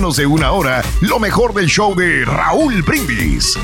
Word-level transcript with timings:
de 0.00 0.24
una 0.24 0.52
hora 0.52 0.82
lo 1.02 1.18
mejor 1.18 1.52
del 1.52 1.66
show 1.66 1.94
de 1.94 2.24
Raúl 2.24 2.80
Brindis. 2.82 3.54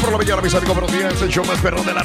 por 0.00 0.10
la 0.10 0.18
mañana, 0.18 0.42
mis 0.42 0.52
buenos 0.52 0.92
días. 0.92 1.22
El 1.22 1.28
show 1.28 1.44
más 1.44 1.60
perro 1.60 1.80
de 1.84 1.94
la 1.94 2.01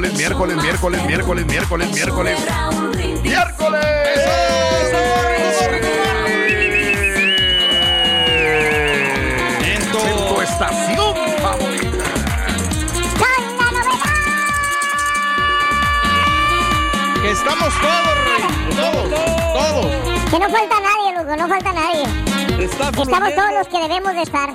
miércoles, 0.00 0.16
miércoles, 0.16 0.56
miércoles, 0.62 1.04
miércoles, 1.04 1.46
miércoles, 1.46 1.90
miércoles, 1.92 2.38
miércoles. 2.40 3.22
¡Miércoles! 3.22 3.80
En 9.62 9.92
tu 9.92 10.40
estación 10.40 11.14
favorita. 11.42 12.04
Que 17.22 17.30
estamos 17.30 17.74
todos, 17.80 18.14
Rey. 18.24 18.42
Todos, 18.76 19.10
todos. 19.52 19.86
Que 20.30 20.38
no 20.38 20.48
falta 20.48 20.76
nadie, 20.80 21.18
loco, 21.18 21.36
no 21.36 21.48
falta 21.48 21.72
nadie. 21.72 22.64
Está 22.64 22.88
Estamos 22.88 23.34
todos 23.34 23.52
los 23.52 23.68
que 23.68 23.78
debemos 23.78 24.14
de 24.14 24.22
estar. 24.22 24.54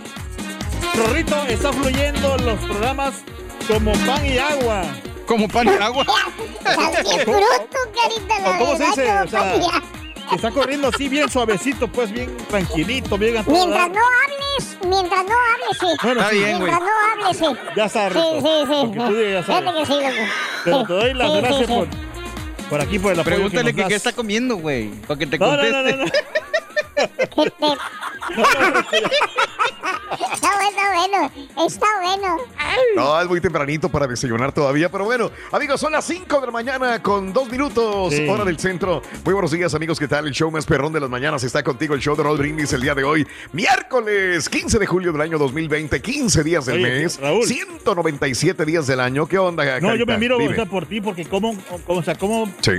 Rorrito, 0.96 1.36
está 1.48 1.72
fluyendo 1.72 2.38
los 2.38 2.60
programas 2.62 3.24
como 3.68 3.92
pan 4.06 4.26
y 4.26 4.38
agua. 4.38 4.84
Como 5.26 5.48
pan 5.48 5.68
y 5.68 5.70
agua. 5.84 6.06
Bien 7.04 7.20
bruto, 7.26 7.78
carita, 7.94 8.40
la 8.42 8.52
¿O 8.52 8.60
cómo 8.60 8.78
se 8.78 9.02
verdad, 9.02 9.24
dice? 9.24 9.38
como 9.38 9.68
O 9.68 9.72
sea, 9.72 9.82
que 10.30 10.36
está 10.36 10.52
corriendo 10.52 10.88
así 10.88 11.08
bien 11.08 11.30
suavecito, 11.30 11.88
pues 11.88 12.12
bien 12.12 12.36
tranquilito, 12.50 13.18
bien 13.18 13.34
Mientras 13.48 13.90
no 13.90 14.00
hables, 14.02 14.78
mientras 14.88 15.24
no 15.26 15.34
hables, 15.34 15.78
sí. 15.80 15.88
Bueno, 16.02 16.22
Está 16.22 16.32
sí, 16.32 16.38
bien, 16.40 16.58
güey. 16.60 16.72
Mientras 16.72 16.90
no 16.90 17.24
hables, 17.24 17.38
sí. 17.38 17.46
Ya 17.76 17.86
está, 17.86 18.08
Sí, 18.10 18.16
Rito. 18.16 18.32
sí, 18.42 18.48
sí. 18.66 18.74
Porque 18.88 19.00
tú 19.00 19.22
ya 19.32 19.44
sabes. 19.44 19.46
Fíjate 19.46 19.78
que 19.80 19.86
sí, 19.86 19.94
loco. 19.94 20.32
Pero 20.64 20.80
Sí. 20.80 20.86
te 20.88 20.94
doy 20.94 21.14
las 21.14 21.28
Sí, 21.28 21.34
sí, 21.36 21.42
gracias 21.42 21.68
sí. 21.68 21.74
por, 21.76 21.88
por 22.70 22.82
aquí, 22.82 23.00
por 23.00 23.14
el 23.14 23.20
apoyo 23.20 23.36
Pregúntale 23.36 23.70
que 23.72 23.76
que 23.76 23.82
nos 23.82 23.88
qué 23.90 23.94
das. 23.94 24.06
está 24.06 24.14
comiendo, 24.14 24.56
güey. 24.58 24.88
Para 24.90 25.20
que 25.20 25.28
te 25.28 25.38
No, 25.38 25.46
no, 25.46 25.52
conteste. 25.58 25.74
no, 25.78 25.98
no, 25.98 26.06
no. 26.06 26.12
Que 26.96 27.52
te- 27.52 27.78
Está 30.34 30.50
bueno, 30.56 30.82
bueno. 30.94 31.32
Está 31.68 31.86
bueno. 32.02 32.38
No, 32.96 33.22
es 33.22 33.28
muy 33.28 33.42
tempranito 33.42 33.90
para 33.90 34.08
desayunar 34.08 34.52
todavía, 34.52 34.90
pero 34.90 35.06
bueno, 35.06 35.32
amigos, 35.52 35.80
son 35.80 35.92
las 35.92 36.06
5 36.06 36.40
de 36.40 36.46
la 36.48 36.52
mañana 36.52 37.02
con 37.02 37.34
dos 37.34 37.50
minutos, 37.50 38.14
Sí. 38.14 38.28
hora 38.28 38.44
del 38.46 38.60
centro. 38.60 39.02
Muy 39.24 39.34
buenos 39.34 39.52
días, 39.52 39.74
amigos, 39.74 40.00
¿qué 40.00 40.08
tal? 40.08 40.28
El 40.28 40.34
show 40.34 40.50
más 40.52 40.66
perrón 40.66 40.94
de 40.94 41.00
las 41.00 41.10
mañanas 41.10 41.44
está 41.44 41.64
contigo, 41.64 41.94
el 41.94 42.02
show 42.02 42.16
de 42.16 42.24
Roll 42.24 42.38
Brindis 42.38 42.72
el 42.74 42.82
día 42.82 42.96
de 42.96 43.04
hoy, 43.04 43.28
miércoles 43.52 44.50
15 44.50 44.80
de 44.80 44.86
julio 44.86 45.12
del 45.12 45.22
año 45.22 45.38
2020, 45.38 46.02
15 46.02 46.44
días 46.44 46.66
del 46.66 46.84
Oye, 46.84 47.00
mes, 47.02 47.20
Raúl. 47.20 47.44
197 47.46 48.66
días 48.66 48.88
del 48.88 49.00
año. 49.00 49.28
¿Qué 49.28 49.38
onda, 49.38 49.64
No, 49.80 49.96
yo 49.96 50.06
me 50.06 50.14
Carita? 50.14 50.18
miro 50.18 50.38
o 50.38 50.54
sea, 50.56 50.66
por 50.66 50.86
ti, 50.86 51.02
porque 51.02 51.26
como, 51.26 51.56
o 51.88 52.04
sea, 52.04 52.16
como, 52.16 52.52
Sí. 52.62 52.74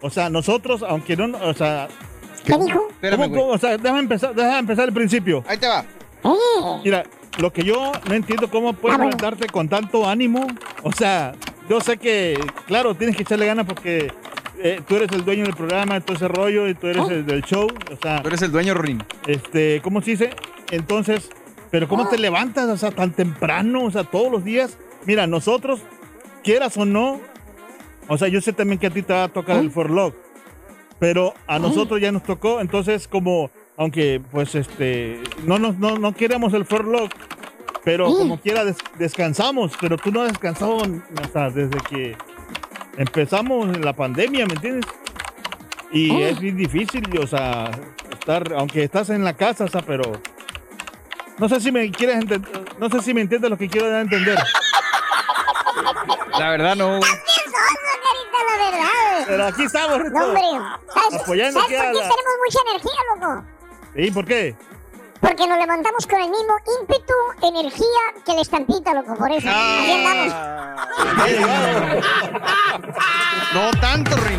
o 0.00 0.10
sea, 0.10 0.30
nosotros, 0.30 0.82
aunque 0.86 1.16
no, 1.16 1.36
o 1.38 1.54
sea, 1.54 1.88
¿Qué 2.58 2.64
dijo? 2.64 2.88
Espérame, 2.90 3.30
¿cómo- 3.30 3.46
o 3.48 3.58
sea, 3.58 3.76
déjame 3.76 4.00
empezar, 4.00 4.34
déjame 4.34 4.58
empezar 4.58 4.88
el 4.88 4.94
principio. 4.94 5.44
Ahí 5.46 5.58
te 5.58 5.66
va. 5.68 5.80
Eh, 6.24 6.80
Mira, 6.84 7.04
lo 7.38 7.52
que 7.52 7.62
yo 7.64 7.92
no 8.08 8.14
entiendo 8.14 8.50
cómo 8.50 8.72
puedes 8.72 8.94
Ah, 8.94 8.98
bueno. 8.98 9.16
levantarte 9.16 9.46
con 9.48 9.68
tanto 9.68 10.06
ánimo. 10.08 10.46
O 10.82 10.92
sea, 10.92 11.32
yo 11.68 11.80
sé 11.80 11.96
que, 11.96 12.38
claro, 12.66 12.94
tienes 12.94 13.16
que 13.16 13.22
echarle 13.22 13.46
ganas 13.46 13.66
porque 13.66 14.12
eh, 14.62 14.80
tú 14.86 14.96
eres 14.96 15.10
el 15.12 15.24
dueño 15.24 15.44
del 15.44 15.54
programa, 15.56 16.00
todo 16.00 16.16
ese 16.16 16.28
rollo, 16.28 16.68
y 16.68 16.74
tú 16.74 16.86
eres 16.88 17.08
el 17.08 17.24
del 17.24 17.42
show. 17.42 17.66
O 17.90 17.96
sea, 18.02 18.20
Tú 18.20 18.28
eres 18.28 18.42
el 18.42 18.52
dueño, 18.52 18.74
Rin. 18.74 19.02
este, 19.26 19.80
¿cómo 19.82 20.02
se 20.02 20.10
dice? 20.10 20.30
Entonces, 20.70 21.30
pero 21.70 21.88
¿cómo 21.88 22.08
te 22.08 22.18
levantas, 22.18 22.68
o 22.68 22.76
sea, 22.76 22.90
tan 22.90 23.12
temprano, 23.12 23.84
o 23.84 23.90
sea, 23.90 24.04
todos 24.04 24.30
los 24.30 24.44
días? 24.44 24.76
Mira, 25.06 25.26
nosotros, 25.26 25.80
quieras 26.44 26.76
o 26.76 26.84
no, 26.84 27.20
o 28.08 28.18
sea, 28.18 28.28
yo 28.28 28.40
sé 28.42 28.52
también 28.52 28.78
que 28.78 28.88
a 28.88 28.90
ti 28.90 29.00
te 29.02 29.14
va 29.14 29.24
a 29.24 29.28
tocar 29.28 29.56
el 29.56 29.70
forlog, 29.70 30.12
pero 31.00 31.34
a 31.48 31.58
nosotros 31.58 32.00
ya 32.00 32.12
nos 32.12 32.22
tocó, 32.22 32.60
entonces 32.60 33.08
como, 33.08 33.50
aunque 33.76 34.20
pues 34.30 34.54
este, 34.54 35.20
no 35.44 35.58
nos, 35.58 35.76
no, 35.78 35.98
no 35.98 36.12
queremos 36.14 36.52
el 36.54 36.64
forlog, 36.66 37.08
pero 37.82 38.06
como 38.18 38.38
quiera 38.40 38.64
des- 38.64 38.76
descansamos, 38.98 39.72
pero 39.80 39.96
tú 39.96 40.12
no 40.12 40.20
has 40.22 40.28
descansado, 40.28 40.78
sea, 41.32 41.50
desde 41.50 41.78
que 41.88 42.14
empezamos 42.98 43.76
la 43.78 43.94
pandemia, 43.94 44.46
¿me 44.46 44.52
entiendes? 44.54 44.84
Y 45.90 46.20
es 46.20 46.38
bien 46.38 46.56
difícil, 46.56 47.02
o 47.18 47.26
sea, 47.26 47.70
estar, 48.12 48.52
aunque 48.56 48.84
estás 48.84 49.10
en 49.10 49.24
la 49.24 49.32
casa, 49.34 49.64
o 49.64 49.68
sea, 49.68 49.80
pero 49.82 50.02
no 51.38 51.48
sé 51.48 51.58
si 51.60 51.72
me 51.72 51.90
quieres 51.90 52.16
entender, 52.16 52.50
no 52.78 52.88
sé 52.90 53.00
si 53.02 53.14
me 53.14 53.22
entiendes 53.22 53.50
lo 53.50 53.56
que 53.56 53.68
quiero 53.68 53.88
dar 53.88 53.96
a 53.96 54.02
entender. 54.02 54.38
La 56.38 56.50
verdad, 56.50 56.76
no, 56.76 56.98
güey. 56.98 57.10
La 58.46 58.70
verdad. 58.70 59.24
Pero 59.26 59.46
aquí 59.46 59.62
estamos, 59.64 59.98
Rito. 59.98 60.10
No, 60.18 60.24
hombre. 60.26 60.42
¿Sabes, 60.94 61.22
Apoyando 61.22 61.60
¿sabes 61.60 61.76
aquí 61.78 61.86
por 61.86 61.92
qué 61.92 61.98
la- 61.98 62.14
tenemos 62.14 62.34
mucha 62.44 62.58
energía, 62.70 63.00
loco? 63.14 63.44
¿Y 63.96 64.10
por 64.10 64.24
qué? 64.24 64.56
Porque 65.20 65.46
nos 65.46 65.58
levantamos 65.58 66.06
con 66.06 66.20
el 66.20 66.30
mismo 66.30 66.54
ímpetu, 66.80 67.12
energía 67.42 68.22
que 68.24 68.32
la 68.34 68.40
estampita, 68.40 68.94
loco. 68.94 69.14
Por 69.16 69.30
eso. 69.32 69.48
Así 69.50 69.92
andamos. 69.92 70.34
No 73.52 73.70
tanto, 73.80 74.16
Rin. 74.16 74.38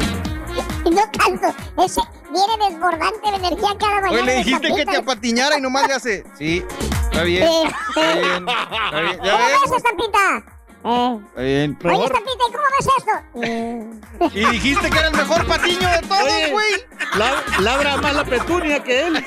No 0.95 1.01
tanto. 1.11 1.47
Ese 1.83 2.01
viene 2.31 2.69
desbordante 2.69 3.29
de 3.29 3.35
energía 3.37 3.69
cada 3.79 4.01
mañana. 4.01 4.09
Hoy 4.21 4.23
le 4.25 4.35
dijiste 4.37 4.73
que 4.73 4.85
te 4.85 4.97
apatiñara 4.97 5.57
y 5.57 5.61
nomás 5.61 5.87
le 5.87 5.93
hace. 5.93 6.23
Sí, 6.37 6.65
está 7.11 7.23
bien. 7.23 7.47
Sí, 7.47 7.63
Está 7.89 8.13
bien. 8.13 8.45
Está 8.49 8.99
bien. 9.01 9.19
Ya 9.23 9.31
¿Cómo 9.31 9.45
ves. 9.45 9.77
estampita? 9.77 10.43
Eh. 10.83 11.19
Está 11.27 11.41
bien. 11.41 11.77
Oye, 11.83 12.05
estampita, 12.05 12.43
¿y 12.49 12.51
cómo 12.51 12.63
ves 12.77 12.87
esto? 12.97 13.11
Eh. 13.43 13.91
Y 14.33 14.45
dijiste 14.51 14.89
que 14.89 14.97
era 14.97 15.07
el 15.09 15.15
mejor 15.15 15.45
patiño 15.47 15.89
de 15.89 15.99
todos, 16.07 16.21
Oye, 16.23 16.51
güey. 16.51 16.71
la- 17.17 17.61
labra 17.61 17.97
más 17.97 18.13
la 18.15 18.23
petunia 18.25 18.81
que 18.83 19.07
él. 19.07 19.25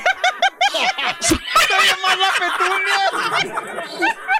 Todavía 0.75 1.97
más 2.03 2.17
la 2.19 2.31
petunia. 2.39 2.99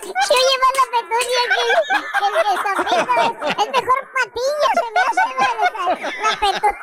Se 0.05 0.35
oye 0.35 0.57
más 0.63 0.75
la 0.81 0.87
petunia 0.95 1.43
que, 1.55 1.65
que 2.19 2.27
el 2.27 2.35
estampita. 2.55 3.17
Es 3.63 3.69
mejor 3.71 4.01
patilla, 4.15 4.71
se 4.75 4.87
me 4.95 5.01
hace 5.07 5.25
la, 5.39 5.51
petunia. 6.41 6.79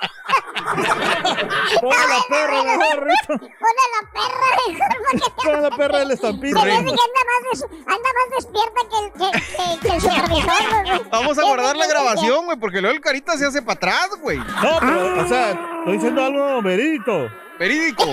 Ponga 1.81 2.05
la 2.07 2.19
perra 2.29 2.59
mejor, 2.63 2.97
Rito. 3.03 3.33
Pone 3.37 3.83
la 3.91 4.01
perra 4.13 4.47
mejor 4.67 4.91
porque 5.19 5.31
Ponga 5.43 5.59
la 5.61 5.71
perra 5.77 5.97
del 5.99 6.07
Se 6.07 6.13
estampita. 6.15 6.63
me 6.63 6.71
hace 6.71 6.83
que 6.83 6.89
anda 6.91 7.21
más, 7.27 7.41
des- 7.51 7.65
anda 7.85 8.09
más 8.17 8.27
despierta 8.35 8.79
que 8.89 8.97
el, 8.99 9.07
que, 9.13 9.27
que, 9.41 9.87
que 9.87 9.95
el 9.95 10.01
supervisor. 10.01 11.09
Vamos 11.09 11.37
a 11.37 11.43
guardar 11.43 11.75
la 11.75 11.87
grabación, 11.87 12.45
güey, 12.45 12.57
porque 12.57 12.81
luego 12.81 12.95
el 12.95 13.01
carita 13.01 13.37
se 13.37 13.45
hace 13.45 13.61
para 13.61 13.73
atrás, 13.77 14.09
güey. 14.21 14.37
No, 14.37 14.79
pero, 14.79 15.21
o 15.23 15.27
sea, 15.27 15.51
estoy 15.51 15.93
diciendo 15.93 16.23
algo 16.25 16.61
verídico. 16.61 17.29
Verídico. 17.61 18.05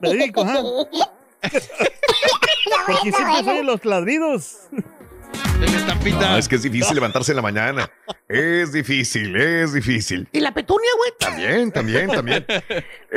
Verídico, 0.00 0.42
ajá. 0.42 0.60
Está 1.42 1.60
Porque 2.86 3.10
siempre 3.10 3.42
soy 3.42 3.64
los 3.64 3.84
ladridos. 3.84 4.68
No, 6.20 6.36
es 6.36 6.46
que 6.46 6.54
es 6.54 6.62
difícil 6.62 6.94
levantarse 6.94 7.32
en 7.32 7.36
la 7.36 7.42
mañana. 7.42 7.90
Es 8.28 8.72
difícil, 8.72 9.34
es 9.34 9.72
difícil. 9.72 10.28
Y 10.30 10.38
la 10.38 10.54
petunia, 10.54 10.90
güey. 10.96 11.10
También, 11.18 11.72
también, 11.72 12.10
también. 12.10 12.46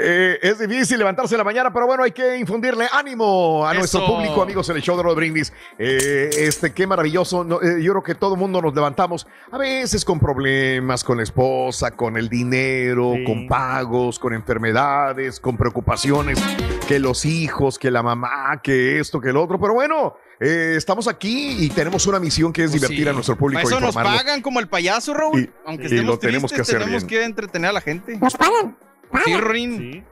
Eh, 0.07 0.37
es 0.43 0.59
difícil 0.59 0.99
levantarse 0.99 1.33
en 1.33 1.39
la 1.39 1.43
mañana, 1.43 1.73
pero 1.73 1.87
bueno, 1.87 2.03
hay 2.03 2.11
que 2.11 2.37
infundirle 2.37 2.85
ánimo 2.91 3.65
a 3.67 3.73
nuestro 3.73 4.05
público, 4.05 4.43
amigos, 4.43 4.69
en 4.69 4.75
el 4.75 4.81
show 4.83 4.95
de 4.95 5.01
Rod 5.01 5.15
Brindis. 5.15 5.51
Eh, 5.79 6.29
este, 6.37 6.73
qué 6.73 6.85
maravilloso. 6.85 7.43
No, 7.43 7.59
eh, 7.61 7.81
yo 7.81 7.91
creo 7.93 8.03
que 8.03 8.13
todo 8.15 8.35
el 8.35 8.39
mundo 8.39 8.61
nos 8.61 8.75
levantamos 8.75 9.25
a 9.51 9.57
veces 9.57 10.05
con 10.05 10.19
problemas 10.19 11.03
con 11.03 11.17
la 11.17 11.23
esposa, 11.23 11.91
con 11.91 12.17
el 12.17 12.29
dinero, 12.29 13.13
Sí. 13.15 13.23
con 13.23 13.47
pagos, 13.47 14.19
con 14.19 14.33
enfermedades, 14.33 15.39
con 15.39 15.57
preocupaciones, 15.57 16.39
que 16.87 16.99
los 16.99 17.25
hijos, 17.25 17.79
que 17.79 17.89
la 17.89 18.03
mamá, 18.03 18.61
que 18.61 18.99
esto, 18.99 19.19
que 19.19 19.29
el 19.29 19.37
otro. 19.37 19.59
Pero 19.59 19.73
bueno, 19.73 20.15
eh, 20.39 20.75
estamos 20.77 21.07
aquí 21.07 21.55
y 21.65 21.69
tenemos 21.69 22.05
una 22.05 22.19
misión 22.19 22.53
que 22.53 22.63
es 22.65 22.69
Pues 22.69 22.81
divertir 22.81 23.05
sí. 23.05 23.09
a 23.09 23.13
nuestro 23.13 23.35
público. 23.37 23.63
Para 23.63 23.75
eso 23.75 23.79
nos 23.83 23.95
pagan 23.95 24.41
como 24.43 24.59
el 24.59 24.67
payaso, 24.67 25.13
Raúl. 25.15 25.41
Y- 25.41 25.49
Aunque 25.65 25.83
y 25.83 25.85
estemos 25.87 26.05
lo 26.05 26.19
tenemos 26.19 26.51
que 26.53 26.61
hacer 26.61 26.79
tenemos 26.79 27.05
bien. 27.07 27.21
que 27.21 27.25
entretener 27.25 27.69
a 27.71 27.73
la 27.73 27.81
gente. 27.81 28.17
¿Nos 28.17 28.35
pagan? 28.35 28.77
Sí. 29.23 29.37
Rorín. 29.37 29.77
Sí. 29.77 30.03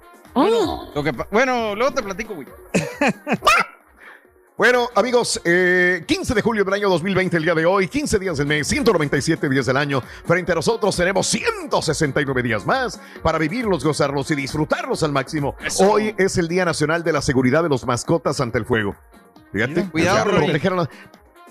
Lo 0.95 1.03
que 1.03 1.11
bueno, 1.31 1.75
luego 1.75 1.94
te 1.94 2.01
platico, 2.03 2.35
güey. 2.35 2.47
Bueno, 4.55 4.88
amigos, 4.94 5.41
eh, 5.45 6.03
15 6.05 6.35
de 6.35 6.41
julio 6.44 6.63
del 6.63 6.75
año 6.75 6.88
2020, 6.88 7.38
el 7.38 7.44
día 7.44 7.55
de 7.55 7.65
hoy, 7.65 7.88
15 7.88 8.19
días 8.19 8.38
del 8.38 8.45
mes, 8.45 8.67
197 8.67 9.50
días 9.50 9.65
del 9.65 9.77
año. 9.77 10.03
Frente 10.25 10.51
a 10.51 10.55
nosotros 10.55 10.95
tenemos 10.95 11.25
169 11.25 12.44
días 12.44 12.63
más 12.63 13.01
para 13.23 13.39
vivirlos, 13.39 13.83
gozarlos 13.83 14.29
y 14.29 14.35
disfrutarlos 14.35 15.01
al 15.01 15.11
máximo. 15.11 15.55
Eso. 15.59 15.89
Hoy 15.89 16.13
es 16.19 16.38
el 16.38 16.47
Día 16.47 16.65
Nacional 16.65 17.03
de 17.03 17.13
la 17.13 17.23
Seguridad 17.23 17.63
de 17.63 17.69
los 17.69 17.83
Mascotas 17.88 18.39
ante 18.41 18.59
el 18.59 18.65
fuego. 18.65 18.95
Fíjate, 19.51 19.73
Mira, 19.73 19.89
cuidado. 19.91 20.88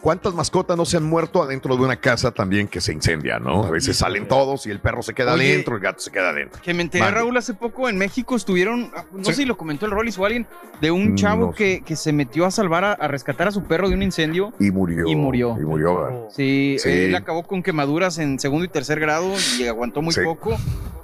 ¿Cuántas 0.03 0.35
mascotas 0.35 0.77
no 0.77 0.85
se 0.85 0.97
han 0.97 1.05
muerto 1.05 1.45
adentro 1.45 1.77
de 1.77 1.85
una 1.85 1.95
casa 1.95 2.33
también 2.33 2.67
que 2.67 2.81
se 2.81 2.93
incendia, 2.93 3.39
no? 3.39 3.63
A 3.65 3.71
veces 3.71 3.97
salen 3.97 4.27
todos 4.27 4.67
y 4.67 4.71
el 4.73 4.81
perro 4.81 5.01
se 5.01 5.15
queda 5.15 5.35
Oye. 5.35 5.53
adentro, 5.53 5.77
el 5.77 5.81
gato 5.81 6.01
se 6.01 6.11
queda 6.11 6.31
adentro. 6.31 6.61
Que 6.61 6.75
me 6.75 6.83
enteré, 6.83 7.05
Mande. 7.05 7.21
Raúl, 7.21 7.37
hace 7.37 7.55
poco 7.55 7.89
en 7.89 7.97
México 7.97 8.35
estuvieron, 8.35 8.91
ah, 8.97 9.05
no 9.13 9.21
Sí. 9.25 9.31
sé 9.31 9.35
si 9.35 9.45
lo 9.45 9.57
comentó 9.57 9.87
el 9.87 9.93
Rollis 9.93 10.19
o 10.19 10.25
alguien, 10.27 10.45
de 10.81 10.91
un 10.91 11.13
Mm, 11.13 11.15
chavo 11.15 11.47
no 11.47 11.53
sé. 11.53 11.57
que, 11.59 11.83
que 11.87 11.95
se 11.95 12.13
metió 12.13 12.47
a 12.47 12.51
salvar, 12.51 12.85
a, 12.85 12.93
a 12.95 13.07
rescatar 13.07 13.47
a 13.47 13.53
su 13.53 13.63
perro 13.63 13.89
de 13.89 13.95
un 13.95 14.03
incendio. 14.03 14.53
Y 14.59 14.73
murió. 14.73 15.07
Y 15.07 15.15
murió. 15.15 15.57
Y 15.57 15.65
murió. 15.65 15.95
¿verdad? 16.03 16.19
Sí, 16.31 16.77
Sí. 16.81 16.89
él 16.91 17.15
acabó 17.15 17.45
con 17.45 17.63
quemaduras 17.63 18.19
en 18.19 18.41
segundo 18.41 18.65
y 18.65 18.69
tercer 18.69 18.99
grado 18.99 19.33
y 19.59 19.69
aguantó 19.69 20.03
muy 20.03 20.13
Sí. 20.15 20.21
poco. 20.25 20.57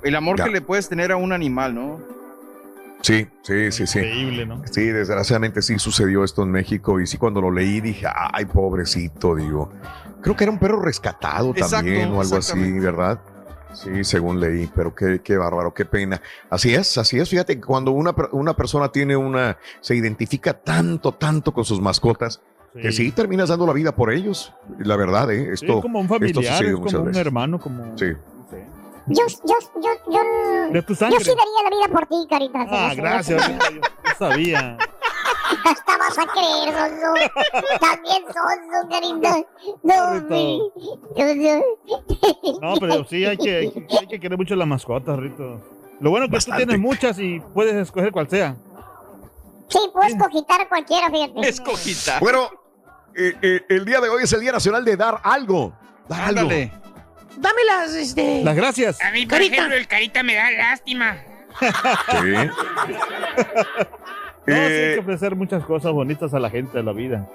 El 0.03 0.17
amor 0.17 0.39
Ya. 0.39 0.45
que 0.47 0.51
le 0.51 0.61
puedes 0.61 0.89
tener 0.89 1.13
a 1.13 1.17
un 1.17 1.33
animal, 1.33 1.73
¿no? 1.73 2.01
Sí, 3.01 3.27
sí, 3.43 3.71
sí, 3.73 3.87
sí. 3.87 3.99
Increíble, 4.01 4.47
¿no? 4.47 4.63
Sí, 4.71 4.87
desgraciadamente 4.87 5.63
sí 5.63 5.79
sucedió 5.79 6.25
esto 6.25 6.43
en 6.43 6.51
México 6.51 7.01
y 7.01 7.07
sí 7.07 7.17
cuando 7.17 7.41
lo 7.41 7.51
leí 7.51 7.81
dije, 7.81 8.07
ay, 8.13 8.45
pobrecito, 8.47 9.37
digo. 9.37 9.71
Creo 10.21 10.37
que 10.37 10.45
era 10.45 10.53
un 10.53 10.59
perro 10.59 10.81
rescatado 10.81 11.51
Exacto, 11.51 11.77
también 11.77 12.11
o 12.13 12.21
algo 12.21 12.37
así. 12.37 12.81
¿verdad? 12.81 13.21
Sí, 13.73 14.03
según 14.03 14.41
leí, 14.41 14.69
pero 14.75 14.95
qué, 14.95 15.21
qué 15.23 15.37
bárbaro, 15.37 15.73
qué 15.73 15.85
pena. 15.85 16.21
Así 16.51 16.75
es, 16.75 16.99
así 16.99 17.19
es. 17.19 17.29
Fíjate, 17.29 17.57
que 17.57 17.61
cuando 17.61 17.93
una, 17.93 18.15
una 18.33 18.55
persona 18.57 18.91
tiene 18.91 19.17
una, 19.17 19.59
se 19.81 19.95
identifica 19.95 20.55
tanto, 20.55 21.13
tanto 21.13 21.53
con 21.53 21.65
sus 21.65 21.81
mascotas, 21.81 22.43
que 22.81 22.93
sí 22.93 23.13
terminas 23.13 23.49
dando 23.49 23.67
la 23.67 23.73
vida 23.73 23.95
por 23.95 24.13
ellos. 24.13 24.53
La 24.79 24.97
verdad, 24.97 25.31
¿eh? 25.31 25.45
Sí, 25.45 25.65
Esto, 25.65 25.77
es 25.77 25.83
como 25.83 26.01
un 26.01 26.07
esto 26.07 26.17
familiar, 26.43 26.65
es 26.65 26.75
como 26.75 26.99
un 26.99 27.05
veces. 27.07 27.21
hermano, 27.21 27.59
como... 27.61 27.97
Sí. 27.97 28.07
Yo, 29.09 29.25
yo, 29.45 29.55
yo, 29.83 29.91
yo, 30.13 30.73
De 30.73 30.83
tu 30.83 30.93
yo 30.95 30.99
sangre. 30.99 31.21
sí 31.25 31.31
daría 31.31 31.63
la 31.71 31.71
vida 31.77 31.89
por 31.93 32.07
ti, 32.07 32.27
carita. 32.29 32.67
Ah, 32.71 32.93
gracias. 32.95 33.49
Yo, 33.49 33.71
yo 33.71 33.81
sabía. 34.19 34.77
Hasta 35.65 35.97
vas 35.97 36.19
a 36.19 36.27
creer, 36.27 36.75
Sonso. 36.75 37.79
También 37.81 38.23
Sonso, 38.27 38.89
carita. 38.91 39.37
No, 39.83 40.29
yo. 41.35 42.61
No, 42.61 42.75
pero 42.81 43.05
sí 43.05 43.25
hay 43.25 43.37
que, 43.37 43.57
hay 43.57 43.71
que, 43.71 43.87
hay 43.99 44.07
que 44.07 44.21
querer 44.21 44.37
mucho 44.39 44.55
las 44.57 44.69
mascotas, 44.69 45.19
Rito. 45.19 45.61
Lo 46.01 46.11
bueno 46.11 46.27
es 46.27 46.31
que 46.31 46.37
Bastante. 46.37 46.63
tú 46.63 46.69
tienes 46.69 46.81
muchas 46.87 47.19
y 47.19 47.41
puedes 47.55 47.75
escoger 47.75 48.13
cual 48.13 48.29
sea. 48.29 48.57
Sí, 49.69 49.79
puedes 49.93 50.15
cogitar 50.17 50.61
a 50.61 50.69
cualquiera, 50.69 51.11
fíjate. 51.11 51.49
Escojita. 51.49 52.21
Bueno, 52.21 52.49
eh, 53.15 53.35
eh, 53.43 53.61
el 53.69 53.85
día 53.85 54.01
de 54.01 54.09
hoy 54.09 54.23
es 54.25 54.33
el 54.33 54.41
Día 54.41 54.53
Nacional 54.53 54.85
de 54.85 54.97
dar 54.97 55.21
algo. 55.25 55.73
Dar 56.09 56.29
algo. 56.29 56.49
Ándale. 57.31 57.41
Dámelas, 57.41 57.95
este. 57.95 58.43
Las 58.45 58.57
gracias. 58.57 59.01
A 59.03 59.11
mí, 59.11 59.27
por 59.27 59.39
Carita. 59.39 59.55
ejemplo, 59.57 59.77
el 59.77 59.87
carita 59.87 60.23
me 60.23 60.35
da 60.35 60.51
lástima. 60.51 61.17
Sí. 61.61 62.35
No, 64.47 64.55
sí 64.55 64.61
hay 64.63 64.73
Eh, 64.73 64.93
que 64.95 65.01
ofrecer 65.01 65.35
muchas 65.37 65.63
cosas 65.65 65.93
bonitas 65.93 66.33
a 66.33 66.39
la 66.39 66.49
gente 66.49 66.79
de 66.79 66.83
la 66.83 66.93
vida. 66.93 67.29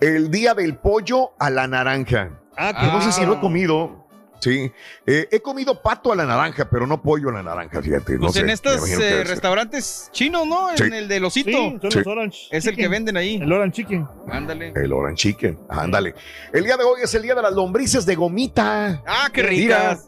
El 0.00 0.30
día 0.30 0.54
del 0.54 0.74
pollo 0.76 1.32
a 1.38 1.50
la 1.50 1.66
naranja. 1.66 2.30
Ah, 2.56 2.72
Que 2.80 2.86
no 2.86 3.02
sé 3.02 3.12
si 3.12 3.26
lo 3.26 3.34
he 3.34 3.40
comido. 3.40 3.99
Sí. 4.40 4.72
Eh, 5.06 5.28
he 5.30 5.40
comido 5.40 5.80
pato 5.82 6.12
a 6.12 6.16
la 6.16 6.24
naranja, 6.24 6.68
pero 6.70 6.86
no 6.86 7.02
pollo 7.02 7.28
a 7.28 7.32
la 7.32 7.42
naranja, 7.42 7.82
fíjate. 7.82 8.14
No 8.14 8.20
Pues 8.22 8.34
sé, 8.34 8.40
en 8.40 8.50
estos 8.50 8.88
eh, 8.88 9.24
restaurrantes 9.24 10.08
chinos, 10.12 10.46
¿no? 10.46 10.68
Sí. 10.76 10.84
En 10.84 10.94
el 10.94 11.08
del 11.08 11.24
osito. 11.24 11.50
Sí, 11.50 11.78
son 11.80 11.90
Sí. 11.90 11.98
los 11.98 12.06
orange. 12.06 12.38
Es 12.50 12.66
el 12.66 12.76
que 12.76 12.88
venden 12.88 13.16
ahí. 13.16 13.36
El 13.36 13.52
orange 13.52 13.82
chicken. 13.82 14.08
Ándale. 14.30 14.72
El 14.74 14.92
orange 14.92 15.16
chicken. 15.28 15.58
Ándale. 15.68 16.14
El 16.52 16.64
día 16.64 16.76
de 16.76 16.84
hoy 16.84 17.00
es 17.02 17.12
el 17.14 17.22
día 17.22 17.34
de 17.34 17.42
las 17.42 17.52
lombrices 17.52 18.06
de 18.06 18.14
gomita. 18.14 19.02
Ah, 19.06 19.28
qué 19.32 19.42
ricas. 19.42 20.06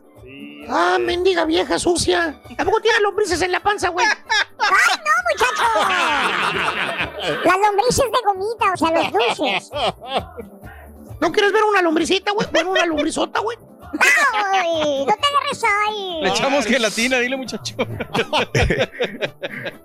Ah, 0.68 0.96
mendiga 1.00 1.44
vieja 1.44 1.78
sucia. 1.78 2.40
¿A 2.56 2.64
poco 2.64 2.80
tiene 2.80 3.00
lombrices 3.00 3.42
en 3.42 3.52
la 3.52 3.60
panza, 3.60 3.88
güey? 3.90 4.06
Las 7.44 7.56
lombrices 7.58 8.04
de 8.04 8.18
gomita, 8.24 8.72
o 8.72 8.76
sea, 8.76 8.90
los 8.90 9.12
dulces. 9.12 9.70
¿No 11.20 11.30
quieres 11.32 11.52
ver 11.52 11.62
una 11.64 11.82
lombricita, 11.82 12.32
güey? 12.32 12.46
Bueno, 12.52 12.70
una 12.72 12.86
lombrizota, 12.86 13.40
güey. 13.40 13.56
¡Ay! 14.00 15.04
¡No 15.06 15.06
te 15.06 15.12
agarres 15.12 15.64
ahí! 15.64 16.20
Le 16.22 16.28
echamos 16.30 16.64
gelatina, 16.66 17.18
dile 17.18 17.36
muchacho. 17.36 17.74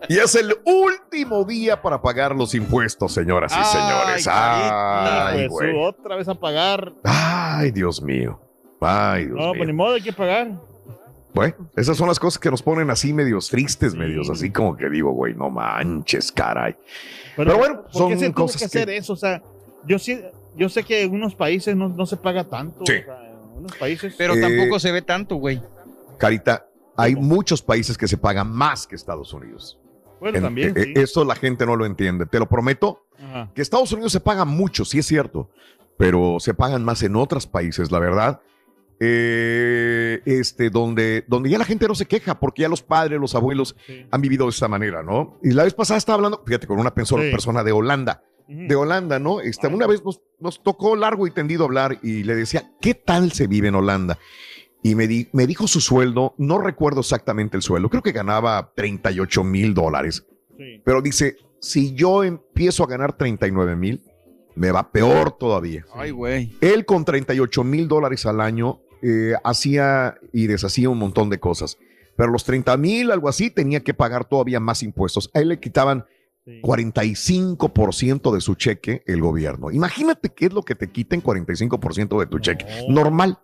Y 0.10 0.18
es 0.20 0.36
el 0.36 0.56
último 0.64 1.44
día 1.44 1.82
para 1.82 2.02
pagar 2.02 2.34
los 2.36 2.56
impuestos, 2.56 3.14
señoras 3.14 3.52
y 3.52 3.56
Ay, 3.58 3.66
señores. 3.66 4.28
Ay, 4.32 5.44
su, 5.46 5.50
güey. 5.52 5.84
otra 5.84 6.16
vez 6.16 6.28
a 6.30 6.36
pagar. 6.36 6.94
Ay, 7.04 7.72
Dios 7.72 8.02
mío. 8.02 8.40
Ay, 8.80 9.26
Dios 9.26 9.38
No, 9.38 9.50
pues 9.50 9.60
ni 9.62 9.74
mío. 9.74 9.76
modo, 9.76 9.96
hay 9.96 10.02
que 10.02 10.14
pagar. 10.14 10.52
Bueno, 11.34 11.56
esas 11.76 11.98
son 11.98 12.08
las 12.08 12.20
cosas 12.20 12.40
que 12.40 12.50
nos 12.50 12.64
ponen 12.64 12.90
así 12.90 13.12
medios 13.14 13.50
tristes, 13.50 13.94
medios 13.96 14.30
así 14.30 14.50
como 14.50 14.76
que 14.78 14.90
digo, 14.90 15.12
güey, 15.12 15.34
no 15.36 15.50
manches, 15.50 16.32
caray. 16.32 16.76
Pero 17.36 17.58
bueno, 17.58 17.82
¿por 17.84 17.92
son 17.94 18.10
qué 18.10 18.18
se 18.18 18.26
tuvo 18.30 18.46
cosas 18.46 18.62
que 18.62 18.70
que- 18.70 18.78
hacer 18.80 18.90
eso? 18.92 19.14
O 19.14 19.18
sea, 19.18 19.44
yo 19.86 20.00
sí, 20.00 20.20
yo 20.56 20.70
sé 20.70 20.84
que 20.84 21.04
en 21.04 21.14
unos 21.14 21.36
países 21.36 21.76
no, 21.76 21.90
no 21.90 22.06
se 22.06 22.16
paga 22.18 22.46
tanto. 22.46 22.86
Sí. 22.86 22.94
o 22.94 23.06
sea, 23.06 23.27
en 23.58 23.66
unos 23.66 23.76
países. 23.78 24.14
Pero 24.18 24.34
Eh, 24.36 24.42
tampoco 24.42 24.80
se 24.80 24.92
ve 24.92 25.02
tanto, 25.02 25.36
güey. 25.36 25.62
Carita, 26.18 26.68
hay 26.96 27.14
¿Cómo? 27.16 27.28
muchos 27.28 27.62
países 27.62 27.98
que 27.98 28.08
se 28.08 28.18
pagan 28.18 28.52
más 28.52 28.88
que 28.88 28.96
Estados 28.96 29.34
Unidos. 29.34 29.80
bueno, 30.20 30.38
En- 30.40 30.44
también. 30.46 30.74
eh, 30.76 30.84
sí. 30.84 30.94
Eso 30.96 31.24
la 31.26 31.36
gente 31.36 31.66
no 31.68 31.76
lo 31.76 31.86
entiende. 31.86 32.26
Te 32.26 32.40
lo 32.40 32.48
prometo 32.50 33.06
Ajá. 33.24 33.52
que 33.54 33.62
Estados 33.62 33.92
Unidos 33.92 34.12
se 34.12 34.20
paga 34.20 34.46
mucho, 34.46 34.84
sí 34.84 34.98
es 34.98 35.06
cierto, 35.06 35.52
pero 35.96 36.38
se 36.40 36.56
pagan 36.56 36.84
más 36.84 37.04
en 37.04 37.16
otros 37.16 37.46
países, 37.46 37.92
la 37.92 38.00
verdad. 38.00 38.42
Eh, 39.00 40.22
este, 40.26 40.70
donde, 40.72 41.24
donde 41.28 41.50
ya 41.52 41.60
la 41.60 41.66
gente 41.66 41.88
no 41.88 41.94
se 41.94 42.08
queja, 42.08 42.40
porque 42.40 42.64
ya 42.64 42.70
los 42.70 42.82
padres, 42.82 43.20
los 43.20 43.36
abuelos 43.36 43.76
Sí. 43.86 44.08
han 44.10 44.22
vivido 44.22 44.46
de 44.46 44.50
esta 44.50 44.68
manera, 44.68 45.04
¿no? 45.04 45.38
Y 45.44 45.52
la 45.52 45.64
vez 45.66 45.74
pasada 45.76 46.00
estaba 46.00 46.16
hablando, 46.16 46.42
fíjate, 46.46 46.66
con 46.66 46.80
una 46.80 46.94
persona, 46.96 47.24
Sí. 47.24 47.30
persona 47.32 47.64
de 47.64 47.72
Holanda. 47.72 48.24
De 48.48 48.76
Holanda, 48.76 49.20
¿no? 49.20 49.42
Este, 49.42 49.68
una 49.68 49.88
vez 49.88 50.04
nos, 50.06 50.22
nos 50.40 50.64
tocó 50.64 50.96
largo 50.96 51.28
y 51.28 51.32
tendido 51.32 51.66
hablar 51.66 52.00
y 52.02 52.24
le 52.24 52.36
decía, 52.36 52.72
¿qué 52.82 52.94
tal 52.94 53.32
se 53.32 53.48
vive 53.48 53.68
en 53.68 53.76
Holanda? 53.76 54.18
Y 54.84 54.96
me, 54.96 55.08
di- 55.08 55.28
me 55.34 55.48
dijo 55.48 55.68
su 55.68 55.82
sueldo, 55.82 56.34
no 56.38 56.58
recuerdo 56.60 57.02
exactamente 57.02 57.58
el 57.58 57.64
sueldo, 57.64 57.90
creo 57.90 58.04
que 58.04 58.12
ganaba 58.14 58.72
38 58.76 59.44
mil 59.44 59.74
dólares, 59.74 60.26
Sí. 60.58 60.82
pero 60.86 61.02
dice, 61.02 61.36
si 61.60 61.94
yo 61.94 62.24
empiezo 62.24 62.84
a 62.84 62.88
ganar 62.88 63.18
39 63.18 63.76
mil, 63.76 64.02
me 64.56 64.72
va 64.72 64.92
peor 64.92 65.38
todavía. 65.38 65.86
Ay, 65.94 66.12
güey. 66.12 66.56
Él 66.62 66.86
con 66.86 67.06
38 67.06 67.64
mil 67.64 67.88
dólares 67.88 68.26
al 68.26 68.42
año 68.42 68.80
eh, 69.04 69.34
hacía 69.44 70.16
y 70.34 70.48
deshacía 70.48 70.90
un 70.90 70.98
montón 70.98 71.30
de 71.30 71.40
cosas, 71.40 71.78
pero 72.16 72.32
los 72.32 72.44
30 72.46 72.76
mil, 72.78 73.12
algo 73.12 73.30
así, 73.30 73.52
tenía 73.52 73.82
que 73.82 73.94
pagar 73.94 74.26
todavía 74.26 74.60
más 74.60 74.82
impuestos. 74.82 75.30
A 75.36 75.40
él 75.42 75.50
le 75.50 75.60
quitaban 75.60 76.06
sí. 76.48 76.62
45% 76.62 78.34
de 78.34 78.42
su 78.42 78.56
cheque 78.56 79.04
el 79.06 79.22
gobierno. 79.22 79.70
Imagínate 79.72 80.30
qué 80.30 80.46
es 80.46 80.54
lo 80.54 80.64
que 80.64 80.76
te 80.76 80.90
quiten 80.90 81.22
45% 81.22 82.20
de 82.20 82.26
tu 82.26 82.40
cheque. 82.40 82.66
No. 82.88 82.96
Normal. 82.96 83.40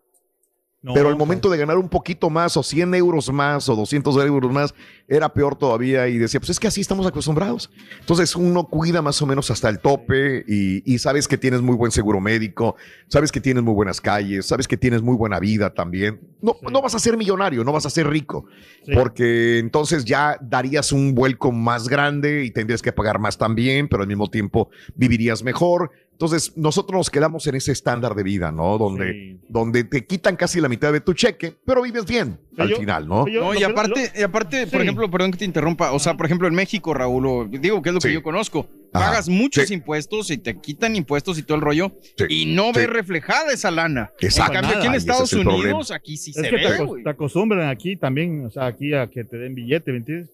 No, 0.84 0.94
pero 0.94 1.08
al 1.08 1.16
pues, 1.16 1.20
momento 1.20 1.50
de 1.50 1.58
ganar 1.58 1.78
un 1.78 1.88
poquito 1.88 2.30
más 2.30 2.58
o 2.58 2.62
100 2.62 2.94
euros 2.96 3.32
más 3.32 3.70
o 3.70 3.76
200 3.76 4.18
euros 4.18 4.52
más, 4.52 4.76
era 5.08 5.34
peor 5.34 5.56
todavía 5.56 6.10
y 6.10 6.18
decía, 6.18 6.42
pues 6.42 6.50
es 6.50 6.60
que 6.60 6.68
así 6.68 6.82
estamos 6.82 7.08
acostumbrados. 7.08 7.72
Entonces 8.02 8.36
uno 8.36 8.66
cuida 8.68 9.02
más 9.02 9.22
o 9.22 9.26
menos 9.26 9.50
hasta 9.50 9.70
el 9.70 9.80
tope 9.80 10.44
y, 10.46 10.84
y 10.86 11.00
sabes 11.00 11.30
que 11.30 11.38
tienes 11.38 11.62
muy 11.62 11.78
buen 11.78 11.92
seguro 11.92 12.20
médico, 12.20 12.76
sabes 13.08 13.32
que 13.32 13.40
tienes 13.40 13.64
muy 13.64 13.74
buenas 13.74 14.02
calles, 14.02 14.46
sabes 14.46 14.68
que 14.68 14.76
tienes 14.76 15.02
muy 15.02 15.16
buena 15.16 15.40
vida 15.40 15.74
también. 15.74 16.20
No, 16.42 16.54
Sí. 16.60 16.68
no 16.70 16.82
vas 16.82 16.94
a 16.96 17.00
ser 17.00 17.16
millonario, 17.16 17.64
no 17.64 17.72
vas 17.72 17.86
a 17.86 17.90
ser 17.90 18.08
rico, 18.10 18.46
sí. 18.86 18.92
porque 18.94 19.60
entonces 19.60 20.04
ya 20.04 20.38
darías 20.42 20.92
un 20.92 21.16
vuelco 21.16 21.54
más 21.54 21.88
grande 21.88 22.44
y 22.44 22.52
tendrías 22.52 22.82
que 22.82 22.92
pagar 22.92 23.20
más 23.20 23.38
también, 23.38 23.88
pero 23.88 24.02
al 24.04 24.10
mismo 24.10 24.30
tiempo 24.30 24.70
vivirías 24.96 25.44
mejor. 25.44 25.92
Entonces 26.14 26.54
nosotros 26.56 26.98
nos 26.98 27.10
quedamos 27.10 27.46
en 27.48 27.56
ese 27.56 27.72
estándar 27.72 28.16
de 28.16 28.24
vida, 28.24 28.52
¿no? 28.52 28.78
Donde 28.78 29.12
Sí. 29.12 29.40
donde 29.50 29.84
te 29.84 30.06
quitan 30.06 30.36
casi 30.36 30.62
la 30.62 30.70
mitad 30.70 30.94
de 30.94 31.02
tu 31.02 31.14
cheque, 31.14 31.54
pero 31.66 31.82
vives 31.82 32.06
bien 32.06 32.40
Pero 32.52 32.64
al 32.64 32.70
yo- 32.70 32.78
final, 32.78 33.08
¿no? 33.08 33.28
Yo- 33.28 33.42
No, 33.42 33.54
y 33.60 33.64
aparte, 33.64 34.12
y 34.16 34.22
aparte, 34.22 34.68
por 34.68 34.82
ejemplo, 34.82 35.10
perdón 35.12 35.32
que 35.32 35.40
te 35.40 35.46
interrumpa, 35.46 35.92
o 35.92 36.00
sea, 36.00 36.16
por 36.16 36.26
ejemplo, 36.26 36.48
en 36.48 36.56
México, 36.56 36.94
Raúl, 36.94 37.26
o 37.26 37.46
digo 37.46 37.82
que 37.82 37.90
es 37.90 37.96
lo 37.96 38.00
que 38.00 38.14
yo 38.14 38.24
conozco, 38.24 38.68
Ajá. 38.94 39.08
pagas 39.08 39.28
muchos 39.28 39.68
Sí. 39.68 39.74
impuestos 39.74 40.30
y 40.32 40.38
te 40.38 40.58
quitan 40.60 40.96
impuestos 40.96 41.38
y 41.40 41.44
todo 41.44 41.56
el 41.56 41.62
rollo, 41.62 41.92
Sí. 42.18 42.26
y 42.30 42.46
no 42.56 42.68
Sí. 42.68 42.80
ves 42.80 42.90
reflejada 42.90 43.52
esa 43.52 43.70
lana. 43.72 44.12
Exacto. 44.20 44.54
En 44.54 44.62
cambio, 44.62 44.78
aquí 44.78 44.88
en 44.88 44.96
Estados 44.96 45.34
es 45.34 45.40
Unidos, 45.46 45.92
aquí 45.92 46.16
sí 46.16 46.30
Es 46.32 46.38
se 46.38 46.44
que 46.44 46.56
ve, 46.56 47.02
te 47.04 47.10
acostumbran 47.10 47.68
aquí 47.70 47.96
también, 47.98 48.46
o 48.46 48.50
sea, 48.52 48.68
aquí 48.68 48.94
a 48.94 49.08
que 49.08 49.24
te 49.24 49.38
den 49.38 49.56
billete, 49.56 49.92
¿me 49.92 49.98
entiendes? 49.98 50.30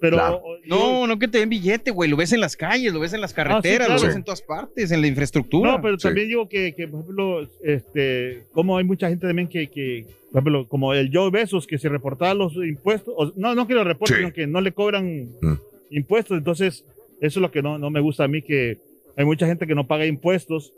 Pero 0.00 0.16
Claro. 0.16 0.42
No, 0.66 1.06
no 1.06 1.18
que 1.18 1.28
te 1.28 1.38
den 1.38 1.48
billete, 1.50 1.90
güey. 1.90 2.08
Lo 2.08 2.16
ves 2.16 2.32
en 2.32 2.40
las 2.40 2.56
calles, 2.56 2.92
lo 2.92 3.00
ves 3.00 3.12
en 3.12 3.20
las 3.20 3.34
carreteras, 3.34 3.86
claro. 3.88 4.00
lo 4.00 4.06
ves 4.06 4.16
en 4.16 4.24
todas 4.24 4.40
partes, 4.42 4.90
en 4.92 5.00
la 5.02 5.06
infraestructura. 5.08 5.72
No, 5.72 5.82
pero 5.82 5.98
Sí. 5.98 6.04
también 6.04 6.28
digo 6.28 6.48
que, 6.48 6.74
que, 6.74 6.88
por 6.88 7.00
ejemplo, 7.02 7.46
este, 7.62 8.44
como 8.52 8.78
hay 8.78 8.84
mucha 8.84 9.08
gente 9.08 9.26
también 9.26 9.46
que, 9.48 9.68
que, 9.68 10.06
por 10.32 10.40
ejemplo, 10.42 10.66
como 10.68 10.94
el 10.94 11.10
Joe 11.12 11.30
Besos, 11.30 11.66
que 11.66 11.76
se 11.78 11.88
reportaba 11.90 12.32
los 12.34 12.54
impuestos, 12.56 13.12
o- 13.16 13.32
no, 13.36 13.54
no 13.54 13.66
que 13.66 13.74
lo 13.74 13.84
reporten, 13.84 14.16
Sí. 14.16 14.22
sino 14.22 14.32
que 14.32 14.46
no 14.46 14.60
le 14.60 14.72
cobran 14.72 15.24
Mm. 15.40 15.58
impuestos. 15.90 16.38
Entonces, 16.38 16.84
eso 17.20 17.38
es 17.38 17.42
lo 17.42 17.50
que 17.50 17.60
no, 17.62 17.76
no 17.78 17.90
me 17.90 18.00
gusta 18.00 18.24
a 18.24 18.28
mí, 18.28 18.40
que 18.42 18.78
hay 19.16 19.24
mucha 19.26 19.46
gente 19.46 19.66
que 19.66 19.74
no 19.74 19.86
paga 19.86 20.06
impuestos. 20.06 20.72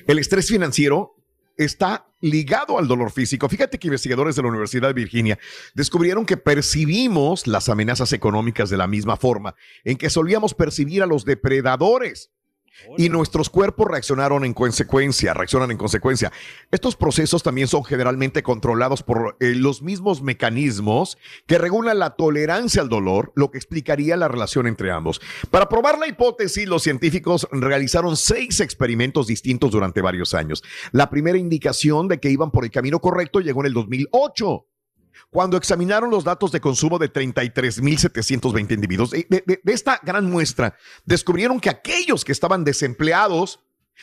El 0.05 0.19
estrés 0.19 0.47
financiero 0.47 1.15
está 1.57 2.05
ligado 2.21 2.77
al 2.77 2.87
dolor 2.87 3.11
físico. 3.11 3.49
Fíjate 3.49 3.79
que 3.79 3.87
investigadores 3.87 4.35
de 4.35 4.43
la 4.43 4.49
Universidad 4.49 4.89
de 4.89 4.93
Virginia 4.93 5.39
descubrieron 5.73 6.27
que 6.27 6.37
percibimos 6.37 7.47
las 7.47 7.69
amenazas 7.69 8.13
económicas 8.13 8.69
de 8.69 8.77
la 8.77 8.85
misma 8.85 9.17
forma 9.17 9.55
en 9.83 9.97
que 9.97 10.11
solíamos 10.11 10.53
percibir 10.53 11.01
a 11.01 11.07
los 11.07 11.25
depredadores. 11.25 12.29
Y 12.97 13.09
nuestros 13.09 13.49
cuerpos 13.49 13.87
reaccionaron 13.87 14.45
en 14.45 14.53
consecuencia, 14.53 15.33
reaccionan 15.33 15.71
en 15.71 15.77
consecuencia. 15.77 16.31
Estos 16.71 16.95
procesos 16.95 17.43
también 17.43 17.67
son 17.67 17.83
generalmente 17.83 18.43
controlados 18.43 19.03
por 19.03 19.37
eh, 19.39 19.55
los 19.55 19.81
mismos 19.81 20.21
mecanismos 20.21 21.17
que 21.47 21.57
regulan 21.57 21.99
la 21.99 22.15
tolerancia 22.15 22.81
al 22.81 22.89
dolor, 22.89 23.31
lo 23.35 23.51
que 23.51 23.57
explicaría 23.57 24.17
la 24.17 24.27
relación 24.27 24.67
entre 24.67 24.91
ambos. 24.91 25.21
Para 25.51 25.69
probar 25.69 25.97
la 25.97 26.07
hipótesis, 26.07 26.67
los 26.67 26.83
científicos 26.83 27.47
realizaron 27.51 28.17
seis 28.17 28.59
experimentos 28.59 29.27
distintos 29.27 29.71
durante 29.71 30.01
varios 30.01 30.33
años. 30.33 30.63
La 30.91 31.09
primera 31.09 31.37
indicación 31.37 32.07
de 32.07 32.19
que 32.19 32.29
iban 32.29 32.51
por 32.51 32.65
el 32.65 32.71
camino 32.71 32.99
correcto 32.99 33.39
llegó 33.39 33.61
en 33.61 33.67
el 33.67 33.73
2008 33.73 34.65
cuando 35.29 35.57
examinaron 35.57 36.09
los 36.09 36.23
datos 36.23 36.51
de 36.51 36.59
consumo 36.59 36.97
de 36.99 37.11
33.720 37.11 38.71
individuos. 38.73 39.11
De, 39.11 39.25
de- 39.29 39.61
de 39.63 39.73
esta 39.73 39.99
gran 40.03 40.29
muestra, 40.29 40.75
descubrieron 41.05 41.59
que 41.59 41.69
aquellos 41.69 42.23
que 42.25 42.31
estaban 42.31 42.63
desempleados 42.63 43.59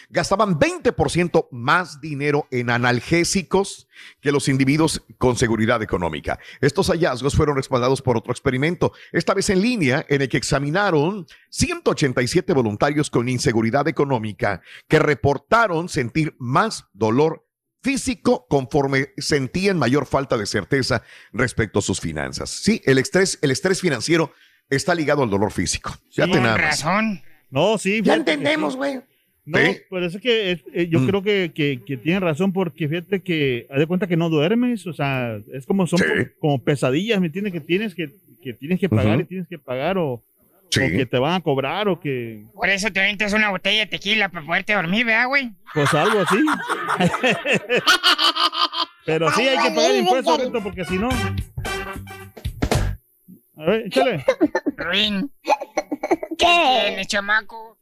gastaban 0.08 0.58
20% 0.58 1.48
más 1.50 2.00
dinero 2.00 2.48
en 2.50 2.70
analgésicos 2.70 3.88
que 4.22 4.32
los 4.32 4.48
individuos 4.48 5.02
con 5.18 5.36
seguridad 5.36 5.82
económica. 5.82 6.38
Estos 6.62 6.88
hallazgos 6.88 7.34
fueron 7.36 7.56
respaldados 7.56 8.00
por 8.00 8.16
otro 8.16 8.32
experimento, 8.32 8.92
esta 9.12 9.34
vez 9.34 9.50
en 9.50 9.60
línea, 9.60 10.06
en 10.08 10.22
el 10.22 10.30
que 10.30 10.38
examinaron 10.38 11.26
187 11.50 12.54
voluntarios 12.54 13.10
con 13.10 13.28
inseguridad 13.28 13.86
económica 13.86 14.62
que 14.88 14.98
reportaron 14.98 15.90
sentir 15.90 16.34
más 16.38 16.86
dolor 16.94 17.46
físico 17.82 18.46
conforme 18.48 19.08
sentían 19.18 19.78
mayor 19.78 20.06
falta 20.06 20.36
de 20.38 20.46
certeza 20.46 21.02
respecto 21.32 21.80
a 21.80 21.82
sus 21.82 22.00
finanzas. 22.00 22.50
Sí, 22.50 22.80
el 22.84 22.98
estrés, 22.98 23.38
el 23.42 23.50
estrés 23.50 23.80
financiero 23.80 24.32
está 24.70 24.94
ligado 24.94 25.22
al 25.22 25.30
dolor 25.30 25.50
físico. 25.52 25.90
Ya 26.12 26.26
te 26.26 26.32
Con 26.32 26.42
nada 26.44 26.56
más. 26.56 26.64
razón. 26.82 27.20
No, 27.50 27.76
sí. 27.78 28.00
Ya 28.02 28.14
entendemos, 28.14 28.76
güey. 28.76 29.00
No, 29.44 29.58
¿Sí? 29.58 29.78
pero 29.90 30.06
es 30.06 30.16
que 30.18 30.52
es- 30.52 30.62
eh, 30.72 30.86
yo 30.88 31.00
Mm. 31.00 31.06
creo 31.08 31.22
que, 31.22 31.52
que, 31.52 31.82
que 31.84 31.96
tienen 31.96 32.22
razón 32.22 32.52
porque 32.52 32.88
fíjate 32.88 33.20
que 33.22 33.66
haz 33.70 33.78
de 33.80 33.86
cuenta 33.88 34.06
que 34.06 34.16
no 34.16 34.30
duermes, 34.30 34.86
o 34.86 34.92
sea, 34.92 35.36
es 35.52 35.66
como 35.66 35.86
son 35.88 35.98
Sí. 35.98 36.04
como, 36.06 36.24
como 36.38 36.64
pesadillas, 36.64 37.20
¿me 37.20 37.26
entiendes? 37.26 37.52
Que 37.52 37.60
tienes 37.60 37.94
que, 37.96 38.08
que 38.40 38.52
tienes 38.54 38.78
que 38.78 38.88
pagar 38.88 39.20
y 39.20 39.24
tienes 39.24 39.48
que 39.48 39.58
pagar 39.58 39.98
o, 39.98 40.22
Sí. 40.72 40.80
o 40.82 40.88
que 40.96 41.04
te 41.06 41.18
van 41.18 41.34
a 41.34 41.40
cobrar 41.42 41.86
o 41.88 42.00
que 42.00 42.46
Por 42.54 42.68
eso 42.70 42.90
te 42.90 42.98
aventas 43.00 43.32
una 43.34 43.50
botella 43.50 43.80
de 43.80 43.86
tequila 43.86 44.30
para 44.30 44.46
poderte 44.46 44.72
dormir, 44.74 45.04
¿verdad, 45.04 45.28
güey? 45.28 45.52
pues 45.74 45.92
algo 45.94 46.20
así. 46.20 46.38
pero 49.06 49.30
sí 49.32 49.48
hay 49.48 49.58
que 49.68 49.74
pagar 49.74 49.94
impuestos. 49.96 50.38
Beto, 50.38 50.62
porque 50.62 50.84
si 50.84 50.98
no. 50.98 51.08
A 53.58 53.64
ver, 53.64 53.86
échale. 53.86 54.24
Ruin. 54.76 55.30
¿Qué? 56.38 56.80
Tienes, 56.86 57.06
chamaco. 57.06 57.76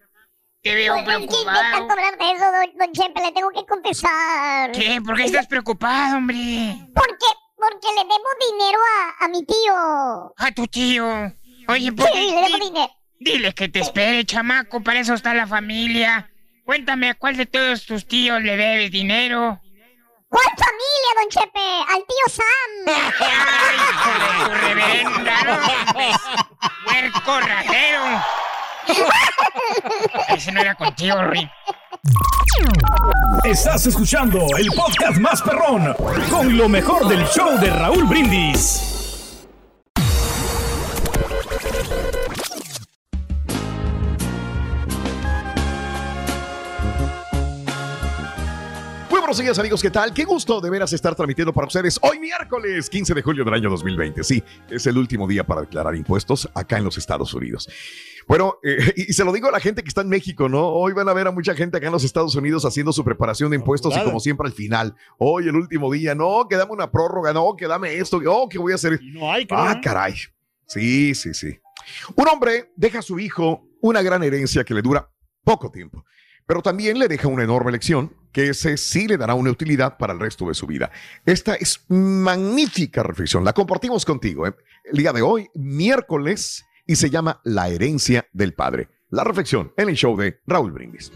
Te 0.62 0.74
veo 0.74 0.92
Pues 1.04 1.06
es 1.06 1.06
que 1.06 1.20
me 1.20 1.24
está 1.24 1.42
preocupado. 1.70 1.88
cobrando 1.88 2.24
eso, 2.36 2.44
don, 2.52 2.78
don 2.78 2.92
Chepe, 2.92 3.20
le 3.22 3.32
tengo 3.32 3.50
que 3.50 3.64
confesar. 3.66 4.72
¿Qué? 4.72 5.00
¿Por 5.00 5.16
qué 5.16 5.24
estás 5.24 5.46
preocupado, 5.46 6.18
hombre? 6.18 6.36
Porque, 6.94 7.26
porque 7.56 7.88
le 7.96 8.02
debo 8.02 8.28
dinero 8.50 8.78
a, 8.98 9.24
a 9.24 9.28
mi 9.28 9.42
tío. 9.46 10.34
A 10.36 10.52
tu 10.54 10.66
tío. 10.66 11.32
Oye, 11.70 11.92
pues, 11.92 12.10
dile 13.20 13.52
que 13.52 13.68
te 13.68 13.78
espere, 13.78 14.24
chamaco. 14.24 14.82
Para 14.82 14.98
eso 14.98 15.14
está 15.14 15.34
la 15.34 15.46
familia. 15.46 16.28
Cuéntame, 16.64 17.10
¿a 17.10 17.14
cuál 17.14 17.36
de 17.36 17.46
todos 17.46 17.86
tus 17.86 18.06
tíos 18.06 18.42
le 18.42 18.56
debes 18.56 18.90
dinero? 18.90 19.60
¿Cuál 20.28 20.46
familia, 20.56 21.10
don 21.16 21.28
Chepe? 21.28 21.60
Al 21.88 22.04
tío 22.06 22.26
Sam. 22.28 22.70
¡Ay, 23.60 23.76
hijo 23.90 24.10
de 24.20 24.44
tu 24.44 24.50
reverenda! 24.66 25.34
¡No! 25.44 25.92
pues, 25.92 26.16
¡Puerco 26.84 27.40
ratero! 27.40 28.02
Ese 30.28 30.52
no 30.52 30.60
era 30.60 30.74
contigo, 30.74 31.22
Ruin. 31.22 31.48
Estás 33.44 33.86
escuchando 33.86 34.46
el 34.58 34.68
podcast 34.72 35.18
más 35.18 35.40
perrón 35.42 35.94
con 36.28 36.56
lo 36.56 36.68
mejor 36.68 37.06
del 37.08 37.24
show 37.26 37.58
de 37.58 37.70
Raúl 37.70 38.04
Brindis. 38.04 38.99
Muy 49.20 49.26
buenos 49.26 49.38
días 49.44 49.58
amigos, 49.58 49.82
¿qué 49.82 49.90
tal? 49.90 50.14
Qué 50.14 50.24
gusto 50.24 50.62
de 50.62 50.70
veras 50.70 50.94
estar 50.94 51.14
transmitiendo 51.14 51.52
para 51.52 51.66
ustedes 51.66 52.00
hoy 52.00 52.18
miércoles 52.18 52.88
15 52.88 53.12
de 53.12 53.20
julio 53.20 53.44
del 53.44 53.52
año 53.52 53.68
2020. 53.68 54.24
Sí, 54.24 54.42
es 54.70 54.86
el 54.86 54.96
último 54.96 55.28
día 55.28 55.44
para 55.44 55.60
declarar 55.60 55.94
impuestos 55.94 56.48
acá 56.54 56.78
en 56.78 56.84
los 56.84 56.96
Estados 56.96 57.34
Unidos. 57.34 57.68
Bueno, 58.26 58.54
eh, 58.64 58.94
y 58.96 59.12
se 59.12 59.22
lo 59.22 59.30
digo 59.34 59.48
a 59.48 59.50
la 59.52 59.60
gente 59.60 59.82
que 59.82 59.88
está 59.88 60.00
en 60.00 60.08
México, 60.08 60.48
¿no? 60.48 60.66
Hoy 60.68 60.94
van 60.94 61.06
a 61.10 61.12
ver 61.12 61.26
a 61.26 61.32
mucha 61.32 61.54
gente 61.54 61.76
acá 61.76 61.88
en 61.88 61.92
los 61.92 62.02
Estados 62.02 62.34
Unidos 62.34 62.64
haciendo 62.64 62.94
su 62.94 63.04
preparación 63.04 63.50
de 63.50 63.56
impuestos 63.56 63.94
y 63.94 64.00
como 64.02 64.20
siempre 64.20 64.46
al 64.46 64.54
final, 64.54 64.96
hoy 65.18 65.48
el 65.48 65.54
último 65.54 65.92
día, 65.92 66.14
no, 66.14 66.46
que 66.48 66.56
dame 66.56 66.72
una 66.72 66.90
prórroga, 66.90 67.34
no, 67.34 67.54
que 67.56 67.66
dame 67.66 67.98
esto, 67.98 68.22
oh, 68.26 68.48
que 68.48 68.58
voy 68.58 68.72
a 68.72 68.76
hacer. 68.76 68.98
Y 69.02 69.10
no 69.10 69.30
hay, 69.30 69.46
Ah, 69.50 69.74
¿eh? 69.76 69.80
caray. 69.84 70.14
Sí, 70.66 71.14
sí, 71.14 71.34
sí. 71.34 71.58
Un 72.16 72.26
hombre 72.26 72.72
deja 72.74 73.00
a 73.00 73.02
su 73.02 73.18
hijo 73.18 73.68
una 73.82 74.00
gran 74.00 74.22
herencia 74.22 74.64
que 74.64 74.72
le 74.72 74.80
dura 74.80 75.06
poco 75.44 75.70
tiempo. 75.70 76.04
Pero 76.50 76.62
también 76.62 76.98
le 76.98 77.06
deja 77.06 77.28
una 77.28 77.44
enorme 77.44 77.70
lección 77.70 78.12
que 78.32 78.48
ese 78.48 78.76
sí 78.76 79.06
le 79.06 79.16
dará 79.16 79.34
una 79.34 79.52
utilidad 79.52 79.96
para 79.98 80.14
el 80.14 80.18
resto 80.18 80.48
de 80.48 80.54
su 80.54 80.66
vida. 80.66 80.90
Esta 81.24 81.54
es 81.54 81.84
magnífica 81.86 83.04
reflexión, 83.04 83.44
la 83.44 83.52
compartimos 83.52 84.04
contigo 84.04 84.48
¿eh? 84.48 84.54
el 84.82 84.98
día 84.98 85.12
de 85.12 85.22
hoy, 85.22 85.48
miércoles, 85.54 86.64
y 86.88 86.96
se 86.96 87.08
llama 87.08 87.40
La 87.44 87.68
herencia 87.68 88.26
del 88.32 88.52
Padre. 88.52 88.88
La 89.10 89.22
reflexión 89.22 89.72
en 89.76 89.90
el 89.90 89.94
show 89.94 90.16
de 90.16 90.40
Raúl 90.44 90.72
Brindis. 90.72 91.12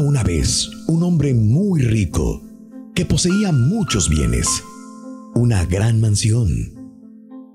Una 0.00 0.22
vez 0.22 0.70
un 0.86 1.02
hombre 1.02 1.34
muy 1.34 1.82
rico 1.82 2.40
que 2.94 3.04
poseía 3.04 3.50
muchos 3.50 4.08
bienes, 4.08 4.46
una 5.34 5.64
gran 5.64 6.00
mansión, 6.00 6.72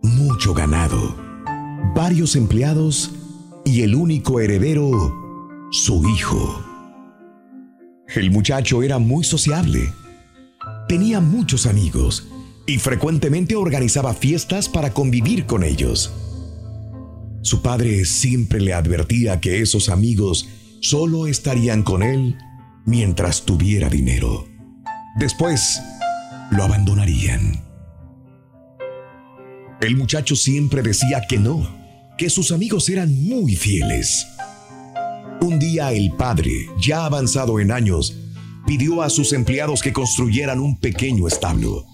mucho 0.02 0.54
ganado, 0.54 1.16
varios 1.96 2.36
empleados 2.36 3.12
y 3.64 3.82
el 3.82 3.96
único 3.96 4.42
heredero, 4.42 4.92
su 5.72 6.08
hijo. 6.10 6.62
El 8.14 8.30
muchacho 8.30 8.84
era 8.84 9.00
muy 9.00 9.24
sociable, 9.24 9.94
tenía 10.90 11.22
muchos 11.22 11.66
amigos 11.66 12.28
y 12.68 12.78
frecuentemente 12.78 13.56
organizaba 13.56 14.14
fiestas 14.14 14.68
para 14.68 14.94
convivir 14.94 15.46
con 15.46 15.64
ellos. 15.64 16.12
Su 17.42 17.62
padre 17.62 18.04
siempre 18.04 18.60
le 18.60 18.74
advertía 18.74 19.40
que 19.40 19.62
esos 19.62 19.88
amigos 19.88 20.50
solo 20.84 21.28
estarían 21.28 21.82
con 21.82 22.04
él 22.04 22.38
mientras 22.86 23.44
tuviera 23.44 23.90
dinero. 23.90 24.46
Después, 25.16 25.82
lo 26.52 26.64
abandonarían. 26.64 27.64
El 29.80 29.96
muchacho 29.96 30.36
siempre 30.36 30.82
decía 30.82 31.22
que 31.28 31.38
no, 31.38 31.68
que 32.18 32.30
sus 32.30 32.52
amigos 32.52 32.90
eran 32.90 33.10
muy 33.24 33.56
fieles. 33.56 34.28
Un 35.42 35.58
día 35.58 35.94
el 35.94 36.12
padre, 36.12 36.52
ya 36.82 37.06
avanzado 37.06 37.62
en 37.62 37.72
años, 37.72 38.18
pidió 38.68 39.02
a 39.02 39.10
sus 39.10 39.32
empleados 39.32 39.82
que 39.82 39.94
construyeran 39.94 40.60
un 40.60 40.78
pequeño 40.78 41.28
establo. 41.28 41.86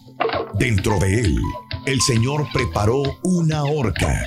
Dentro 0.57 0.97
de 0.97 1.21
él, 1.21 1.37
el 1.85 2.01
señor 2.01 2.47
preparó 2.51 3.03
una 3.23 3.63
horca 3.65 4.23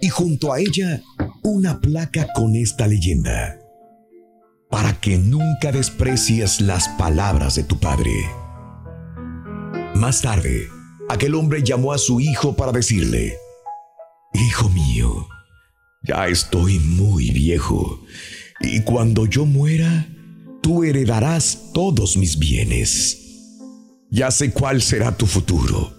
y 0.00 0.08
junto 0.08 0.52
a 0.52 0.60
ella 0.60 1.02
una 1.42 1.80
placa 1.80 2.28
con 2.32 2.54
esta 2.54 2.86
leyenda. 2.86 3.58
Para 4.74 4.92
que 5.00 5.16
nunca 5.18 5.70
desprecies 5.70 6.60
las 6.60 6.88
palabras 6.88 7.54
de 7.54 7.62
tu 7.62 7.78
padre. 7.78 8.10
Más 9.94 10.20
tarde, 10.20 10.68
aquel 11.08 11.36
hombre 11.36 11.62
llamó 11.62 11.92
a 11.92 11.98
su 11.98 12.18
hijo 12.18 12.56
para 12.56 12.72
decirle, 12.72 13.36
Hijo 14.32 14.68
mío, 14.70 15.28
ya 16.02 16.26
estoy 16.26 16.80
muy 16.80 17.30
viejo 17.30 18.02
y 18.60 18.80
cuando 18.80 19.26
yo 19.26 19.46
muera, 19.46 20.08
tú 20.60 20.82
heredarás 20.82 21.70
todos 21.72 22.16
mis 22.16 22.40
bienes. 22.40 23.60
Ya 24.10 24.32
sé 24.32 24.50
cuál 24.50 24.82
será 24.82 25.16
tu 25.16 25.26
futuro. 25.26 25.94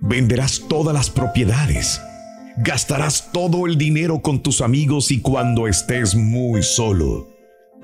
Venderás 0.00 0.62
todas 0.68 0.94
las 0.94 1.10
propiedades. 1.10 2.00
Gastarás 2.58 3.32
todo 3.32 3.66
el 3.66 3.76
dinero 3.76 4.22
con 4.22 4.40
tus 4.40 4.60
amigos 4.60 5.10
y 5.10 5.20
cuando 5.20 5.66
estés 5.66 6.14
muy 6.14 6.62
solo, 6.62 7.33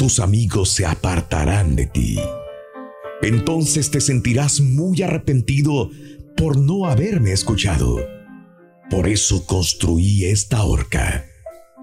tus 0.00 0.18
amigos 0.18 0.70
se 0.70 0.86
apartarán 0.86 1.76
de 1.76 1.84
ti. 1.84 2.18
Entonces 3.20 3.90
te 3.90 4.00
sentirás 4.00 4.62
muy 4.62 5.02
arrepentido 5.02 5.90
por 6.38 6.56
no 6.56 6.86
haberme 6.86 7.32
escuchado. 7.32 7.98
Por 8.88 9.06
eso 9.06 9.44
construí 9.44 10.24
esta 10.24 10.62
horca. 10.64 11.26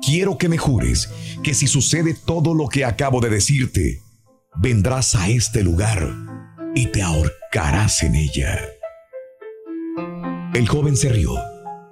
Quiero 0.02 0.40
que 0.40 0.50
me 0.50 0.58
jures 0.58 1.12
que 1.44 1.54
si 1.54 1.68
sucede 1.68 2.16
todo 2.26 2.56
lo 2.56 2.68
que 2.70 2.86
acabo 2.86 3.22
de 3.22 3.30
decirte, 3.30 4.02
vendrás 4.64 5.14
a 5.14 5.30
este 5.30 5.64
lugar 5.64 6.12
y 6.74 6.88
te 6.88 7.04
ahorcarás 7.04 8.02
en 8.02 8.16
ella. 8.16 8.60
El 10.56 10.68
joven 10.68 10.98
se 10.98 11.10
rió 11.10 11.36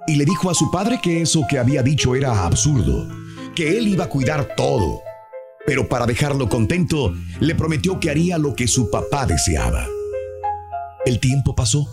y 0.08 0.16
le 0.16 0.24
dijo 0.24 0.50
a 0.50 0.54
su 0.54 0.72
padre 0.72 0.98
que 1.00 1.22
eso 1.22 1.42
que 1.48 1.60
había 1.60 1.84
dicho 1.84 2.16
era 2.16 2.44
absurdo, 2.44 3.08
que 3.54 3.78
él 3.78 3.86
iba 3.86 4.06
a 4.06 4.08
cuidar 4.08 4.56
todo, 4.56 5.05
pero 5.66 5.88
para 5.88 6.06
dejarlo 6.06 6.48
contento 6.48 7.14
le 7.40 7.54
prometió 7.54 7.98
que 7.98 8.08
haría 8.08 8.38
lo 8.38 8.54
que 8.54 8.68
su 8.68 8.90
papá 8.90 9.26
deseaba. 9.26 9.86
El 11.04 11.18
tiempo 11.18 11.54
pasó, 11.54 11.88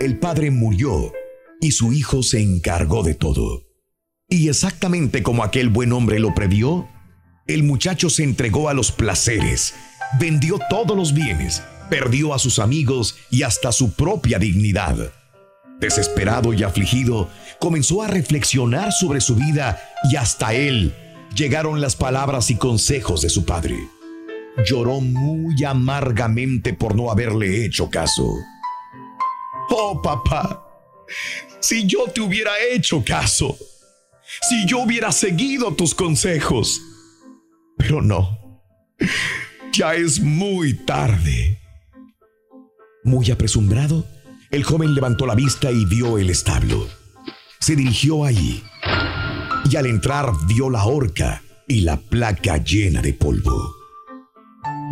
el 0.00 0.18
padre 0.18 0.50
murió 0.50 1.12
y 1.60 1.72
su 1.72 1.92
hijo 1.92 2.22
se 2.22 2.40
encargó 2.40 3.02
de 3.02 3.14
todo. 3.14 3.64
Y 4.28 4.48
exactamente 4.48 5.22
como 5.22 5.44
aquel 5.44 5.68
buen 5.68 5.92
hombre 5.92 6.18
lo 6.18 6.34
previó, 6.34 6.88
el 7.46 7.62
muchacho 7.62 8.10
se 8.10 8.24
entregó 8.24 8.68
a 8.68 8.74
los 8.74 8.92
placeres, 8.92 9.74
vendió 10.18 10.58
todos 10.68 10.96
los 10.96 11.14
bienes, 11.14 11.62
perdió 11.88 12.34
a 12.34 12.38
sus 12.38 12.58
amigos 12.58 13.16
y 13.30 13.42
hasta 13.42 13.72
su 13.72 13.92
propia 13.92 14.38
dignidad. 14.38 15.12
Desesperado 15.80 16.52
y 16.52 16.62
afligido, 16.62 17.30
comenzó 17.58 18.02
a 18.02 18.08
reflexionar 18.08 18.92
sobre 18.92 19.20
su 19.20 19.34
vida 19.34 19.80
y 20.10 20.16
hasta 20.16 20.52
él 20.52 20.94
llegaron 21.34 21.80
las 21.80 21.96
palabras 21.96 22.50
y 22.50 22.56
consejos 22.56 23.22
de 23.22 23.28
su 23.28 23.44
padre. 23.44 23.76
Lloró 24.64 25.00
muy 25.00 25.62
amargamente 25.64 26.74
por 26.74 26.94
no 26.94 27.10
haberle 27.10 27.64
hecho 27.64 27.88
caso. 27.90 28.34
Oh, 29.70 30.00
papá, 30.02 30.66
si 31.60 31.86
yo 31.86 32.06
te 32.12 32.20
hubiera 32.20 32.50
hecho 32.70 33.04
caso, 33.04 33.56
si 34.48 34.66
yo 34.66 34.80
hubiera 34.80 35.12
seguido 35.12 35.74
tus 35.74 35.94
consejos, 35.94 36.80
pero 37.76 38.02
no, 38.02 38.62
ya 39.72 39.94
es 39.94 40.20
muy 40.20 40.74
tarde. 40.74 41.58
Muy 43.04 43.30
apresurado, 43.30 44.06
el 44.50 44.64
joven 44.64 44.94
levantó 44.94 45.26
la 45.26 45.34
vista 45.34 45.70
y 45.70 45.84
vio 45.84 46.18
el 46.18 46.30
establo. 46.30 46.88
Se 47.60 47.76
dirigió 47.76 48.24
allí 48.24 48.62
y 49.70 49.76
al 49.76 49.86
entrar 49.86 50.32
vio 50.46 50.70
la 50.70 50.84
horca 50.84 51.42
y 51.66 51.80
la 51.80 51.96
placa 51.96 52.56
llena 52.58 53.02
de 53.02 53.12
polvo. 53.12 53.74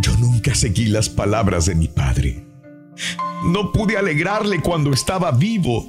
Yo 0.02 0.12
nunca 0.18 0.54
seguí 0.54 0.86
las 0.86 1.08
palabras 1.08 1.66
de 1.66 1.74
mi 1.74 1.88
padre. 1.88 2.46
No 3.44 3.72
pude 3.72 3.96
alegrarle 3.96 4.60
cuando 4.60 4.92
estaba 4.92 5.30
vivo. 5.32 5.86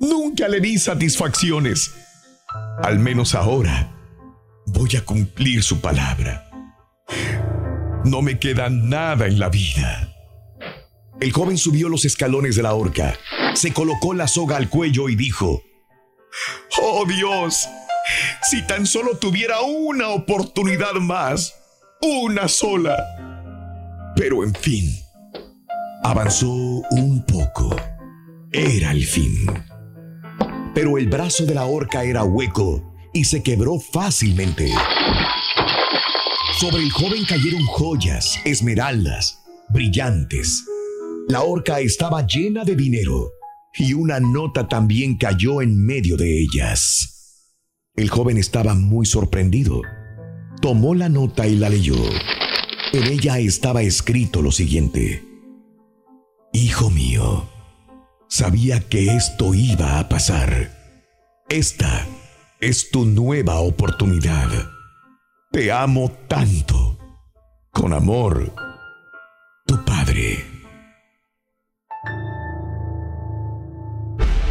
Nunca 0.00 0.48
le 0.48 0.60
di 0.60 0.78
satisfacciones. 0.78 1.92
Al 2.82 2.98
menos 2.98 3.34
ahora 3.34 3.94
voy 4.66 4.96
a 4.96 5.04
cumplir 5.04 5.62
su 5.62 5.80
palabra. 5.80 6.48
No 8.04 8.22
me 8.22 8.38
queda 8.38 8.70
nada 8.70 9.26
en 9.26 9.38
la 9.38 9.48
vida. 9.48 10.14
El 11.20 11.32
joven 11.32 11.58
subió 11.58 11.88
los 11.88 12.04
escalones 12.04 12.54
de 12.54 12.62
la 12.62 12.74
horca, 12.74 13.18
se 13.54 13.72
colocó 13.72 14.14
la 14.14 14.28
soga 14.28 14.56
al 14.56 14.68
cuello 14.68 15.08
y 15.08 15.16
dijo, 15.16 15.62
Oh 16.80 17.04
Dios, 17.06 17.68
si 18.42 18.66
tan 18.66 18.86
solo 18.86 19.16
tuviera 19.16 19.60
una 19.60 20.08
oportunidad 20.08 20.94
más, 20.94 21.54
una 22.00 22.48
sola. 22.48 22.96
Pero 24.16 24.44
en 24.44 24.54
fin, 24.54 24.98
avanzó 26.02 26.50
un 26.50 27.24
poco. 27.24 27.74
Era 28.52 28.92
el 28.92 29.04
fin. 29.04 29.34
Pero 30.74 30.96
el 30.96 31.08
brazo 31.08 31.44
de 31.44 31.54
la 31.54 31.64
horca 31.64 32.04
era 32.04 32.24
hueco 32.24 32.94
y 33.12 33.24
se 33.24 33.42
quebró 33.42 33.78
fácilmente. 33.78 34.72
Sobre 36.58 36.82
el 36.82 36.90
joven 36.90 37.24
cayeron 37.24 37.64
joyas, 37.66 38.38
esmeraldas, 38.44 39.40
brillantes. 39.68 40.64
La 41.28 41.42
horca 41.42 41.80
estaba 41.80 42.26
llena 42.26 42.64
de 42.64 42.74
dinero 42.74 43.30
y 43.74 43.92
una 43.92 44.18
nota 44.18 44.66
también 44.66 45.16
cayó 45.16 45.62
en 45.62 45.84
medio 45.84 46.16
de 46.16 46.40
ellas. 46.40 47.17
El 47.98 48.10
joven 48.10 48.38
estaba 48.38 48.74
muy 48.74 49.06
sorprendido. 49.06 49.82
Tomó 50.62 50.94
la 50.94 51.08
nota 51.08 51.48
y 51.48 51.56
la 51.56 51.68
leyó. 51.68 51.96
En 52.92 53.02
ella 53.02 53.40
estaba 53.40 53.82
escrito 53.82 54.40
lo 54.40 54.52
siguiente. 54.52 55.24
Hijo 56.52 56.90
mío, 56.90 57.48
sabía 58.28 58.88
que 58.88 59.16
esto 59.16 59.52
iba 59.52 59.98
a 59.98 60.08
pasar. 60.08 60.70
Esta 61.48 62.06
es 62.60 62.88
tu 62.92 63.04
nueva 63.04 63.58
oportunidad. 63.58 64.48
Te 65.50 65.72
amo 65.72 66.12
tanto. 66.28 66.96
Con 67.72 67.92
amor, 67.92 68.54
tu 69.66 69.84
padre. 69.84 70.44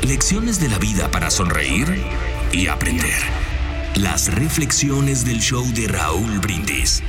Lecciones 0.05 0.59
de 0.59 0.67
la 0.67 0.79
vida 0.79 1.09
para 1.09 1.31
sonreír 1.31 1.87
y 2.51 2.67
aprender. 2.67 3.19
Las 3.95 4.33
reflexiones 4.33 5.25
del 5.25 5.39
show 5.39 5.65
de 5.73 5.87
Raúl 5.87 6.39
Brindis. 6.39 7.03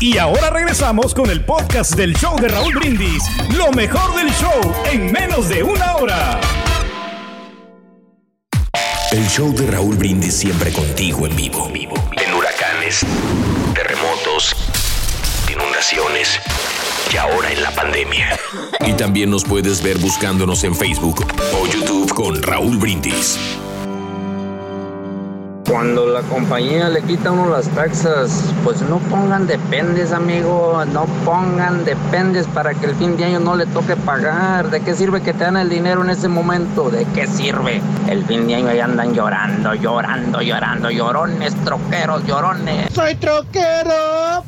Y 0.00 0.18
ahora 0.18 0.50
regresamos 0.50 1.14
con 1.14 1.30
el 1.30 1.44
podcast 1.44 1.94
del 1.94 2.14
show 2.16 2.38
de 2.40 2.48
Raúl 2.48 2.74
Brindis. 2.74 3.22
Lo 3.56 3.70
mejor 3.70 4.14
del 4.16 4.32
show 4.32 4.74
en 4.90 5.12
menos 5.12 5.48
de 5.48 5.62
una 5.62 5.96
hora. 5.96 6.40
El 9.12 9.28
show 9.28 9.54
de 9.54 9.70
Raúl 9.70 9.96
Brindis 9.96 10.34
siempre 10.34 10.72
contigo 10.72 11.26
en 11.26 11.36
vivo. 11.36 11.70
En 11.72 12.34
huracanes, 12.34 13.04
terremotos, 13.74 14.56
inundaciones 15.50 16.40
y 17.12 17.16
ahora 17.16 17.50
en 17.50 17.62
la 17.62 17.70
pandemia. 17.70 18.38
Y 18.86 18.92
también 18.94 19.30
nos 19.30 19.44
puedes 19.44 19.82
ver 19.82 19.98
buscándonos 19.98 20.64
en 20.64 20.74
Facebook 20.74 21.24
o 21.54 21.66
YouTube 21.66 22.12
con 22.14 22.42
Raúl 22.42 22.76
Brindis. 22.76 23.38
Cuando 25.68 26.06
la 26.06 26.20
compañía 26.22 26.88
le 26.90 27.00
quita 27.02 27.30
a 27.30 27.32
uno 27.32 27.48
las 27.48 27.66
taxas, 27.68 28.44
pues 28.62 28.82
no 28.82 28.98
pongan 28.98 29.46
dependes, 29.46 30.12
amigo, 30.12 30.84
no 30.92 31.06
pongan 31.24 31.84
dependes 31.84 32.46
para 32.48 32.74
que 32.74 32.86
el 32.86 32.94
fin 32.96 33.16
de 33.16 33.24
año 33.24 33.40
no 33.40 33.56
le 33.56 33.64
toque 33.66 33.96
pagar. 33.96 34.70
¿De 34.70 34.80
qué 34.80 34.94
sirve 34.94 35.22
que 35.22 35.32
te 35.32 35.44
dan 35.44 35.56
el 35.56 35.70
dinero 35.70 36.04
en 36.04 36.10
ese 36.10 36.28
momento? 36.28 36.90
¿De 36.90 37.06
qué 37.14 37.26
sirve? 37.26 37.80
El 38.08 38.24
fin 38.26 38.48
de 38.48 38.56
año 38.56 38.68
ahí 38.68 38.80
andan 38.80 39.14
llorando, 39.14 39.74
llorando, 39.74 40.42
llorando, 40.42 40.90
llorones, 40.90 41.54
troqueros, 41.64 42.26
llorones. 42.26 42.92
Soy 42.92 43.14
troquero. 43.14 44.44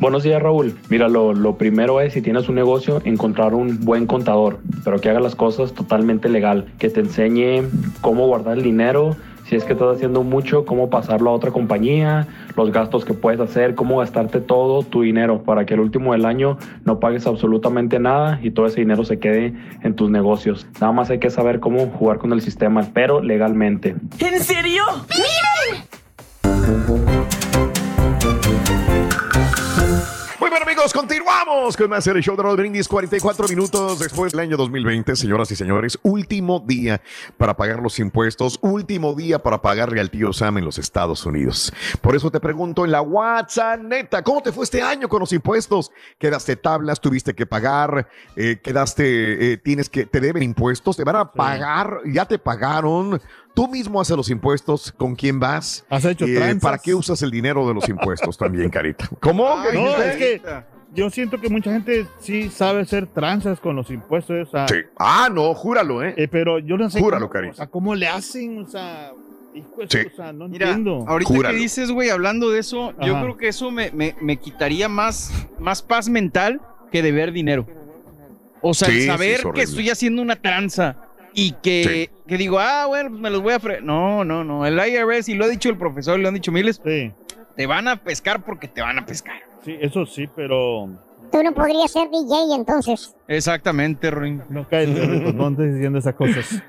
Buenos 0.00 0.22
días 0.22 0.40
Raúl. 0.40 0.74
Mira, 0.88 1.10
lo, 1.10 1.34
lo, 1.34 1.58
primero 1.58 2.00
es 2.00 2.14
si 2.14 2.22
tienes 2.22 2.48
un 2.48 2.54
negocio, 2.54 3.02
encontrar 3.04 3.52
un 3.52 3.84
buen 3.84 4.06
contador, 4.06 4.60
pero 4.82 4.98
que 4.98 5.10
haga 5.10 5.20
las 5.20 5.36
cosas 5.36 5.74
totalmente 5.74 6.30
legal, 6.30 6.72
que 6.78 6.88
te 6.88 7.00
enseñe 7.00 7.68
cómo 8.00 8.26
guardar 8.26 8.56
el 8.56 8.62
dinero, 8.62 9.14
si 9.44 9.56
es 9.56 9.64
que 9.64 9.74
estás 9.74 9.96
haciendo 9.96 10.22
mucho, 10.22 10.64
cómo 10.64 10.88
pasarlo 10.88 11.28
a 11.28 11.34
otra 11.34 11.50
compañía, 11.50 12.26
los 12.56 12.72
gastos 12.72 13.04
que 13.04 13.12
puedes 13.12 13.40
hacer, 13.40 13.74
cómo 13.74 13.98
gastarte 13.98 14.40
todo 14.40 14.84
tu 14.84 15.02
dinero 15.02 15.42
para 15.42 15.66
que 15.66 15.74
el 15.74 15.80
último 15.80 16.12
del 16.12 16.24
año 16.24 16.56
no 16.86 16.98
pagues 16.98 17.26
absolutamente 17.26 17.98
nada 17.98 18.40
y 18.42 18.52
todo 18.52 18.64
ese 18.64 18.80
dinero 18.80 19.04
se 19.04 19.18
quede 19.18 19.52
en 19.82 19.96
tus 19.96 20.08
negocios. 20.08 20.66
Nada 20.80 20.94
más 20.94 21.10
hay 21.10 21.18
que 21.18 21.28
saber 21.28 21.60
cómo 21.60 21.88
jugar 21.88 22.16
con 22.16 22.32
el 22.32 22.40
sistema, 22.40 22.88
pero 22.94 23.20
legalmente. 23.20 23.96
¿En 24.18 24.40
serio? 24.40 24.82
¡Miren! 25.10 25.84
Muy 30.40 30.48
bien 30.48 30.62
amigos, 30.62 30.94
continuamos 30.94 31.76
con 31.76 31.90
más 31.90 32.06
el 32.06 32.22
show 32.22 32.34
de 32.34 32.42
Raúl 32.42 32.56
Brindis, 32.56 32.88
44 32.88 33.46
minutos 33.46 33.98
después 33.98 34.32
del 34.32 34.40
año 34.40 34.56
2020, 34.56 35.14
señoras 35.14 35.50
y 35.50 35.56
señores, 35.56 35.98
último 36.02 36.64
día 36.66 37.02
para 37.36 37.54
pagar 37.54 37.80
los 37.80 37.98
impuestos, 37.98 38.58
último 38.62 39.12
día 39.12 39.42
para 39.42 39.60
pagarle 39.60 40.00
al 40.00 40.10
tío 40.10 40.32
Sam 40.32 40.56
en 40.56 40.64
los 40.64 40.78
Estados 40.78 41.26
Unidos. 41.26 41.70
Por 42.00 42.16
eso 42.16 42.30
te 42.30 42.40
pregunto 42.40 42.86
en 42.86 42.90
la 42.90 43.02
WhatsApp, 43.02 43.82
neta, 43.82 44.22
¿cómo 44.22 44.42
te 44.42 44.50
fue 44.50 44.64
este 44.64 44.80
año 44.80 45.10
con 45.10 45.20
los 45.20 45.32
impuestos? 45.34 45.92
¿Quedaste 46.18 46.56
tablas? 46.56 47.02
¿Tuviste 47.02 47.34
que 47.34 47.44
pagar? 47.44 48.08
Eh, 48.34 48.60
¿Quedaste, 48.62 49.52
eh, 49.52 49.56
tienes 49.58 49.90
que, 49.90 50.06
te 50.06 50.20
deben 50.20 50.42
impuestos? 50.42 50.96
¿Te 50.96 51.04
van 51.04 51.16
a 51.16 51.30
pagar? 51.30 52.00
¿Ya 52.06 52.24
te 52.24 52.38
pagaron? 52.38 53.20
Tú 53.60 53.68
mismo 53.68 54.00
haces 54.00 54.16
los 54.16 54.30
impuestos, 54.30 54.90
¿con 54.90 55.14
quién 55.14 55.38
vas? 55.38 55.84
¿Has 55.90 56.06
hecho 56.06 56.24
eh, 56.24 56.56
¿Para 56.62 56.78
qué 56.78 56.94
usas 56.94 57.20
el 57.20 57.30
dinero 57.30 57.68
de 57.68 57.74
los 57.74 57.86
impuestos 57.90 58.38
también, 58.38 58.70
Carita? 58.70 59.06
¿Cómo? 59.20 59.46
Ay, 59.54 59.74
no, 59.76 59.96
es 60.02 60.16
que 60.16 60.40
yo 60.94 61.10
siento 61.10 61.38
que 61.38 61.50
mucha 61.50 61.70
gente 61.70 62.06
sí 62.20 62.48
sabe 62.48 62.80
hacer 62.80 63.06
tranzas 63.06 63.60
con 63.60 63.76
los 63.76 63.90
impuestos. 63.90 64.48
O 64.48 64.50
sea, 64.50 64.66
sí. 64.66 64.76
Ah, 64.98 65.28
no, 65.30 65.52
júralo, 65.52 66.02
¿eh? 66.02 66.14
eh 66.16 66.26
pero 66.26 66.58
yo 66.58 66.78
no 66.78 66.88
sé 66.88 67.00
júralo, 67.00 67.26
cómo, 67.26 67.32
Carita. 67.34 67.52
o 67.52 67.56
sea, 67.56 67.66
cómo 67.66 67.94
le 67.94 68.08
hacen, 68.08 68.60
o 68.60 68.66
sea... 68.66 69.12
Hijo, 69.54 69.82
Sí. 69.88 69.98
o 70.10 70.16
sea, 70.16 70.32
no 70.32 70.48
Mira, 70.48 70.68
entiendo. 70.68 71.04
ahorita 71.06 71.28
Júralo. 71.34 71.54
que 71.54 71.60
dices, 71.60 71.90
güey, 71.90 72.08
hablando 72.08 72.48
de 72.50 72.60
eso, 72.60 72.94
yo 73.04 73.20
creo 73.20 73.36
que 73.36 73.48
eso 73.48 73.70
me, 73.70 73.90
me- 73.90 74.16
me 74.22 74.38
quitaría 74.38 74.88
más, 74.88 75.32
más 75.58 75.82
paz 75.82 76.08
mental 76.08 76.62
que 76.90 77.02
deber 77.02 77.30
dinero. 77.32 77.66
O 78.62 78.72
sea, 78.72 78.88
Sí, 78.88 78.94
el 78.94 79.00
sí, 79.02 79.06
saber 79.08 79.40
es 79.40 79.46
que 79.52 79.62
estoy 79.62 79.90
haciendo 79.90 80.22
una 80.22 80.36
tranza 80.36 81.09
y 81.34 81.52
que, 81.62 82.10
que 82.26 82.36
digo, 82.36 82.58
ah, 82.58 82.86
bueno, 82.86 83.10
me 83.10 83.30
los 83.30 83.42
voy 83.42 83.52
a... 83.54 83.60
fre-". 83.60 83.80
No, 83.82 84.24
no, 84.24 84.44
no. 84.44 84.66
El 84.66 84.74
IRS, 84.78 85.28
y 85.28 85.34
lo 85.34 85.44
ha 85.44 85.48
dicho 85.48 85.68
el 85.68 85.76
profesor, 85.76 86.18
y 86.18 86.22
lo 86.22 86.28
han 86.28 86.34
dicho 86.34 86.52
miles, 86.52 86.80
Sí, 86.84 87.12
te 87.56 87.66
van 87.66 87.88
a 87.88 87.96
pescar 88.02 88.44
porque 88.44 88.68
te 88.68 88.80
van 88.80 88.98
a 88.98 89.04
pescar. 89.06 89.36
sí, 89.64 89.76
eso 89.80 90.06
sí, 90.06 90.28
pero 90.34 90.88
Tú 91.30 91.42
no 91.44 91.52
podrías 91.54 91.90
ser 91.92 92.08
DJ 92.10 92.54
entonces. 92.56 93.14
Exactamente, 93.28 94.10
Ruin. 94.10 94.42
no 94.48 94.68
caes, 94.68 94.88
no 95.34 95.46
andes 95.46 95.74
diciendo 95.74 95.98
esas 96.00 96.14
cosas. 96.14 96.62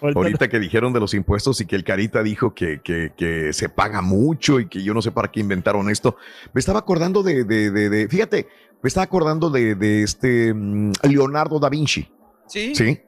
Ahorita- 0.00 0.18
Ahorita 0.20 0.48
que 0.48 0.58
dijeron 0.58 0.92
de 0.92 0.98
los 1.00 1.14
impuestos 1.14 1.60
y 1.60 1.66
que 1.66 1.76
el 1.76 1.84
Carita 1.84 2.22
dijo 2.22 2.52
que, 2.54 2.80
que, 2.82 3.12
que 3.16 3.52
se 3.52 3.68
paga 3.68 4.02
mucho 4.02 4.58
y 4.58 4.66
que 4.68 4.82
yo 4.82 4.92
no 4.92 5.00
sé 5.00 5.12
para 5.12 5.30
qué 5.30 5.38
inventaron 5.40 5.88
esto, 5.88 6.16
me 6.52 6.58
estaba 6.58 6.80
acordando 6.80 7.22
de, 7.22 7.44
de, 7.44 7.70
de- 7.70 7.88
de- 7.88 8.08
fíjate, 8.08 8.48
me 8.82 8.88
estaba 8.88 9.04
acordando 9.04 9.48
de, 9.50 9.76
de 9.76 10.02
este 10.02 10.52
mm, 10.52 10.92
Leonardo 11.04 11.60
da 11.60 11.68
Vinci, 11.68 12.10
Sí. 12.48 12.74
¿sí? 12.74 13.00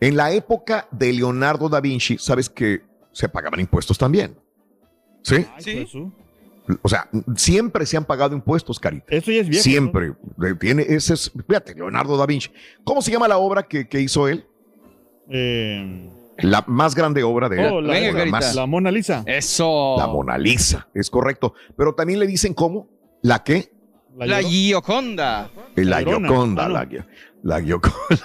En 0.00 0.16
la 0.16 0.32
época 0.32 0.86
de 0.90 1.12
Leonardo 1.12 1.68
da 1.68 1.80
Vinci, 1.80 2.18
sabes 2.18 2.48
que 2.48 2.82
se 3.12 3.28
pagaban 3.28 3.58
impuestos 3.60 3.98
también, 3.98 4.36
¿sí? 5.22 5.44
Ay, 5.56 5.86
Sí. 5.88 6.10
O 6.82 6.88
sea, 6.90 7.08
siempre 7.34 7.86
se 7.86 7.96
han 7.96 8.04
pagado 8.04 8.34
impuestos, 8.36 8.78
Carita. 8.78 9.06
Eso 9.08 9.32
ya 9.32 9.40
es 9.40 9.48
viejo. 9.48 9.62
Siempre. 9.64 10.12
Tiene 10.60 10.82
ese 10.86 11.14
es, 11.14 11.32
fíjate, 11.48 11.74
Leonardo 11.74 12.14
da 12.18 12.26
Vinci. 12.26 12.50
¿Cómo 12.84 13.00
se 13.00 13.10
llama 13.10 13.26
la 13.26 13.38
obra 13.38 13.62
que, 13.62 13.88
que 13.88 14.00
hizo 14.02 14.28
él? 14.28 14.44
Eh, 15.30 16.10
La 16.38 16.62
más 16.66 16.94
grande 16.94 17.22
obra 17.22 17.48
de 17.48 17.60
él. 17.60 17.72
oh, 17.72 17.80
la, 17.80 17.92
Venga, 17.94 18.08
la 18.12 18.18
Carita. 18.18 18.36
más- 18.36 18.54
la 18.54 18.66
Mona 18.66 18.90
Lisa. 18.90 19.22
Eso. 19.26 19.96
La 19.98 20.06
Mona 20.06 20.36
Lisa, 20.38 20.88
es 20.94 21.08
correcto. 21.10 21.54
Pero 21.76 21.94
también 21.94 22.20
le 22.20 22.26
dicen 22.26 22.52
cómo, 22.54 22.86
la 23.22 23.42
qué, 23.42 23.72
La, 24.18 24.42
Gioconda. 24.42 25.50
la, 25.74 25.84
La. 25.84 25.98
Gioconda, 26.02 26.64
Ah, 26.66 26.68
la, 26.68 26.84
Gio- 26.88 27.06
la 27.42 27.60
Gioconda. 27.62 28.18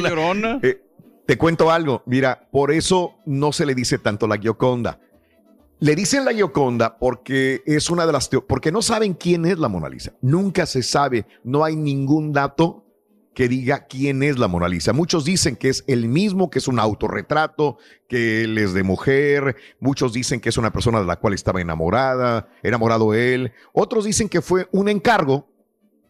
La 0.00 0.08
Llorona. 0.08 0.58
Eh, 0.62 0.82
te 1.26 1.36
cuento 1.36 1.70
algo, 1.70 2.02
mira, 2.06 2.48
por 2.52 2.70
eso 2.70 3.16
no 3.26 3.52
se 3.52 3.66
le 3.66 3.74
dice 3.74 3.98
tanto 3.98 4.26
la 4.26 4.38
Gioconda. 4.38 5.00
Le 5.80 5.94
dicen 5.94 6.24
la 6.24 6.32
Gioconda 6.32 6.98
porque 6.98 7.62
es 7.66 7.90
una 7.90 8.06
de 8.06 8.12
las 8.12 8.28
porque 8.28 8.72
no 8.72 8.80
saben 8.80 9.14
quién 9.14 9.44
es 9.44 9.58
la 9.58 9.68
Mona 9.68 9.88
Lisa. 9.88 10.12
Nunca 10.22 10.66
se 10.66 10.82
sabe, 10.82 11.26
no 11.42 11.64
hay 11.64 11.76
ningún 11.76 12.32
dato 12.32 12.84
que 13.34 13.48
diga 13.48 13.86
quién 13.86 14.22
es 14.22 14.38
la 14.38 14.48
Mona 14.48 14.68
Lisa. 14.68 14.94
Muchos 14.94 15.26
dicen 15.26 15.56
que 15.56 15.68
es 15.68 15.84
el 15.88 16.08
mismo, 16.08 16.48
que 16.48 16.58
es 16.58 16.68
un 16.68 16.78
autorretrato, 16.78 17.76
que 18.08 18.44
él 18.44 18.56
es 18.56 18.72
de 18.72 18.82
mujer. 18.82 19.56
Muchos 19.78 20.14
dicen 20.14 20.40
que 20.40 20.48
es 20.48 20.56
una 20.56 20.72
persona 20.72 21.00
de 21.00 21.06
la 21.06 21.16
cual 21.16 21.34
estaba 21.34 21.60
enamorada, 21.60 22.48
enamorado 22.62 23.12
él. 23.12 23.52
Otros 23.74 24.06
dicen 24.06 24.30
que 24.30 24.40
fue 24.40 24.68
un 24.72 24.88
encargo 24.88 25.50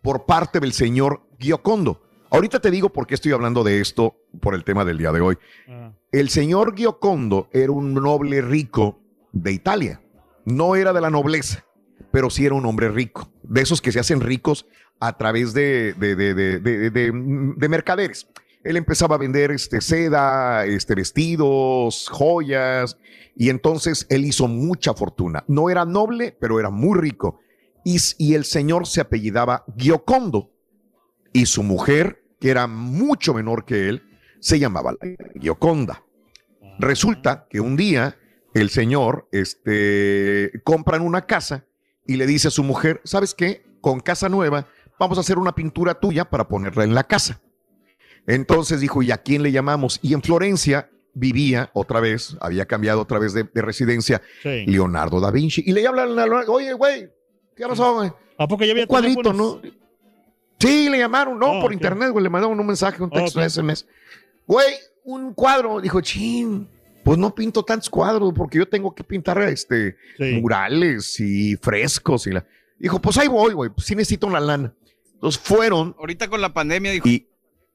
por 0.02 0.26
parte 0.26 0.60
del 0.60 0.72
señor 0.72 1.26
Giocondo. 1.40 2.05
Ahorita 2.30 2.60
te 2.60 2.70
digo 2.70 2.90
por 2.92 3.06
qué 3.06 3.14
estoy 3.14 3.32
hablando 3.32 3.62
de 3.64 3.80
esto 3.80 4.16
por 4.40 4.54
el 4.54 4.64
tema 4.64 4.84
del 4.84 4.98
día 4.98 5.12
de 5.12 5.20
hoy. 5.20 5.38
Ah, 5.68 5.92
El 6.12 6.28
señor 6.28 6.74
Giocondo 6.76 7.48
era 7.52 7.72
un 7.72 7.94
noble 7.94 8.40
rico 8.42 9.00
de 9.32 9.52
Italia. 9.52 10.00
No 10.44 10.76
era 10.76 10.92
de 10.92 11.00
la 11.00 11.10
nobleza, 11.10 11.64
pero 12.10 12.30
sí 12.30 12.44
era 12.46 12.54
un 12.54 12.66
hombre 12.66 12.88
rico. 12.88 13.30
De 13.42 13.60
esos 13.62 13.80
que 13.80 13.92
se 13.92 14.00
hacen 14.00 14.20
ricos 14.20 14.66
a 15.00 15.16
través 15.16 15.52
de, 15.54 15.94
de, 15.94 16.16
de- 16.16 16.34
de- 16.34 16.58
de- 16.60 16.90
de- 16.90 17.12
de 17.56 17.68
mercaderes. 17.68 18.28
Él 18.64 18.76
empezaba 18.76 19.14
a 19.14 19.18
vender 19.18 19.52
este, 19.52 19.80
seda, 19.80 20.64
este, 20.66 20.94
vestidos, 20.96 22.08
joyas, 22.10 22.96
y 23.36 23.50
entonces 23.50 24.06
él 24.08 24.24
hizo 24.24 24.48
mucha 24.48 24.94
fortuna. 24.94 25.44
No 25.46 25.70
era 25.70 25.84
noble, 25.84 26.36
pero 26.40 26.58
era 26.58 26.70
muy 26.70 26.98
rico. 26.98 27.38
Y, 27.84 27.98
y 28.18 28.34
el 28.34 28.44
señor 28.44 28.86
se 28.88 29.00
apellidaba 29.00 29.64
Giocondo. 29.76 30.50
Y 31.36 31.44
su 31.44 31.62
mujer, 31.62 32.24
que 32.40 32.48
era 32.48 32.66
mucho 32.66 33.34
menor 33.34 33.66
que 33.66 33.90
él, 33.90 34.02
se 34.40 34.58
llamaba 34.58 34.92
la 34.92 35.06
Gioconda. 35.38 36.02
Resulta 36.78 37.46
que 37.50 37.60
un 37.60 37.76
día 37.76 38.16
el 38.54 38.70
señor 38.70 39.28
este, 39.32 40.50
compran 40.64 41.02
una 41.02 41.26
casa 41.26 41.66
y 42.06 42.16
le 42.16 42.26
dice 42.26 42.48
a 42.48 42.50
su 42.50 42.64
mujer, 42.64 43.02
¿sabes 43.04 43.34
qué? 43.34 43.66
Con 43.82 44.00
casa 44.00 44.30
nueva 44.30 44.66
vamos 44.98 45.18
a 45.18 45.20
hacer 45.20 45.36
una 45.36 45.54
pintura 45.54 46.00
tuya 46.00 46.24
para 46.24 46.48
ponerla 46.48 46.84
en 46.84 46.94
la 46.94 47.04
casa. 47.04 47.42
Entonces 48.26 48.80
dijo, 48.80 49.02
¿y 49.02 49.10
a 49.10 49.18
quién 49.18 49.42
le 49.42 49.52
llamamos? 49.52 49.98
Y 50.00 50.14
en 50.14 50.22
Florencia 50.22 50.88
vivía 51.12 51.70
otra 51.74 52.00
vez, 52.00 52.38
había 52.40 52.64
cambiado 52.64 53.02
otra 53.02 53.18
vez 53.18 53.34
de, 53.34 53.44
de 53.44 53.60
residencia, 53.60 54.22
sí. 54.42 54.64
Leonardo 54.66 55.20
da 55.20 55.30
Vinci. 55.30 55.62
Y 55.66 55.72
le 55.72 55.86
hablan, 55.86 56.18
oye, 56.48 56.72
güey, 56.72 57.10
¿qué 57.54 57.66
pasó, 57.66 57.92
güey? 57.96 58.10
¿A 58.38 58.48
poco 58.48 58.64
ya 58.64 58.70
había 58.70 58.84
Un 58.84 58.88
cuadrito? 58.88 59.34
¿no? 59.34 59.60
Sí, 60.58 60.88
le 60.88 60.98
llamaron, 60.98 61.38
no, 61.38 61.58
Oh, 61.58 61.60
por 61.60 61.72
internet, 61.72 62.10
güey, 62.10 62.22
le 62.22 62.30
mandaron 62.30 62.58
un 62.58 62.66
mensaje, 62.66 63.02
un 63.02 63.10
texto, 63.10 63.38
Oh, 63.40 63.42
ok. 63.42 63.48
SMS. 63.50 63.86
Güey, 64.46 64.74
un 65.04 65.34
cuadro. 65.34 65.80
Dijo, 65.80 66.00
chin, 66.00 66.68
pues 67.04 67.18
no 67.18 67.34
pinto 67.34 67.62
tantos 67.64 67.90
cuadros 67.90 68.32
porque 68.34 68.58
yo 68.58 68.68
tengo 68.68 68.94
que 68.94 69.04
pintar 69.04 69.40
este, 69.42 69.96
Sí. 70.18 70.38
murales 70.40 71.20
y 71.20 71.56
frescos. 71.56 72.26
Y 72.26 72.30
la... 72.32 72.44
Dijo, 72.78 73.00
pues 73.00 73.16
ahí 73.18 73.28
voy, 73.28 73.52
güey, 73.54 73.70
pues 73.70 73.86
sí 73.86 73.94
necesito 73.94 74.26
una 74.26 74.40
lana. 74.40 74.72
Entonces 75.14 75.40
fueron 75.40 75.94
Ahorita 75.98 76.28
con 76.28 76.40
la 76.40 76.52
pandemia 76.52 76.90
dijo, 76.92 77.08
y, 77.08 77.28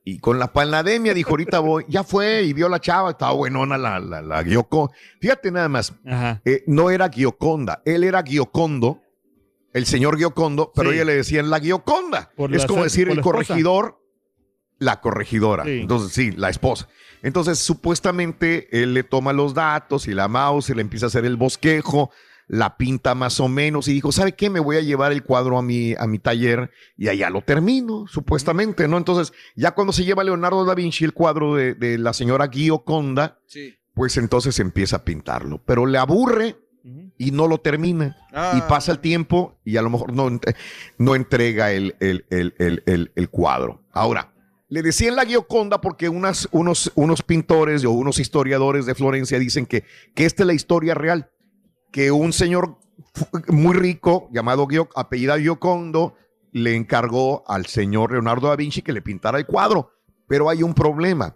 y 0.03 0.19
con 0.19 0.37
la 0.39 0.51
pandemia 0.53 1.13
dijo, 1.13 1.31
ahorita 1.31 1.59
voy. 1.59 1.85
Ya 1.87 2.03
fue 2.03 2.43
y 2.43 2.53
vio 2.53 2.67
la 2.69 2.79
chava, 2.79 3.11
estaba 3.11 3.31
buenona 3.33 3.77
la, 3.77 3.99
la, 3.99 4.21
la 4.21 4.43
Gioconda. 4.43 4.93
Fíjate 5.19 5.51
nada 5.51 5.69
más, 5.69 5.93
Ajá. 6.05 6.41
eh, 6.45 6.63
no 6.67 6.89
era 6.91 7.09
Gioconda, 7.09 7.81
él 7.85 8.03
era 8.03 8.21
Giocondo 8.23 9.00
el 9.73 9.85
señor 9.85 10.17
Giocondo, 10.17 10.71
pero 10.75 10.89
Sí. 10.89 10.95
ella 10.95 11.05
le 11.05 11.15
decían 11.15 11.49
la 11.49 11.59
Gioconda. 11.59 12.31
Por 12.35 12.53
es 12.55 12.61
la 12.63 12.67
como 12.67 12.83
decir 12.83 13.09
el 13.09 13.21
corregidor, 13.21 13.99
la 14.79 14.99
corregidora. 15.01 15.63
Sí. 15.65 15.79
Entonces, 15.81 16.11
sí, 16.13 16.31
la 16.31 16.49
esposa. 16.49 16.87
Entonces, 17.23 17.59
supuestamente, 17.59 18.67
él 18.81 18.93
le 18.93 19.03
toma 19.03 19.31
los 19.33 19.53
datos 19.53 20.07
y 20.07 20.13
la 20.13 20.27
mouse 20.27 20.69
y 20.69 20.73
le 20.73 20.81
empieza 20.81 21.05
a 21.05 21.07
hacer 21.07 21.25
el 21.25 21.37
bosquejo, 21.37 22.09
la 22.47 22.75
pinta 22.77 23.15
más 23.15 23.39
o 23.39 23.47
menos 23.47 23.87
y 23.87 23.93
dijo, 23.93 24.11
¿sabe 24.11 24.33
qué? 24.33 24.49
Me 24.49 24.59
voy 24.59 24.75
a 24.75 24.81
llevar 24.81 25.11
el 25.11 25.23
cuadro 25.23 25.57
a 25.57 25.61
mi, 25.61 25.93
a 25.93 26.05
mi 26.07 26.19
taller 26.19 26.71
y 26.97 27.07
allá 27.07 27.29
lo 27.29 27.43
termino, 27.43 28.07
supuestamente, 28.07 28.87
¿no? 28.87 28.97
Entonces, 28.97 29.31
ya 29.55 29.71
cuando 29.71 29.93
se 29.93 30.03
lleva 30.03 30.23
Leonardo 30.23 30.65
da 30.65 30.75
Vinci 30.75 31.05
el 31.05 31.13
cuadro 31.13 31.55
de, 31.55 31.75
de 31.75 31.97
la 31.97 32.11
señora 32.13 32.49
Gioconda, 32.51 33.39
Sí. 33.45 33.75
pues 33.93 34.17
entonces 34.17 34.59
empieza 34.59 34.97
a 34.97 35.03
pintarlo. 35.05 35.61
Pero 35.65 35.85
le 35.85 35.97
aburre 35.97 36.57
y 37.17 37.31
no 37.31 37.47
lo 37.47 37.59
termina. 37.59 38.17
Ah. 38.33 38.53
Y 38.57 38.61
pasa 38.69 38.91
el 38.91 38.99
tiempo 38.99 39.59
y 39.63 39.77
a 39.77 39.81
lo 39.81 39.89
mejor 39.89 40.13
no, 40.13 40.29
no 40.97 41.15
entrega 41.15 41.71
el, 41.71 41.95
el- 41.99 42.25
el- 42.29 42.55
el- 42.59 42.83
el- 42.85 43.11
el 43.15 43.29
cuadro. 43.29 43.83
Ahora, 43.91 44.33
le 44.69 44.81
decían 44.81 45.15
la 45.15 45.25
Gioconda 45.25 45.81
porque 45.81 46.09
unas, 46.09 46.47
unos, 46.51 46.91
unos 46.95 47.21
pintores 47.21 47.83
o 47.85 47.91
unos 47.91 48.19
historiadores 48.19 48.85
de 48.85 48.95
Florencia 48.95 49.37
dicen 49.37 49.65
que, 49.65 49.83
que 50.15 50.25
esta 50.25 50.43
es 50.43 50.47
la 50.47 50.53
historia 50.53 50.93
real. 50.93 51.29
Que 51.91 52.11
un 52.11 52.31
señor 52.33 52.77
muy 53.49 53.75
rico 53.75 54.29
llamado 54.31 54.65
Gio, 54.67 54.87
apellida 54.95 55.37
Giocondo 55.39 56.15
le 56.53 56.75
encargó 56.75 57.43
al 57.47 57.65
señor 57.65 58.11
Leonardo 58.13 58.47
da 58.47 58.55
Vinci 58.55 58.81
que 58.81 58.93
le 58.93 59.01
pintara 59.01 59.37
el 59.37 59.45
cuadro. 59.45 59.91
Pero 60.27 60.49
hay 60.49 60.63
un 60.63 60.73
problema 60.73 61.35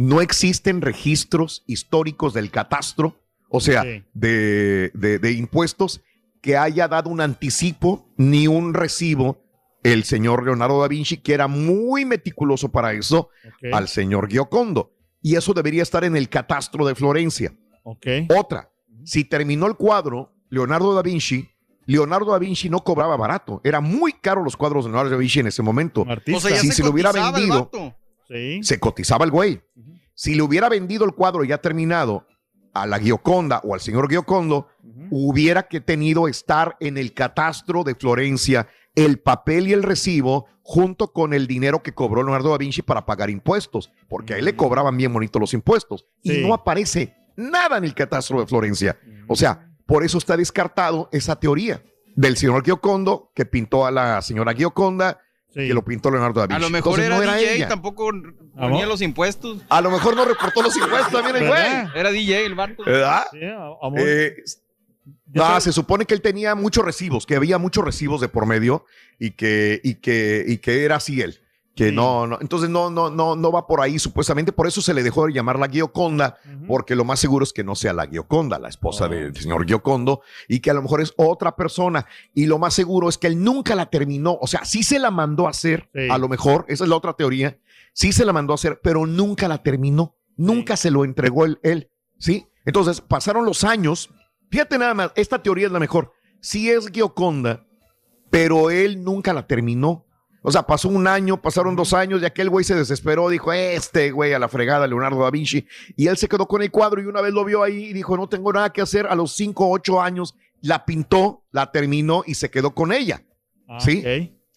no 0.00 0.20
existen 0.20 0.80
registros 0.80 1.64
históricos 1.66 2.32
del 2.32 2.52
catastro, 2.52 3.20
o 3.48 3.60
sea, 3.60 3.82
Sí. 3.82 4.04
de, 4.14 4.90
de- 4.94 5.18
de 5.18 5.32
impuestos, 5.32 6.02
que 6.40 6.56
haya 6.56 6.86
dado 6.88 7.10
un 7.10 7.20
anticipo 7.20 8.08
ni 8.16 8.46
un 8.46 8.74
recibo 8.74 9.42
el 9.82 10.04
señor 10.04 10.44
Leonardo 10.44 10.80
da 10.80 10.88
Vinci, 10.88 11.18
que 11.18 11.32
era 11.34 11.46
muy 11.48 12.04
meticuloso 12.04 12.70
para 12.70 12.92
eso, 12.92 13.28
al 13.72 13.88
señor 13.88 14.28
Giocondo. 14.28 14.92
Y 15.22 15.36
eso 15.36 15.54
debería 15.54 15.82
estar 15.82 16.04
en 16.04 16.16
el 16.16 16.28
catastro 16.28 16.86
de 16.86 16.94
Florencia. 16.94 17.52
Ok. 17.84 18.06
Otra, 18.36 18.70
si 19.04 19.24
terminó 19.24 19.66
el 19.66 19.74
cuadro, 19.76 20.32
Leonardo 20.50 20.94
da 20.94 21.02
Vinci, 21.02 21.48
Leonardo 21.86 22.32
da 22.32 22.38
Vinci 22.38 22.68
no 22.68 22.84
cobraba 22.84 23.16
barato. 23.16 23.60
Era 23.64 23.80
muy 23.80 24.12
caro 24.12 24.42
los 24.44 24.56
cuadros 24.56 24.84
de 24.84 24.90
Leonardo 24.90 25.10
da 25.10 25.16
Vinci 25.16 25.40
en 25.40 25.46
ese 25.46 25.62
momento. 25.62 26.04
Artista. 26.08 26.36
O 26.38 26.40
sea, 26.40 26.50
ya 26.56 26.60
si 26.60 26.68
se, 26.68 26.74
se 26.74 26.82
lo 26.84 26.90
hubiera 26.90 27.12
vendido. 27.12 27.70
Sí. 28.28 28.60
se 28.62 28.78
cotizaba 28.78 29.24
el 29.24 29.30
güey. 29.30 29.60
Si 30.14 30.34
le 30.34 30.42
hubiera 30.42 30.68
vendido 30.68 31.04
el 31.04 31.12
cuadro 31.14 31.44
ya 31.44 31.58
terminado 31.58 32.26
a 32.74 32.86
la 32.86 32.98
Gioconda 32.98 33.60
o 33.64 33.74
al 33.74 33.80
señor 33.80 34.08
Giocondo, 34.08 34.68
hubiera 35.10 35.64
que 35.68 35.80
tenido 35.80 36.28
estar 36.28 36.76
en 36.80 36.96
el 36.98 37.14
catastro 37.14 37.84
de 37.84 37.94
Florencia 37.94 38.68
el 38.94 39.20
papel 39.20 39.68
y 39.68 39.72
el 39.72 39.82
recibo 39.82 40.46
junto 40.62 41.12
con 41.12 41.32
el 41.32 41.46
dinero 41.46 41.82
que 41.82 41.94
cobró 41.94 42.22
Leonardo 42.22 42.50
da 42.50 42.58
Vinci 42.58 42.82
para 42.82 43.06
pagar 43.06 43.30
impuestos, 43.30 43.90
porque 44.08 44.34
a 44.34 44.38
él 44.38 44.44
le 44.44 44.56
cobraban 44.56 44.96
bien 44.96 45.12
bonito 45.12 45.38
los 45.38 45.54
impuestos 45.54 46.04
Sí. 46.22 46.40
y 46.40 46.46
no 46.46 46.52
aparece 46.52 47.14
nada 47.36 47.78
en 47.78 47.84
el 47.84 47.94
catastro 47.94 48.40
de 48.40 48.46
Florencia. 48.46 48.98
O 49.28 49.36
sea, 49.36 49.70
por 49.86 50.04
eso 50.04 50.18
está 50.18 50.36
descartado 50.36 51.08
esa 51.12 51.38
teoría 51.38 51.82
del 52.16 52.36
señor 52.36 52.64
Giocondo 52.64 53.30
que 53.34 53.46
pintó 53.46 53.86
a 53.86 53.90
la 53.90 54.20
señora 54.20 54.52
Gioconda. 54.52 55.20
Que 55.66 55.74
lo 55.74 55.84
pintó 55.84 56.10
Leonardo 56.10 56.40
da 56.40 56.46
Vinci. 56.46 56.56
A 56.56 56.66
lo 56.66 56.70
mejor 56.70 57.00
Entonces, 57.00 57.22
era 57.22 57.32
no 57.32 57.38
DJ, 57.38 57.54
ella. 57.56 57.68
tampoco 57.68 58.10
ponía 58.56 58.86
los 58.86 59.02
impuestos. 59.02 59.62
A 59.68 59.80
lo 59.80 59.90
mejor 59.90 60.14
no 60.14 60.24
reportó 60.24 60.62
los 60.62 60.76
impuestos 60.76 61.12
también 61.12 61.36
el 61.36 61.48
güey. 61.48 61.62
Era 61.94 62.10
DJ 62.10 62.46
el 62.46 62.54
vato. 62.54 62.84
¿Verdad? 62.84 63.24
Sí, 63.32 63.40
amor. 63.42 63.98
Eh, 63.98 64.36
ah, 65.40 65.60
se 65.60 65.72
supone 65.72 66.04
que 66.04 66.14
él 66.14 66.20
tenía 66.20 66.54
muchos 66.54 66.84
recibos, 66.84 67.26
que 67.26 67.36
había 67.36 67.58
muchos 67.58 67.84
recibos 67.84 68.20
de 68.20 68.28
por 68.28 68.46
medio 68.46 68.84
y 69.18 69.32
que, 69.32 69.80
y 69.82 69.96
que, 69.96 70.44
y 70.46 70.58
que 70.58 70.84
era 70.84 70.96
así 70.96 71.20
él. 71.20 71.40
Que 71.78 71.90
Sí. 71.90 71.94
no, 71.94 72.26
no, 72.26 72.38
entonces 72.40 72.68
no, 72.68 72.90
no, 72.90 73.08
no, 73.08 73.36
no 73.36 73.52
va 73.52 73.68
por 73.68 73.80
ahí 73.80 74.00
supuestamente, 74.00 74.50
por 74.50 74.66
eso 74.66 74.82
se 74.82 74.92
le 74.92 75.04
dejó 75.04 75.26
de 75.26 75.32
llamar 75.32 75.60
la 75.60 75.68
Gioconda, 75.68 76.36
porque 76.66 76.96
lo 76.96 77.04
más 77.04 77.20
seguro 77.20 77.44
es 77.44 77.52
que 77.52 77.62
no 77.62 77.76
sea 77.76 77.92
la 77.92 78.08
Gioconda, 78.08 78.58
la 78.58 78.68
esposa 78.68 79.04
Oh. 79.04 79.08
del 79.08 79.36
señor 79.36 79.64
Giocondo, 79.64 80.22
y 80.48 80.58
que 80.58 80.72
a 80.72 80.74
lo 80.74 80.82
mejor 80.82 81.00
es 81.00 81.14
otra 81.16 81.54
persona, 81.54 82.04
y 82.34 82.46
lo 82.46 82.58
más 82.58 82.74
seguro 82.74 83.08
es 83.08 83.16
que 83.16 83.28
él 83.28 83.44
nunca 83.44 83.76
la 83.76 83.86
terminó, 83.86 84.36
o 84.40 84.48
sea, 84.48 84.64
sí 84.64 84.82
se 84.82 84.98
la 84.98 85.12
mandó 85.12 85.46
a 85.46 85.50
hacer, 85.50 85.88
Sí. 85.94 86.08
a 86.10 86.18
lo 86.18 86.28
mejor, 86.28 86.64
esa 86.66 86.82
es 86.82 86.90
la 86.90 86.96
otra 86.96 87.12
teoría, 87.12 87.56
sí 87.92 88.10
se 88.10 88.24
la 88.24 88.32
mandó 88.32 88.54
a 88.54 88.56
hacer, 88.56 88.80
pero 88.82 89.06
nunca 89.06 89.46
la 89.46 89.62
terminó, 89.62 90.16
nunca 90.36 90.76
se 90.76 90.90
lo 90.90 91.04
entregó 91.04 91.44
él, 91.44 91.60
él, 91.62 91.90
¿sí? 92.18 92.48
Entonces 92.64 93.00
pasaron 93.00 93.44
los 93.44 93.62
años, 93.62 94.10
fíjate 94.50 94.78
nada 94.78 94.94
más, 94.94 95.12
esta 95.14 95.40
teoría 95.40 95.66
es 95.66 95.72
la 95.72 95.78
mejor, 95.78 96.10
sí 96.40 96.68
es 96.70 96.90
Gioconda, 96.90 97.64
pero 98.30 98.70
él 98.70 99.04
nunca 99.04 99.32
la 99.32 99.46
terminó. 99.46 100.04
O 100.48 100.50
sea, 100.50 100.62
pasó 100.62 100.88
un 100.88 101.06
año, 101.06 101.40
pasaron 101.42 101.76
dos 101.76 101.92
años 101.92 102.22
y 102.22 102.24
aquel 102.24 102.48
güey 102.48 102.64
se 102.64 102.74
desesperó, 102.74 103.28
dijo, 103.28 103.52
este 103.52 104.10
güey 104.10 104.32
a 104.32 104.38
la 104.38 104.48
fregada, 104.48 104.86
Leonardo 104.86 105.22
da 105.22 105.30
Vinci. 105.30 105.66
Y 105.94 106.06
él 106.06 106.16
se 106.16 106.26
quedó 106.26 106.48
con 106.48 106.62
el 106.62 106.70
cuadro 106.70 107.02
y 107.02 107.04
una 107.04 107.20
vez 107.20 107.34
lo 107.34 107.44
vio 107.44 107.62
ahí 107.62 107.84
y 107.84 107.92
dijo, 107.92 108.16
no 108.16 108.28
tengo 108.28 108.50
nada 108.52 108.70
que 108.72 108.80
hacer. 108.80 109.06
A 109.06 109.14
los 109.14 109.32
cinco 109.36 109.66
o 109.66 109.72
ocho 109.74 110.00
años 110.00 110.34
la 110.62 110.86
pintó, 110.86 111.44
la 111.52 111.70
terminó 111.70 112.22
y 112.26 112.34
se 112.34 112.50
quedó 112.50 112.74
con 112.74 112.92
ella. 112.92 113.22
Ah, 113.68 113.78
sí. 113.80 114.02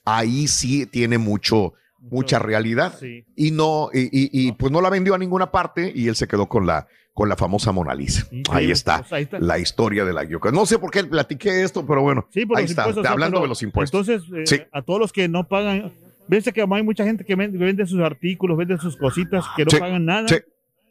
Ahí 0.06 0.48
sí 0.48 0.86
tiene 0.86 1.18
mucho, 1.18 1.74
mucha 2.00 2.40
realidad. 2.40 2.98
Sí. 2.98 3.26
Y 3.36 3.52
no, 3.52 3.90
y, 3.94 4.04
y- 4.04 4.30
y, 4.48 4.52
pues 4.54 4.72
no 4.72 4.80
la 4.80 4.90
vendió 4.90 5.14
a 5.14 5.18
ninguna 5.18 5.52
parte 5.52 5.92
y 5.94 6.08
él 6.08 6.16
se 6.16 6.28
quedó 6.28 6.48
con 6.48 6.66
la, 6.66 6.88
con 7.14 7.28
la 7.30 7.36
famosa 7.36 7.72
Mona 7.72 7.94
Lisa. 7.94 8.22
Increíble. 8.32 8.52
Ahí 8.66 8.72
está, 8.72 9.00
Pues 9.00 9.14
ahí 9.14 9.24
está. 9.24 9.40
la 9.40 9.60
historia 9.60 10.06
de 10.06 10.14
la 10.14 10.26
Gioconda. 10.26 10.60
No 10.60 10.66
sé 10.66 10.80
por 10.80 10.92
qué 10.92 11.04
platiqué 11.04 11.64
esto, 11.64 11.86
pero 11.86 12.02
bueno, 12.02 12.28
Sí, 12.34 12.46
por 12.46 12.58
ahí 12.58 12.66
está, 12.66 12.88
o 12.88 12.94
sea, 12.94 13.12
hablando 13.12 13.36
pero 13.38 13.44
de 13.44 13.50
los 13.50 13.62
impuestos. 13.64 14.08
Entonces, 14.08 14.32
eh, 14.34 14.44
Sí. 14.58 14.64
a 14.72 14.82
todos 14.82 15.00
los 15.00 15.12
que 15.12 15.28
no 15.28 15.48
pagan, 15.48 15.94
ves 16.28 16.50
que 16.54 16.62
hay 16.62 16.84
mucha 16.84 17.04
gente 17.04 17.26
que 17.26 17.36
vende, 17.36 17.86
sus 17.86 18.00
artículos, 18.00 18.58
vende 18.58 18.78
sus 18.78 18.96
cositas 18.96 19.46
que 19.58 19.66
no 19.66 19.72
Sí, 19.72 19.78
pagan 19.80 20.06
nada. 20.06 20.28
sí. 20.28 20.36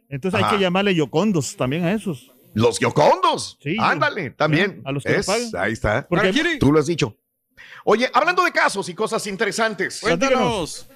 Entonces 0.09 0.41
Ajá. 0.41 0.51
hay 0.51 0.57
que 0.57 0.63
llamarle 0.63 0.95
yocondos 0.95 1.57
también 1.57 1.85
a 1.85 1.93
esos. 1.93 2.33
Los 2.53 2.79
Giocondos. 2.79 3.57
Sí. 3.63 3.77
Ándale, 3.79 4.31
también. 4.31 4.83
A 4.85 4.91
los 4.93 5.05
que 5.05 5.13
no 5.13 5.19
Es- 5.21 5.27
pagan. 5.27 5.49
Ahí 5.59 5.73
está. 5.73 6.07
Porque-. 6.09 6.59
Tú 6.59 6.73
lo 6.73 6.81
has 6.81 6.87
dicho. 6.87 7.17
Oye, 7.85 8.11
hablando 8.13 8.45
de 8.45 8.51
casos 8.53 8.89
y 8.89 8.95
cosas 8.95 9.27
interesantes, 9.27 10.01
Cuéntanos. 10.01 10.89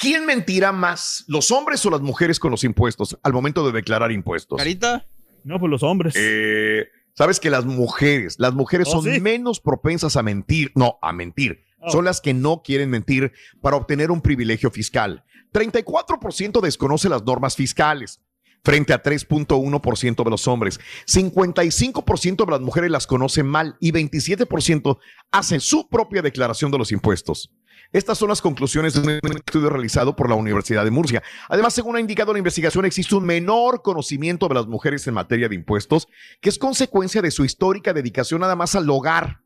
¿Quién 0.00 0.26
mentirá 0.26 0.72
más, 0.72 1.24
los 1.28 1.50
hombres 1.50 1.84
o 1.86 1.90
las 1.90 2.00
mujeres 2.00 2.38
con 2.38 2.50
los 2.50 2.64
impuestos 2.64 3.18
al 3.22 3.32
momento 3.32 3.66
de 3.66 3.72
declarar 3.72 4.12
impuestos? 4.12 4.58
Carita. 4.58 5.06
No, 5.44 5.58
pues 5.58 5.70
los 5.70 5.82
hombres. 5.82 6.14
Eh, 6.16 6.86
Sabes 7.14 7.40
que 7.40 7.50
las 7.50 7.64
mujeres, 7.66 8.36
las 8.38 8.54
mujeres 8.54 8.88
Oh, 8.88 9.02
son 9.02 9.12
sí. 9.12 9.20
menos 9.20 9.60
propensas 9.60 10.16
a 10.16 10.22
mentir, 10.22 10.70
no, 10.74 10.98
a 11.02 11.12
mentir. 11.12 11.60
Oh. 11.80 11.90
Son 11.90 12.04
las 12.04 12.20
que 12.20 12.32
no 12.34 12.62
quieren 12.62 12.88
mentir 12.88 13.32
para 13.60 13.76
obtener 13.76 14.10
un 14.10 14.20
privilegio 14.20 14.70
fiscal. 14.70 15.24
34% 15.52 16.60
desconoce 16.60 17.08
las 17.08 17.24
normas 17.24 17.56
fiscales 17.56 18.20
frente 18.62 18.92
a 18.92 19.02
3.1% 19.02 20.22
de 20.24 20.30
los 20.30 20.46
hombres. 20.46 20.78
55% 21.06 22.44
de 22.44 22.50
las 22.50 22.60
mujeres 22.60 22.90
las 22.90 23.06
conocen 23.06 23.46
mal 23.46 23.76
y 23.80 23.92
27% 23.92 24.98
hacen 25.30 25.60
su 25.60 25.88
propia 25.88 26.22
declaración 26.22 26.70
de 26.70 26.78
los 26.78 26.92
impuestos. 26.92 27.50
Estas 27.92 28.18
son 28.18 28.28
las 28.28 28.40
conclusiones 28.40 28.94
de 28.94 29.20
un 29.22 29.32
estudio 29.36 29.68
realizado 29.68 30.14
por 30.14 30.28
la 30.28 30.36
Universidad 30.36 30.84
de 30.84 30.92
Murcia. 30.92 31.22
Además, 31.48 31.74
según 31.74 31.96
ha 31.96 32.00
indicado 32.00 32.32
la 32.32 32.38
investigación, 32.38 32.84
existe 32.84 33.16
un 33.16 33.24
menor 33.24 33.82
conocimiento 33.82 34.46
de 34.46 34.54
las 34.54 34.66
mujeres 34.66 35.06
en 35.08 35.14
materia 35.14 35.48
de 35.48 35.56
impuestos, 35.56 36.06
que 36.40 36.50
es 36.50 36.58
consecuencia 36.58 37.20
de 37.20 37.32
su 37.32 37.44
histórica 37.44 37.92
dedicación 37.92 38.42
nada 38.42 38.54
más 38.54 38.76
al 38.76 38.88
hogar. 38.88 39.40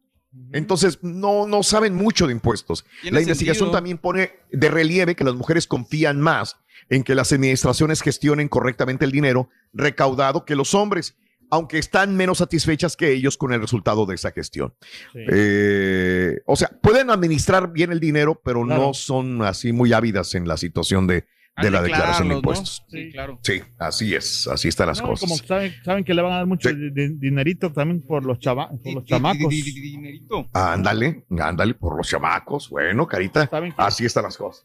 Entonces, 0.53 0.99
no, 1.01 1.47
no 1.47 1.63
saben 1.63 1.95
mucho 1.95 2.27
de 2.27 2.33
impuestos. 2.33 2.85
La 3.05 3.21
investigación 3.21 3.67
sentido. 3.67 3.71
también 3.71 3.99
pone 3.99 4.33
de 4.51 4.69
relieve 4.69 5.15
que 5.15 5.25
las 5.25 5.35
mujeres 5.35 5.67
confían 5.67 6.21
más 6.21 6.57
en 6.91 7.03
que 7.03 7.15
las 7.15 7.33
administraciones 7.33 8.03
gestionen 8.03 8.49
correctamente 8.49 9.05
el 9.05 9.13
dinero 9.13 9.49
recaudado 9.73 10.45
que 10.45 10.57
los 10.57 10.75
hombres, 10.75 11.17
aunque 11.55 11.79
están 11.79 12.17
menos 12.17 12.39
satisfechas 12.39 12.97
que 12.97 13.13
ellos 13.13 13.37
con 13.39 13.53
el 13.53 13.61
resultado 13.61 14.07
de 14.07 14.15
esa 14.17 14.33
gestión. 14.33 14.75
Sí. 15.13 15.21
Eh, 15.31 16.37
o 16.47 16.57
sea, 16.57 16.69
pueden 16.83 17.11
administrar 17.11 17.73
bien 17.73 17.93
el 17.93 18.01
dinero, 18.01 18.41
pero 18.45 18.65
Claro. 18.65 18.83
no 18.89 18.95
son 18.95 19.43
así 19.43 19.73
muy 19.73 19.93
ávidas 19.93 20.35
en 20.35 20.47
la 20.49 20.57
situación 20.57 21.07
de, 21.07 21.27
de 21.63 21.71
la 21.71 21.81
declaración 21.83 22.29
de 22.31 22.35
impuestos. 22.35 22.85
Sí, 22.89 23.11
claro. 23.13 23.39
Sí, 23.43 23.63
así 23.79 24.15
es, 24.15 24.49
así 24.49 24.67
están 24.69 24.89
las 24.89 25.01
No, 25.01 25.07
cosas. 25.07 25.29
como 25.29 25.37
saben, 25.47 25.73
saben 25.85 26.03
que 26.05 26.13
le 26.13 26.23
van 26.23 26.33
a 26.33 26.37
dar 26.39 26.47
mucho 26.47 26.69
Sí. 26.69 26.75
di- 26.75 26.91
di- 26.91 27.15
dinerito 27.19 27.73
también 27.73 28.03
por 28.05 28.25
los, 28.25 28.41
chava, 28.41 28.69
por 28.83 28.93
los 28.95 29.05
chamacos. 29.05 29.49
di- 29.49 29.63
di- 29.63 29.73
di- 29.73 29.81
dinerito. 29.81 30.49
Ándale, 30.53 31.25
ándale 31.39 31.75
por 31.75 31.97
los 31.97 32.09
chamacos. 32.09 32.69
Bueno, 32.71 33.07
carita, 33.07 33.49
así 33.77 34.05
están 34.05 34.25
las 34.25 34.37
cosas. 34.37 34.65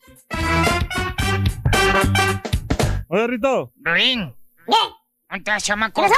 Oye, 3.07 3.27
Rito. 3.27 3.71
Ruin, 3.83 4.33
¿Qué? 4.65 4.73
¿dónde 5.29 5.37
estás, 5.39 5.63
chamaco? 5.63 6.01
¿Qué 6.01 6.09
pasó? 6.09 6.15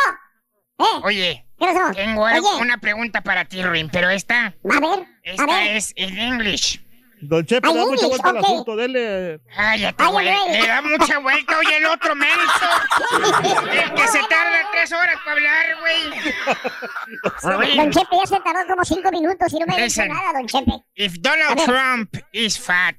¿Eh? 0.84 1.02
Oye, 1.04 1.46
¿Qué 1.60 1.66
pasó? 1.66 1.92
tengo 1.94 2.26
algo- 2.26 2.50
Oye, 2.50 2.62
una 2.62 2.78
pregunta 2.78 3.22
para 3.22 3.46
ti, 3.46 3.62
Ruin, 3.64 3.90
pero 3.92 4.10
esta, 4.10 4.48
a 4.48 4.54
ver, 4.64 4.84
a 4.84 5.06
esta 5.24 5.46
ver. 5.46 5.76
es 5.78 5.94
en 5.96 6.18
English. 6.18 6.82
Don 7.24 7.46
Chepe, 7.46 7.68
le 7.68 7.76
da 7.76 7.86
mucha 7.86 8.08
vuelta 8.08 8.30
al 8.30 8.38
asunto. 8.38 8.76
Dele. 8.76 9.40
Cállate, 9.56 10.04
Ay, 10.04 10.12
güey. 10.12 10.26
Le 10.60 10.68
da 10.68 10.82
mucha 10.82 11.20
vuelta, 11.20 11.60
oye, 11.60 11.78
el 11.78 11.86
otro 11.86 12.16
menso. 12.16 12.66
El 13.72 13.94
que 13.94 14.08
se 14.08 14.20
tarda 14.28 14.58
tres 14.72 14.92
horas 14.92 15.16
para 15.24 15.34
hablar, 15.34 15.66
güey. 15.82 17.76
Don 17.78 17.92
Chepe 17.92 18.16
ya 18.20 18.26
se 18.26 18.40
tardó 18.40 18.68
como 18.68 18.84
cinco 18.84 19.12
minutos 19.12 19.54
y 19.54 19.60
no 19.60 19.68
me 19.68 19.80
Listen. 19.84 20.08
nada, 20.08 20.34
Don 20.34 20.48
Chepe. 20.48 20.72
If 20.96 21.14
Donald 21.20 21.60
A. 21.60 21.64
Trump 21.66 22.16
is 22.32 22.58
fat. 22.60 22.96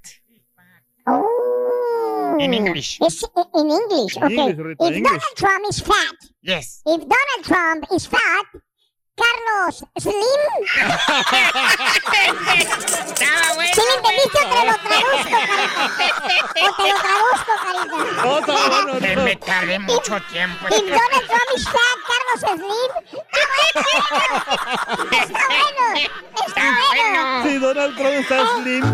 Oh. 1.06 1.26
In 2.40 2.54
English. 2.54 2.98
It's 3.00 3.22
in 3.54 3.70
English, 3.70 4.16
In 4.16 4.22
okay. 4.24 4.34
English, 4.36 4.56
Rita, 4.58 4.84
if 4.84 4.96
English. 4.96 5.10
Donald 5.10 5.36
Trump 5.36 5.64
is 5.68 5.80
fat, 5.80 6.16
Yes. 6.42 6.82
if 6.86 7.00
Donald 7.00 7.42
Trump 7.44 7.84
is 7.94 8.06
fat, 8.06 8.46
Carlos 9.14 9.84
Slim. 9.98 10.14
Estaba 13.12 13.54
bueno. 13.54 13.74
¿Sí 13.74 13.80
me 13.86 13.94
entendiste 13.94 14.38
te 14.38 14.44
lo 14.64 14.74
traduzco, 14.78 15.30
carita? 15.30 15.82
O 16.62 16.74
te 16.74 16.82
lo 16.88 16.96
traduzco, 16.98 17.52
carita. 17.62 17.96
No, 18.22 18.38
está 18.38 18.54
bueno, 18.68 19.22
me 19.24 19.36
tardé 19.36 19.78
mucho 19.78 20.20
tiempo. 20.32 20.66
If 20.68 20.80
Donald 20.80 21.26
Trump 21.26 21.50
is 21.56 21.64
fat, 21.64 21.98
Carlos 22.08 22.40
Slim. 22.40 22.90
Está 25.12 25.44
bueno. 25.48 25.86
Está 26.46 26.64
bueno. 26.88 27.20
Sí, 27.44 27.52
Donald 27.58 27.92
Trump 27.96 28.14
está 28.14 28.36
slim. 28.62 28.84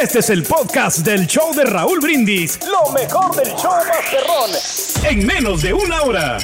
Este 0.00 0.18
es 0.18 0.30
el 0.30 0.42
podcast 0.42 0.98
del 0.98 1.26
show 1.26 1.54
de 1.54 1.64
Raúl 1.64 1.98
Brindis. 2.00 2.58
Lo 2.66 2.92
mejor 2.92 3.34
del 3.34 3.54
show 3.54 3.72
Masterrón. 3.72 4.50
En 5.08 5.26
menos 5.26 5.62
de 5.62 5.72
una 5.72 6.02
hora. 6.02 6.38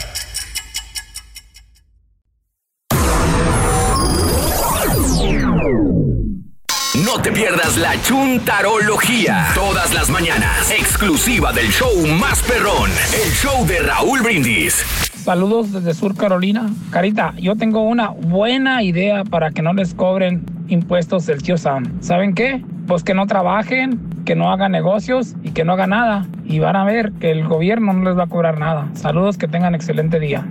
No 7.05 7.21
te 7.23 7.33
pierdas 7.33 7.77
la 7.77 8.01
chuntarología. 8.03 9.49
Todas 9.55 9.93
las 9.93 10.09
mañanas. 10.09 10.71
Exclusiva 10.71 11.53
del 11.53 11.69
show 11.71 12.07
más 12.19 12.43
perrón. 12.43 12.91
El 13.13 13.31
show 13.33 13.67
de 13.67 13.81
Raúl 13.81 14.23
Brindis. 14.23 14.85
Saludos 15.25 15.73
desde 15.73 15.93
Sur 15.93 16.17
Carolina. 16.17 16.71
Carita, 16.91 17.35
yo 17.39 17.57
tengo 17.57 17.83
una 17.83 18.09
buena 18.09 18.83
idea 18.83 19.25
para 19.25 19.51
que 19.51 19.61
no 19.61 19.75
les 19.75 19.93
cobren 19.93 20.45
impuestos 20.71 21.27
del 21.27 21.43
tío 21.43 21.57
Sam. 21.57 22.01
¿Saben 22.01 22.35
qué? 22.35 22.63
Pues 22.87 23.05
que 23.05 23.15
no 23.15 23.27
trabajen, 23.27 24.01
que 24.25 24.35
no 24.35 24.51
hagan 24.51 24.73
negocios 24.73 25.35
y 25.43 25.51
que 25.51 25.65
no 25.65 25.75
hagan 25.75 25.91
nada. 25.91 26.27
Y 26.45 26.59
van 26.59 26.77
a 26.77 26.85
ver 26.85 27.13
que 27.21 27.31
el 27.31 27.47
gobierno 27.47 27.93
no 27.93 28.05
les 28.09 28.19
va 28.19 28.25
a 28.25 28.29
cobrar 28.29 28.59
nada. 28.59 28.89
Saludos, 28.95 29.39
que 29.39 29.49
tengan 29.49 29.75
excelente 29.75 30.19
día. 30.19 30.47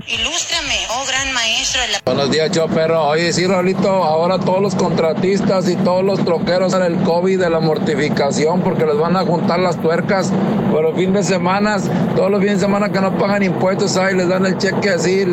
La... 1.87 2.01
Buenos 2.05 2.31
días, 2.31 2.51
yo 2.51 2.67
perro. 2.67 3.07
Oye, 3.07 3.31
sí, 3.33 3.45
Raulito, 3.47 3.89
ahora 3.89 4.39
todos 4.39 4.61
los 4.61 4.75
contratistas 4.75 5.69
y 5.69 5.75
todos 5.77 6.03
los 6.03 6.23
troqueros 6.23 6.73
en 6.73 6.83
el 6.83 6.97
COVID 7.03 7.39
de 7.39 7.49
la 7.49 7.59
mortificación 7.59 8.61
porque 8.61 8.85
les 8.85 8.97
van 8.97 9.15
a 9.15 9.25
juntar 9.25 9.59
las 9.59 9.81
tuercas 9.81 10.31
por 10.71 10.85
el 10.85 10.95
fin 10.95 11.13
de 11.13 11.23
semana. 11.23 11.77
Todos 12.15 12.31
los 12.31 12.39
fines 12.39 12.55
de 12.55 12.61
semana 12.61 12.89
que 12.89 13.01
no 13.01 13.17
pagan 13.17 13.43
impuestos, 13.43 13.97
ahí 13.97 14.15
les 14.15 14.27
dan 14.27 14.45
el 14.45 14.57
cheque 14.57 14.89
así, 14.89 15.25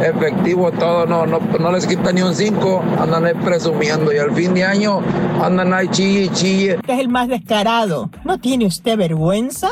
efectivo, 0.00 0.70
todo. 0.72 1.06
No, 1.06 1.26
no, 1.26 1.40
no 1.58 1.72
les 1.72 1.86
quitan 1.86 2.14
ni 2.14 2.22
un 2.22 2.34
5, 2.34 2.82
andan 3.00 3.24
ahí 3.24 3.34
presumiendo. 3.34 4.12
Y 4.12 4.18
al 4.18 4.32
fin 4.32 4.54
de 4.54 4.64
año 4.64 5.00
andan 5.42 5.72
ahí 5.72 5.88
chille 5.88 6.22
y 6.22 6.28
chille. 6.30 6.78
es 6.86 6.98
el 6.98 7.08
más 7.08 7.28
descarado. 7.28 8.10
¿No 8.24 8.38
tiene 8.38 8.66
usted 8.66 8.96
vergüenza? 8.96 9.70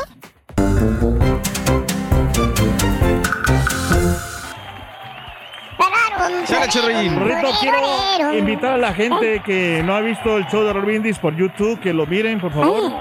Rorrito, 6.49 7.47
quiero 7.61 8.37
invitar 8.37 8.73
a 8.73 8.77
la 8.77 8.93
gente 8.93 9.41
que 9.45 9.81
no 9.85 9.93
ha 9.95 10.01
visto 10.01 10.37
el 10.37 10.45
show 10.47 10.63
de 10.63 10.73
Raúl 10.73 10.85
Brindis 10.85 11.19
por 11.19 11.35
YouTube, 11.35 11.79
que 11.79 11.93
lo 11.93 12.05
miren, 12.07 12.39
por 12.39 12.51
favor. 12.51 12.91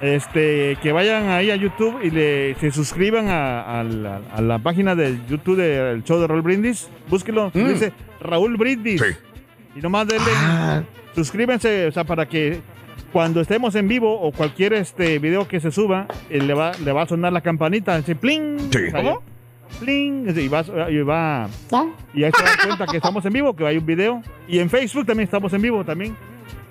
Este, 0.00 0.76
que 0.82 0.90
vayan 0.92 1.28
ahí 1.30 1.50
a 1.50 1.56
YouTube 1.56 2.00
y 2.02 2.10
le, 2.10 2.54
se 2.56 2.70
suscriban 2.72 3.28
a, 3.28 3.80
a 3.80 3.84
la, 3.84 4.20
a 4.34 4.40
la 4.42 4.58
página 4.58 4.94
de 4.96 5.16
YouTube 5.28 5.56
del 5.56 6.02
show 6.04 6.18
de 6.20 6.26
Raúl 6.26 6.42
Brindis. 6.42 6.90
Búsquelo, 7.08 7.50
Mm. 7.54 7.68
dice 7.68 7.92
Raúl 8.20 8.56
Brindis. 8.56 9.02
Y 9.76 9.80
nomás 9.80 10.06
denle, 10.08 10.30
Ah. 10.34 10.82
suscríbanse, 11.14 11.86
o 11.86 11.92
sea, 11.92 12.04
para 12.04 12.26
que 12.28 12.60
cuando 13.12 13.40
estemos 13.40 13.74
en 13.74 13.88
vivo 13.88 14.20
o 14.20 14.32
cualquier 14.32 14.72
este 14.74 15.18
video 15.18 15.46
que 15.48 15.60
se 15.60 15.70
suba, 15.70 16.06
eh, 16.28 16.40
le, 16.40 16.52
va, 16.52 16.72
le 16.84 16.92
va 16.92 17.02
a 17.02 17.06
sonar 17.06 17.32
la 17.32 17.40
campanita, 17.40 17.94
así, 17.94 18.14
pling. 18.14 18.58
Sí. 18.72 18.90
¿Cómo? 18.90 19.22
Pling, 19.80 20.28
y 20.38 20.48
va, 20.48 20.64
y 20.90 20.98
va 21.02 21.48
y 22.14 22.24
ahí 22.24 22.30
se 22.36 22.42
dan 22.44 22.56
cuenta 22.66 22.86
que 22.86 22.96
estamos 22.98 23.24
en 23.24 23.32
vivo, 23.32 23.54
que 23.56 23.66
hay 23.66 23.78
un 23.78 23.86
video. 23.86 24.22
Y 24.48 24.58
en 24.58 24.68
Facebook 24.70 25.06
también 25.06 25.24
estamos 25.24 25.52
en 25.52 25.62
vivo 25.62 25.84
también. 25.84 26.16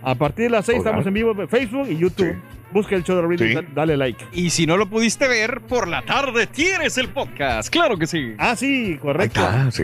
A 0.04 0.16
partir 0.16 0.46
de 0.46 0.52
las 0.52 0.66
6 0.66 0.80
Hola. 0.80 0.90
estamos 0.90 1.08
en 1.08 1.14
vivo 1.14 1.32
en 1.40 1.48
Facebook 1.50 1.88
y 1.90 1.98
YouTube. 1.98 2.36
Busca 2.72 2.96
el 2.96 3.04
show 3.04 3.18
de 3.18 3.22
Raúl 3.22 3.38
Sí. 3.38 3.54
da- 3.54 3.64
dale 3.76 3.98
like. 3.98 4.26
Y 4.32 4.50
si 4.50 4.66
no 4.66 4.78
lo 4.78 4.90
pudiste 4.90 5.28
ver, 5.28 5.60
por 5.62 5.90
la 5.90 6.04
tarde 6.04 6.48
tienes 6.48 6.98
el 6.98 7.10
podcast. 7.10 7.70
Claro 7.70 7.98
que 7.98 8.08
sí. 8.08 8.34
Ah, 8.38 8.56
sí, 8.56 8.98
correcto. 9.02 9.42
Ah, 9.44 9.68
sí. 9.72 9.84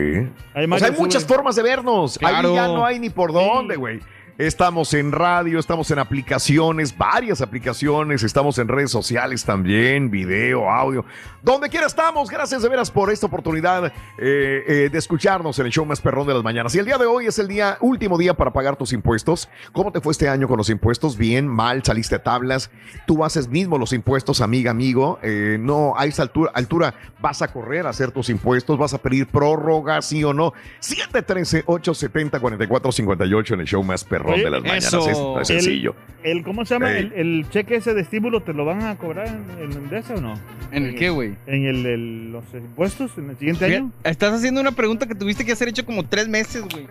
Hay 0.54 0.64
O 0.64 0.68
más 0.68 0.80
sea, 0.80 0.88
hay 0.90 0.96
muchas 0.98 1.26
formas 1.26 1.54
de 1.56 1.62
vernos. 1.62 2.16
Claro. 2.18 2.48
Ahí 2.48 2.54
ya 2.54 2.66
no 2.68 2.86
hay 2.86 2.98
ni 2.98 3.10
por 3.10 3.32
dónde, 3.34 3.76
güey. 3.76 4.00
Estamos 4.38 4.94
en 4.94 5.10
radio, 5.10 5.58
estamos 5.58 5.90
en 5.90 5.98
aplicaciones, 5.98 6.96
varias 6.96 7.40
aplicaciones, 7.40 8.22
estamos 8.22 8.56
en 8.58 8.68
redes 8.68 8.92
sociales 8.92 9.44
también, 9.44 10.12
video, 10.12 10.70
audio. 10.70 11.04
Donde 11.42 11.68
quiera 11.68 11.88
estamos, 11.88 12.30
gracias 12.30 12.62
de 12.62 12.68
veras 12.68 12.88
por 12.88 13.10
esta 13.10 13.26
oportunidad 13.26 13.86
eh, 13.86 13.92
eh, 14.16 14.90
de 14.92 14.96
escucharnos 14.96 15.58
en 15.58 15.66
el 15.66 15.72
show 15.72 15.84
más 15.84 16.00
perrón 16.00 16.28
de 16.28 16.34
las 16.34 16.44
mañanas. 16.44 16.72
Y 16.76 16.78
el 16.78 16.84
día 16.84 16.98
de 16.98 17.06
hoy 17.06 17.26
es 17.26 17.40
el 17.40 17.48
día, 17.48 17.78
último 17.80 18.16
día 18.16 18.34
para 18.34 18.52
pagar 18.52 18.76
tus 18.76 18.92
impuestos. 18.92 19.48
¿Cómo 19.72 19.90
te 19.90 20.00
fue 20.00 20.12
este 20.12 20.28
año 20.28 20.46
con 20.46 20.56
los 20.56 20.70
impuestos? 20.70 21.18
Bien, 21.18 21.48
mal, 21.48 21.82
saliste 21.82 22.14
a 22.14 22.22
tablas. 22.22 22.70
Tú 23.08 23.24
haces 23.24 23.48
mismo 23.48 23.76
los 23.76 23.92
impuestos, 23.92 24.40
amiga, 24.40 24.70
amigo. 24.70 25.18
Eh, 25.20 25.56
no, 25.58 25.94
esa 26.00 26.22
altura, 26.22 26.52
altura 26.54 26.94
vas 27.20 27.42
a 27.42 27.48
correr 27.48 27.88
a 27.88 27.90
hacer 27.90 28.12
tus 28.12 28.28
impuestos, 28.28 28.78
vas 28.78 28.94
a 28.94 28.98
pedir 28.98 29.26
prórroga, 29.26 30.00
sí 30.00 30.22
o 30.22 30.32
no. 30.32 30.52
713-870-4458 30.80 33.54
en 33.54 33.60
el 33.62 33.66
show 33.66 33.82
más 33.82 34.04
perrón 34.04 34.27
Oye, 34.34 34.44
de 34.44 34.50
las 34.50 34.62
mañanas. 34.62 34.84
eso. 34.86 35.08
Es, 35.10 35.18
no 35.18 35.40
es 35.40 35.48
sencillo. 35.48 35.94
El, 36.22 36.42
¿Cómo 36.42 36.64
se 36.64 36.74
llama? 36.74 36.90
El, 36.90 37.12
el 37.14 37.46
cheque 37.50 37.76
ese 37.76 37.94
de 37.94 38.00
estímulo, 38.02 38.42
¿te 38.42 38.52
lo 38.52 38.64
van 38.64 38.82
a 38.82 38.96
cobrar 38.96 39.28
en, 39.28 39.72
en 39.72 39.88
de 39.88 39.98
ese 39.98 40.14
o 40.14 40.20
no? 40.20 40.34
¿En 40.72 40.84
el 40.84 40.94
qué, 40.96 41.10
güey? 41.10 41.34
En 41.46 41.66
el, 41.66 41.86
el- 41.86 42.32
los 42.32 42.44
impuestos, 42.52 43.12
en 43.18 43.30
el 43.30 43.36
siguiente 43.38 43.64
año. 43.66 43.92
Estás 44.04 44.32
haciendo 44.34 44.60
una 44.60 44.72
pregunta 44.72 45.06
que 45.06 45.14
tuviste 45.14 45.44
que 45.44 45.52
hacer 45.52 45.68
hecho 45.68 45.86
como 45.86 46.04
tres 46.04 46.28
meses, 46.28 46.64
güey. 46.70 46.86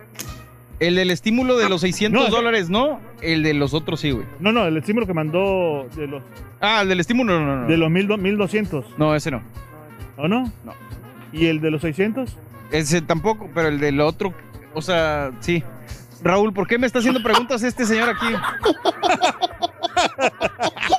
El 0.80 0.94
del 0.94 1.10
estímulo 1.10 1.58
de 1.58 1.68
los 1.68 1.80
600 1.82 2.20
No, 2.20 2.26
ese- 2.28 2.36
dólares, 2.36 2.70
¿no? 2.70 3.00
El 3.20 3.42
de 3.42 3.52
los 3.52 3.74
otros 3.74 4.00
sí, 4.00 4.12
güey. 4.12 4.24
No, 4.40 4.52
no, 4.52 4.64
el 4.66 4.76
estímulo 4.76 5.06
que 5.06 5.12
mandó 5.14 5.86
de 5.96 6.06
los, 6.06 6.22
Ah, 6.60 6.80
el 6.82 6.88
del 6.88 7.00
estímulo, 7.00 7.38
no, 7.38 7.46
no. 7.46 7.62
no. 7.62 7.68
de 7.68 7.76
los 7.76 7.90
mil 7.90 8.06
do- 8.06 8.16
1200. 8.16 8.84
No, 8.96 9.14
ese 9.14 9.30
no. 9.30 9.42
¿O 10.16 10.26
no? 10.28 10.50
No. 10.64 10.72
¿Y 11.32 11.46
el 11.46 11.60
de 11.60 11.70
los 11.70 11.82
600? 11.82 12.36
Ese 12.72 13.02
tampoco, 13.02 13.50
pero 13.54 13.68
el 13.68 13.78
del 13.80 14.00
otro, 14.00 14.32
o 14.74 14.80
sea, 14.82 15.32
sí. 15.40 15.62
Raúl, 16.22 16.52
¿por 16.52 16.66
qué 16.66 16.78
me 16.78 16.86
está 16.86 16.98
haciendo 16.98 17.22
preguntas 17.22 17.62
este 17.62 17.84
señor 17.86 18.08
aquí? 18.10 18.26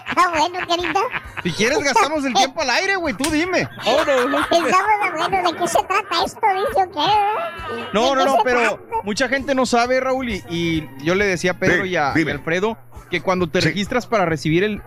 Está 0.07 0.29
bueno, 0.29 0.59
querida. 0.67 1.01
Si 1.43 1.51
quieres, 1.51 1.79
gastamos 1.79 2.25
el 2.25 2.33
tiempo 2.33 2.61
al 2.61 2.69
aire, 2.69 2.95
güey, 2.95 3.13
tú 3.15 3.29
dime. 3.29 3.61
Estamos 3.61 4.05
de 4.05 4.25
bueno, 5.27 5.51
¿de 5.51 5.57
qué 5.57 5.67
se 5.67 5.79
trata 5.83 6.23
esto? 6.25 6.39
Dice, 6.67 6.83
¿o 6.83 6.91
qué? 6.91 7.83
No, 7.93 8.09
¿De 8.09 8.15
no, 8.15 8.25
no, 8.25 8.37
pero 8.43 8.59
trata? 8.61 8.79
mucha 9.03 9.27
gente 9.29 9.55
no 9.55 9.65
sabe, 9.65 9.99
Raúl, 9.99 10.29
y, 10.29 10.43
y 10.49 10.87
yo 11.03 11.15
le 11.15 11.25
decía 11.25 11.51
a 11.51 11.53
Pedro 11.55 11.83
Sí, 11.83 11.91
y, 11.91 11.95
a, 11.95 12.11
y 12.15 12.19
dime. 12.19 12.31
a 12.31 12.35
Alfredo 12.35 12.77
que 13.09 13.21
cuando 13.21 13.47
te 13.49 13.61
registras 13.61 14.05
para 14.07 14.25
recibir 14.25 14.63
el... 14.63 14.81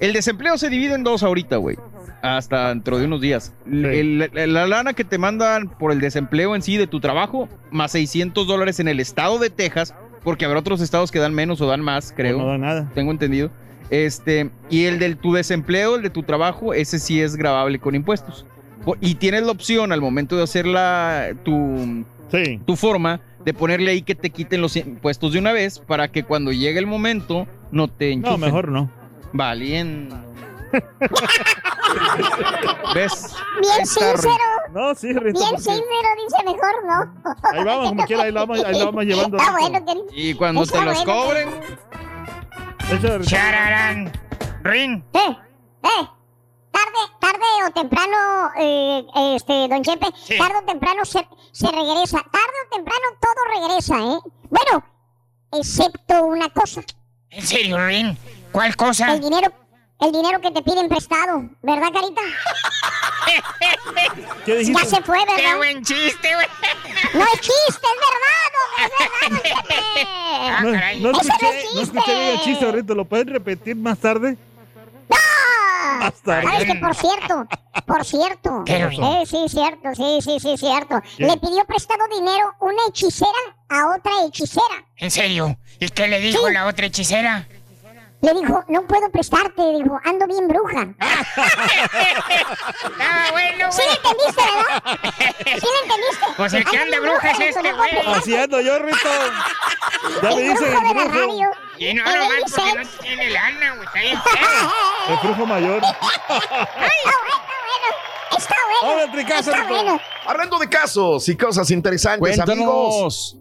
El 0.00 0.12
desempleo 0.12 0.56
se 0.58 0.68
divide 0.68 0.94
en 0.94 1.02
dos 1.02 1.24
ahorita, 1.24 1.56
güey. 1.56 1.76
Hasta 2.22 2.70
dentro 2.70 2.98
de 2.98 3.04
unos 3.06 3.20
días. 3.20 3.54
El- 3.70 4.18
la, 4.18 4.46
la 4.46 4.66
lana 4.66 4.92
que 4.92 5.04
te 5.04 5.18
mandan 5.18 5.68
por 5.68 5.92
el 5.92 6.00
desempleo 6.00 6.56
en 6.56 6.62
sí 6.62 6.76
de 6.76 6.86
tu 6.86 6.98
trabajo, 7.00 7.48
más 7.70 7.92
600 7.92 8.46
dólares 8.46 8.80
en 8.80 8.88
el 8.88 8.98
estado 9.00 9.38
de 9.38 9.50
Texas, 9.50 9.94
porque 10.24 10.44
habrá 10.44 10.58
otros 10.58 10.80
estados 10.80 11.10
que 11.12 11.18
dan 11.20 11.32
menos 11.34 11.60
o 11.60 11.66
dan 11.66 11.80
más, 11.80 12.12
creo. 12.16 12.38
no 12.38 12.46
dan 12.46 12.60
nada. 12.62 12.90
Tengo 12.94 13.12
entendido. 13.12 13.50
Este, 13.90 14.50
y 14.68 14.84
el 14.84 14.98
de 14.98 15.14
tu 15.14 15.32
desempleo, 15.32 15.96
el 15.96 16.02
de 16.02 16.10
tu 16.10 16.22
trabajo, 16.24 16.74
ese 16.74 16.98
sí 16.98 17.20
es 17.20 17.36
grabable 17.36 17.78
con 17.78 17.94
impuestos. 17.94 18.44
Y 19.00 19.14
tienes 19.16 19.42
la 19.44 19.52
opción 19.52 19.92
al 19.92 20.00
momento 20.00 20.36
de 20.36 20.42
hacer 20.42 20.66
la, 20.66 21.34
tu, 21.44 22.04
tu 22.64 22.76
forma 22.76 23.20
de 23.44 23.54
ponerle 23.54 23.90
ahí 23.92 24.02
que 24.02 24.14
te 24.14 24.30
quiten 24.30 24.60
los 24.60 24.76
impuestos 24.76 25.32
de 25.32 25.38
una 25.38 25.52
vez 25.52 25.78
para 25.78 26.08
que 26.08 26.22
cuando 26.24 26.52
llegue 26.52 26.78
el 26.78 26.86
momento 26.86 27.46
no 27.70 27.88
te 27.88 28.12
enchufen. 28.12 28.40
No, 28.40 28.46
mejor 28.46 28.68
no. 28.70 28.90
Valiendo. 29.32 30.16
¿Ves? 32.94 33.34
Bien 33.60 33.86
sincero. 33.86 34.44
No, 34.72 34.94
sí, 34.94 35.12
Bien 35.12 35.36
sincero, 35.36 35.82
dice 35.82 36.44
mejor 36.44 36.84
no. 36.84 37.14
Ahí 37.52 37.64
vamos, 37.64 37.88
como 37.88 38.04
quiera, 38.04 38.22
ahí 38.24 38.32
la 38.32 38.40
vamos, 38.40 38.64
ahí 38.64 38.78
la 38.78 38.84
vamos 38.86 39.04
llevando. 39.04 39.36
Está 39.36 39.52
bueno, 39.52 39.84
querido. 39.84 40.06
Y 40.12 40.34
cuando 40.34 40.62
Está 40.62 40.78
te 40.80 40.84
los 40.84 41.04
bueno, 41.04 41.22
cobren, 41.22 41.48
Rita. 42.90 43.20
Chararán. 43.22 44.12
Rin. 44.62 45.04
Eh, 45.14 45.36
eh. 45.82 46.08
Tarde, 46.70 46.98
tarde 47.20 47.44
o 47.66 47.70
temprano, 47.72 48.50
eh, 48.58 49.04
este, 49.34 49.68
don 49.68 49.82
Chepe, 49.82 50.06
tarde 50.38 50.58
o 50.58 50.62
temprano 50.64 51.04
se, 51.04 51.26
se 51.52 51.66
regresa. 51.66 52.18
Tarde 52.18 52.56
o 52.66 52.74
temprano 52.74 53.04
todo 53.20 53.68
regresa, 53.68 53.96
¿eh? 53.98 54.18
Bueno, 54.50 54.84
excepto 55.52 56.24
una 56.24 56.48
cosa. 56.50 56.82
¿En 57.30 57.46
serio, 57.46 57.84
Rin? 57.84 58.16
¿Cuál 58.52 58.76
cosa? 58.76 59.12
El 59.12 59.20
dinero, 59.20 59.52
el 60.00 60.12
dinero 60.12 60.40
que 60.40 60.50
te 60.50 60.62
piden 60.62 60.88
prestado, 60.88 61.42
¿verdad, 61.62 61.88
Carita? 61.92 62.22
¿Qué 64.44 64.56
dijiste? 64.56 64.82
Ya 64.82 64.88
se 64.88 65.02
fue, 65.02 65.18
¿verdad? 65.18 65.34
¡Qué 65.36 65.54
buen 65.56 65.84
chiste, 65.84 66.34
güey! 66.34 66.46
No 67.14 67.24
es 67.24 67.40
chiste, 67.40 67.86
es 67.88 68.00
verdad, 68.06 68.50
es 69.26 69.30
verdad. 69.42 70.60
No, 70.62 70.70
no 70.70 70.78
Ese 70.78 71.00
no 71.00 71.10
escuché, 71.20 71.58
es 71.58 71.74
no 71.74 71.80
escuché 71.82 72.12
el 72.12 72.18
chiste. 72.36 72.50
chiste 72.50 72.64
ahorita. 72.64 72.94
¿Lo 72.94 73.04
pueden 73.04 73.28
repetir 73.28 73.76
más 73.76 73.98
tarde? 73.98 74.36
Más 75.98 76.14
tarde. 76.22 76.42
¿Sabes 76.44 76.64
que 76.66 76.74
por 76.76 76.94
cierto? 76.94 77.46
Por 77.86 78.04
cierto. 78.04 78.62
Eh, 78.66 79.24
sí, 79.26 79.46
cierto, 79.48 79.88
sí, 79.94 80.18
sí, 80.22 80.38
sí, 80.40 80.56
cierto. 80.56 81.00
¿Qué? 81.16 81.26
Le 81.26 81.36
pidió 81.38 81.64
prestado 81.64 82.04
dinero 82.14 82.54
una 82.60 82.82
hechicera 82.88 83.32
a 83.68 83.88
otra 83.96 84.12
hechicera. 84.26 84.84
¿En 84.96 85.10
serio? 85.10 85.58
¿Y 85.80 85.88
qué 85.88 86.06
le 86.06 86.20
dijo 86.20 86.48
la 86.50 86.66
otra 86.66 86.86
hechicera? 86.86 87.48
Le 88.20 88.34
dijo, 88.34 88.64
no 88.68 88.82
puedo 88.82 89.08
prestarte, 89.12 89.62
dijo, 89.82 90.00
ando 90.04 90.26
bien 90.26 90.48
bruja. 90.48 90.88
Ah, 93.00 93.28
bueno, 93.30 93.70
¿Sí 93.70 93.82
le 93.86 93.94
entendiste, 93.94 94.42
verdad? 94.42 94.98
¿Sí 95.44 95.66
le 95.66 95.80
entendiste? 95.82 96.26
Pues 96.36 96.52
el 96.54 96.64
que 96.64 96.78
Ando 96.78 96.96
anda 96.96 97.00
bien 97.00 97.12
bruja 97.12 97.30
es 97.30 97.40
este, 97.56 97.70
no 97.72 97.76
güey. 97.76 97.90
Así 98.06 98.36
ando 98.36 98.60
yo, 98.60 98.78
Rito. 98.78 98.98
Ya 100.22 100.28
me 100.30 100.34
El 100.34 100.48
dicen 100.50 100.56
brujo 100.56 100.78
el 100.78 100.88
de 100.88 100.94
la 100.94 101.04
brujo. 101.04 101.18
radio. 101.18 101.50
Y 101.78 101.94
no, 101.94 102.04
nomás 102.04 102.28
baby 102.28 102.42
porque 102.56 102.74
no 102.74 102.88
tiene 103.02 103.30
lana, 103.30 103.74
güey. 103.76 103.86
Está 103.86 104.00
bien. 104.02 104.18
El 105.08 105.16
brujo 105.28 105.46
mayor. 105.46 105.82
Está 108.36 108.54
bueno. 108.80 108.92
Ahora 108.92 109.04
entre 109.04 109.24
casa, 109.24 109.50
Está 109.50 109.68
bueno. 109.68 110.00
Hablando 110.26 110.58
de 110.58 110.68
casos 110.68 111.28
y 111.28 111.36
cosas 111.36 111.70
interesantes, 111.70 112.20
Cuéntanos. 112.20 112.50
amigos. 112.52 113.36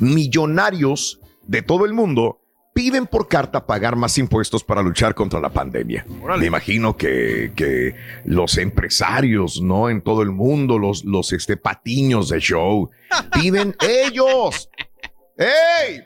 Millonarios 0.00 1.20
de 1.42 1.62
todo 1.62 1.84
el 1.86 1.92
mundo 1.92 2.40
piden 2.74 3.06
por 3.06 3.28
carta 3.28 3.64
pagar 3.64 3.96
más 3.96 4.18
impuestos 4.18 4.64
para 4.64 4.82
luchar 4.82 5.14
contra 5.14 5.40
la 5.40 5.48
pandemia. 5.48 6.04
Me 6.38 6.46
imagino 6.46 6.96
que, 6.96 7.52
que 7.54 7.94
los 8.24 8.58
empresarios, 8.58 9.62
¿no? 9.62 9.88
En 9.88 10.02
todo 10.02 10.22
el 10.22 10.32
mundo, 10.32 10.78
los, 10.78 11.04
los 11.04 11.32
este, 11.32 11.56
patiños 11.56 12.28
de 12.28 12.40
show, 12.40 12.90
piden 13.32 13.74
ellos. 13.80 14.68
¡Ey! 15.38 16.02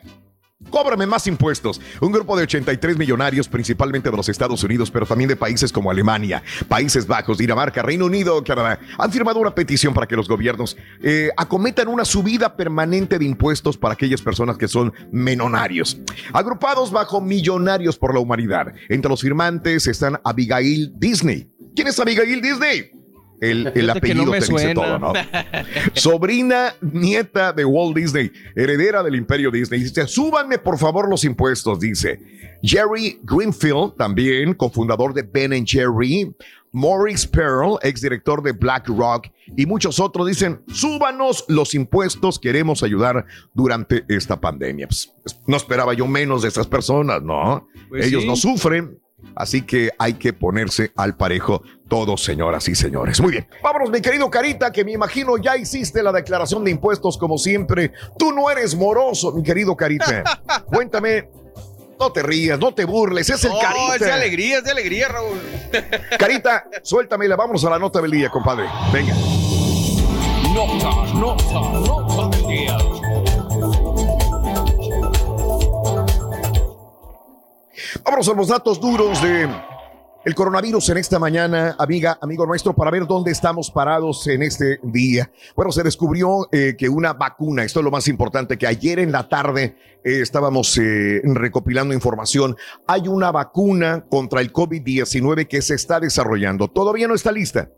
Cóbrame 0.69 1.05
más 1.05 1.25
impuestos. 1.25 1.79
Un 2.01 2.11
grupo 2.11 2.35
de 2.35 2.43
83 2.43 2.97
millonarios, 2.97 3.47
principalmente 3.47 4.11
de 4.11 4.17
los 4.17 4.27
Estados 4.27 4.61
Unidos, 4.63 4.91
pero 4.91 5.05
también 5.05 5.29
de 5.29 5.37
países 5.37 5.71
como 5.71 5.89
Alemania, 5.89 6.43
Países 6.67 7.07
Bajos, 7.07 7.37
Dinamarca, 7.37 7.81
Reino 7.81 8.05
Unido, 8.05 8.43
Canadá, 8.43 8.79
han 8.97 9.11
firmado 9.11 9.39
una 9.39 9.55
petición 9.55 9.93
para 9.93 10.05
que 10.05 10.17
los 10.17 10.27
gobiernos 10.27 10.75
eh, 11.01 11.29
acometan 11.37 11.87
una 11.87 12.03
subida 12.03 12.55
permanente 12.57 13.17
de 13.17 13.25
impuestos 13.25 13.77
para 13.77 13.93
aquellas 13.93 14.21
personas 14.21 14.57
que 14.57 14.67
son 14.67 14.93
menonarios. 15.11 15.97
Agrupados 16.33 16.91
bajo 16.91 17.21
Millonarios 17.21 17.97
por 17.97 18.13
la 18.13 18.19
Humanidad. 18.19 18.73
Entre 18.89 19.09
los 19.09 19.21
firmantes 19.21 19.87
están 19.87 20.19
Abigail 20.25 20.91
Disney. 20.97 21.49
¿Quién 21.73 21.87
es 21.87 21.99
Abigail 21.99 22.41
Disney? 22.41 22.98
El, 23.41 23.71
no 23.85 23.91
apellido 23.93 24.31
te 24.31 24.39
dice 24.39 24.73
todo, 24.73 24.99
¿no? 24.99 25.13
Sobrina, 25.93 26.75
nieta 26.81 27.53
de 27.53 27.65
Walt 27.65 27.95
Disney, 27.95 28.31
heredera 28.55 29.03
del 29.03 29.15
imperio 29.15 29.51
Disney. 29.51 29.81
Dice, 29.81 30.07
súbanme 30.07 30.57
por 30.57 30.77
favor 30.77 31.09
los 31.09 31.23
impuestos, 31.23 31.79
dice. 31.79 32.19
Jerry 32.61 33.19
Greenfield, 33.23 33.95
también 33.95 34.53
cofundador 34.53 35.13
de 35.13 35.23
Ben 35.23 35.65
Jerry. 35.65 36.33
Maurice 36.71 37.27
Pearl, 37.27 37.79
exdirector 37.81 38.43
de 38.43 38.51
BlackRock 38.51 39.27
y 39.57 39.65
muchos 39.65 39.99
otros 39.99 40.27
dicen, 40.27 40.61
súbanos 40.67 41.45
los 41.47 41.73
impuestos, 41.73 42.37
queremos 42.37 42.83
ayudar 42.83 43.25
durante 43.53 44.05
esta 44.07 44.39
pandemia. 44.39 44.87
Pues, 44.87 45.11
no 45.47 45.57
esperaba 45.57 45.93
yo 45.93 46.05
menos 46.05 46.43
de 46.43 46.49
estas 46.49 46.67
personas, 46.67 47.23
¿no? 47.23 47.67
Pues 47.89 48.05
Ellos 48.05 48.21
sí. 48.21 48.27
no 48.27 48.35
sufren, 48.35 48.99
así 49.35 49.61
que 49.61 49.91
hay 49.97 50.13
que 50.13 50.33
ponerse 50.33 50.91
al 50.95 51.15
parejo 51.15 51.61
todos, 51.87 52.23
señoras 52.23 52.67
y 52.67 52.75
señores. 52.75 53.19
Muy 53.19 53.31
bien, 53.31 53.47
vámonos, 53.63 53.89
mi 53.89 54.01
querido 54.01 54.29
Carita, 54.29 54.71
que 54.71 54.85
me 54.85 54.91
imagino 54.91 55.37
ya 55.37 55.57
hiciste 55.57 56.03
la 56.03 56.11
declaración 56.11 56.63
de 56.63 56.71
impuestos 56.71 57.17
como 57.17 57.37
siempre. 57.37 57.91
Tú 58.17 58.31
no 58.31 58.49
eres 58.51 58.75
moroso, 58.75 59.31
mi 59.31 59.43
querido 59.43 59.75
Carita. 59.75 60.23
Cuéntame, 60.65 61.29
no 61.99 62.11
te 62.11 62.23
rías, 62.23 62.59
no 62.59 62.73
te 62.73 62.85
burles, 62.85 63.29
es 63.29 63.43
el 63.43 63.51
No, 63.51 63.59
Carita. 63.59 63.95
es 63.95 64.01
de 64.01 64.11
alegría, 64.11 64.57
es 64.59 64.63
de 64.63 64.71
alegría, 64.71 65.07
Raúl. 65.09 65.39
Carita, 66.19 66.65
suéltamela, 66.83 67.35
vámonos 67.35 67.65
a 67.65 67.69
la 67.71 67.79
nota 67.79 68.01
del 68.01 68.11
día, 68.11 68.29
compadre. 68.29 68.65
Venga. 68.93 69.13
Nota, 70.53 71.13
nota, 71.13 71.79
nota 71.79 72.37
del 72.37 72.47
día. 72.47 72.77
Vámonos 78.03 78.29
a 78.29 78.33
los 78.33 78.47
datos 78.47 78.79
duros 78.79 79.21
de 79.21 79.49
el 80.25 80.35
coronavirus 80.35 80.89
en 80.89 80.97
esta 80.97 81.17
mañana, 81.17 81.77
amiga, 81.79 82.19
amigo 82.21 82.45
nuestro, 82.45 82.75
para 82.75 82.91
ver 82.91 83.07
dónde 83.07 83.31
estamos 83.31 83.71
parados 83.71 84.27
en 84.27 84.43
este 84.43 84.79
día. 84.83 85.31
Bueno, 85.55 85.71
se 85.71 85.81
descubrió 85.81 86.49
eh, 86.51 86.75
que 86.77 86.89
una 86.89 87.13
vacuna, 87.13 87.63
esto 87.63 87.79
es 87.79 87.85
lo 87.85 87.91
más 87.91 88.07
importante, 88.09 88.57
que 88.57 88.67
ayer 88.67 88.99
en 88.99 89.13
la 89.13 89.29
tarde 89.29 89.77
eh, 90.03 90.19
estábamos 90.19 90.77
eh, 90.77 91.21
recopilando 91.23 91.93
información. 91.93 92.57
Hay 92.85 93.07
una 93.07 93.31
vacuna 93.31 94.05
contra 94.09 94.41
el 94.41 94.51
COVID-19 94.51 95.47
que 95.47 95.61
se 95.61 95.75
está 95.75 96.01
desarrollando. 96.01 96.67
Todavía 96.67 97.07
no 97.07 97.15
está 97.15 97.31
lista, 97.31 97.71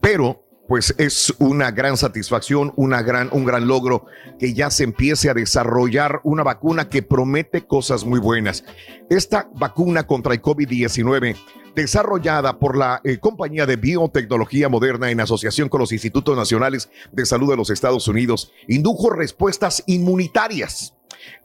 pero 0.00 0.47
pues 0.68 0.94
es 0.98 1.34
una 1.38 1.70
gran 1.70 1.96
satisfacción, 1.96 2.74
una 2.76 3.00
gran, 3.00 3.30
un 3.32 3.46
gran 3.46 3.66
logro 3.66 4.04
que 4.38 4.52
ya 4.52 4.70
se 4.70 4.84
empiece 4.84 5.30
a 5.30 5.34
desarrollar 5.34 6.20
una 6.24 6.42
vacuna 6.42 6.90
que 6.90 7.02
promete 7.02 7.66
cosas 7.66 8.04
muy 8.04 8.20
buenas. 8.20 8.64
Esta 9.08 9.48
vacuna 9.54 10.06
contra 10.06 10.34
el 10.34 10.42
COVID-19, 10.42 11.36
desarrollada 11.74 12.58
por 12.58 12.76
la 12.76 13.00
eh, 13.02 13.16
compañía 13.16 13.64
de 13.64 13.76
biotecnología 13.76 14.68
moderna 14.68 15.10
en 15.10 15.20
asociación 15.20 15.70
con 15.70 15.80
los 15.80 15.90
Institutos 15.90 16.36
Nacionales 16.36 16.90
de 17.12 17.24
Salud 17.24 17.48
de 17.48 17.56
los 17.56 17.70
Estados 17.70 18.06
Unidos, 18.06 18.52
indujo 18.68 19.08
respuestas 19.08 19.82
inmunitarias 19.86 20.94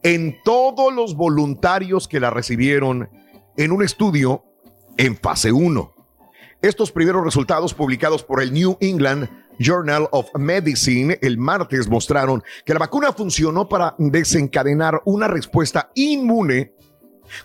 en 0.04 0.36
todos 0.44 0.94
los 0.94 1.16
voluntarios 1.16 2.10
que 2.10 2.20
la 2.20 2.30
recibieron 2.30 3.10
en 3.56 3.72
un 3.72 3.84
estudio 3.84 4.44
en 4.98 5.16
fase 5.16 5.54
1. 5.54 5.94
Estos 6.64 6.94
primeros 6.94 7.26
resultados 7.26 7.74
publicados 7.74 8.24
por 8.24 8.42
el 8.42 8.54
New 8.54 8.78
England 8.80 9.28
Journal 9.60 10.08
of 10.12 10.30
Medicine 10.40 11.20
el 11.22 11.38
martes 11.38 11.90
mostraron 11.90 12.42
que 12.66 12.72
la 12.72 12.80
vacuna 12.80 13.12
funcionó 13.12 13.68
para 13.68 13.96
desencadenar 13.98 15.02
una 15.04 15.28
respuesta 15.28 15.92
inmune 15.94 16.72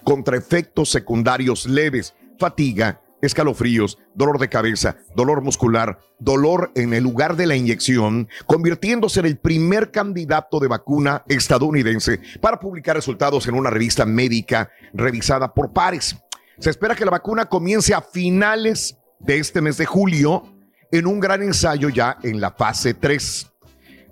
contra 0.05 0.37
efectos 0.37 0.91
secundarios 0.91 1.67
leves, 1.67 2.15
fatiga, 2.39 3.01
escalofríos, 3.21 3.99
dolor 4.15 4.39
de 4.39 4.49
cabeza, 4.49 4.99
dolor 5.17 5.43
muscular, 5.43 5.99
dolor 6.21 6.71
en 6.77 6.95
el 6.95 7.03
lugar 7.03 7.35
de 7.35 7.49
la 7.49 7.57
inyección, 7.57 8.29
convirtiéndose 8.47 9.19
en 9.19 9.27
el 9.27 9.37
primer 9.37 9.91
candidato 9.91 10.61
de 10.61 10.69
vacuna 10.69 11.25
estadounidense 11.27 12.21
para 12.41 12.61
publicar 12.61 12.95
resultados 12.95 13.49
en 13.49 13.57
una 13.57 13.71
revista 13.71 14.07
médica 14.07 14.71
revisada 14.93 15.53
por 15.53 15.73
pares. 15.73 16.17
Se 16.61 16.71
espera 16.71 16.95
que 16.97 17.05
la 17.05 17.13
vacuna 17.13 17.47
comience 17.47 17.95
a 17.95 18.01
finales 18.01 18.98
de 19.21 19.39
este 19.39 19.61
mes 19.61 19.77
de 19.77 19.87
julio 19.87 20.43
en 20.91 21.07
un 21.07 21.21
gran 21.21 21.43
ensayo 21.43 21.89
ya 21.89 22.17
en 22.23 22.41
la 22.41 22.51
fase 22.53 22.95
3. 22.95 23.47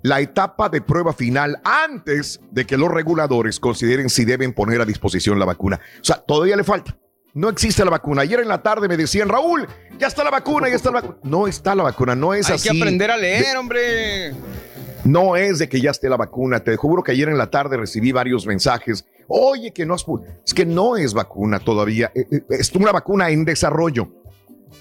La 0.03 0.19
etapa 0.21 0.69
de 0.69 0.81
prueba 0.81 1.11
final 1.13 1.59
antes 1.63 2.39
de 2.51 2.65
que 2.65 2.77
los 2.77 2.89
reguladores 2.89 3.59
consideren 3.59 4.09
si 4.09 4.25
deben 4.25 4.53
poner 4.53 4.79
a 4.81 4.85
disposición 4.85 5.39
la 5.39 5.45
vacuna. 5.45 5.79
O 6.01 6.03
sea, 6.05 6.17
todavía 6.17 6.55
le 6.55 6.63
falta. 6.63 6.95
No 7.33 7.49
existe 7.49 7.83
la 7.83 7.91
vacuna. 7.91 8.21
Ayer 8.21 8.39
en 8.39 8.47
la 8.47 8.61
tarde 8.63 8.87
me 8.87 8.97
decían, 8.97 9.27
Raúl, 9.29 9.67
ya 9.99 10.07
está 10.07 10.23
la 10.23 10.29
vacuna, 10.31 10.69
ya 10.69 10.75
está 10.75 10.91
la 10.91 11.01
vacuna. 11.01 11.17
No 11.23 11.47
está 11.47 11.75
la 11.75 11.83
vacuna, 11.83 12.15
no 12.15 12.33
es 12.33 12.47
Hay 12.49 12.55
así. 12.55 12.69
que 12.69 12.77
aprender 12.77 13.11
a 13.11 13.17
leer, 13.17 13.43
De- 13.45 13.57
hombre. 13.57 14.33
no 15.03 15.35
es 15.35 15.59
de 15.59 15.67
que 15.69 15.81
ya 15.81 15.91
esté 15.91 16.09
la 16.09 16.17
vacuna. 16.17 16.59
Te 16.63 16.75
juro 16.77 17.03
que 17.03 17.11
ayer 17.11 17.29
en 17.29 17.37
la 17.37 17.49
tarde 17.51 17.77
recibí 17.77 18.11
varios 18.11 18.45
mensajes. 18.47 19.05
Oye, 19.27 19.71
que 19.73 19.85
no 19.85 19.93
has 19.93 20.05
Es 20.45 20.53
que 20.53 20.65
no 20.65 20.95
es 20.97 21.13
vacuna 21.13 21.59
todavía. 21.59 22.11
Eh, 22.15 22.25
eh, 22.31 22.41
Es 22.49 22.71
una 22.73 22.91
vacuna 22.91 23.29
en 23.29 23.45
desarrollo. 23.45 24.09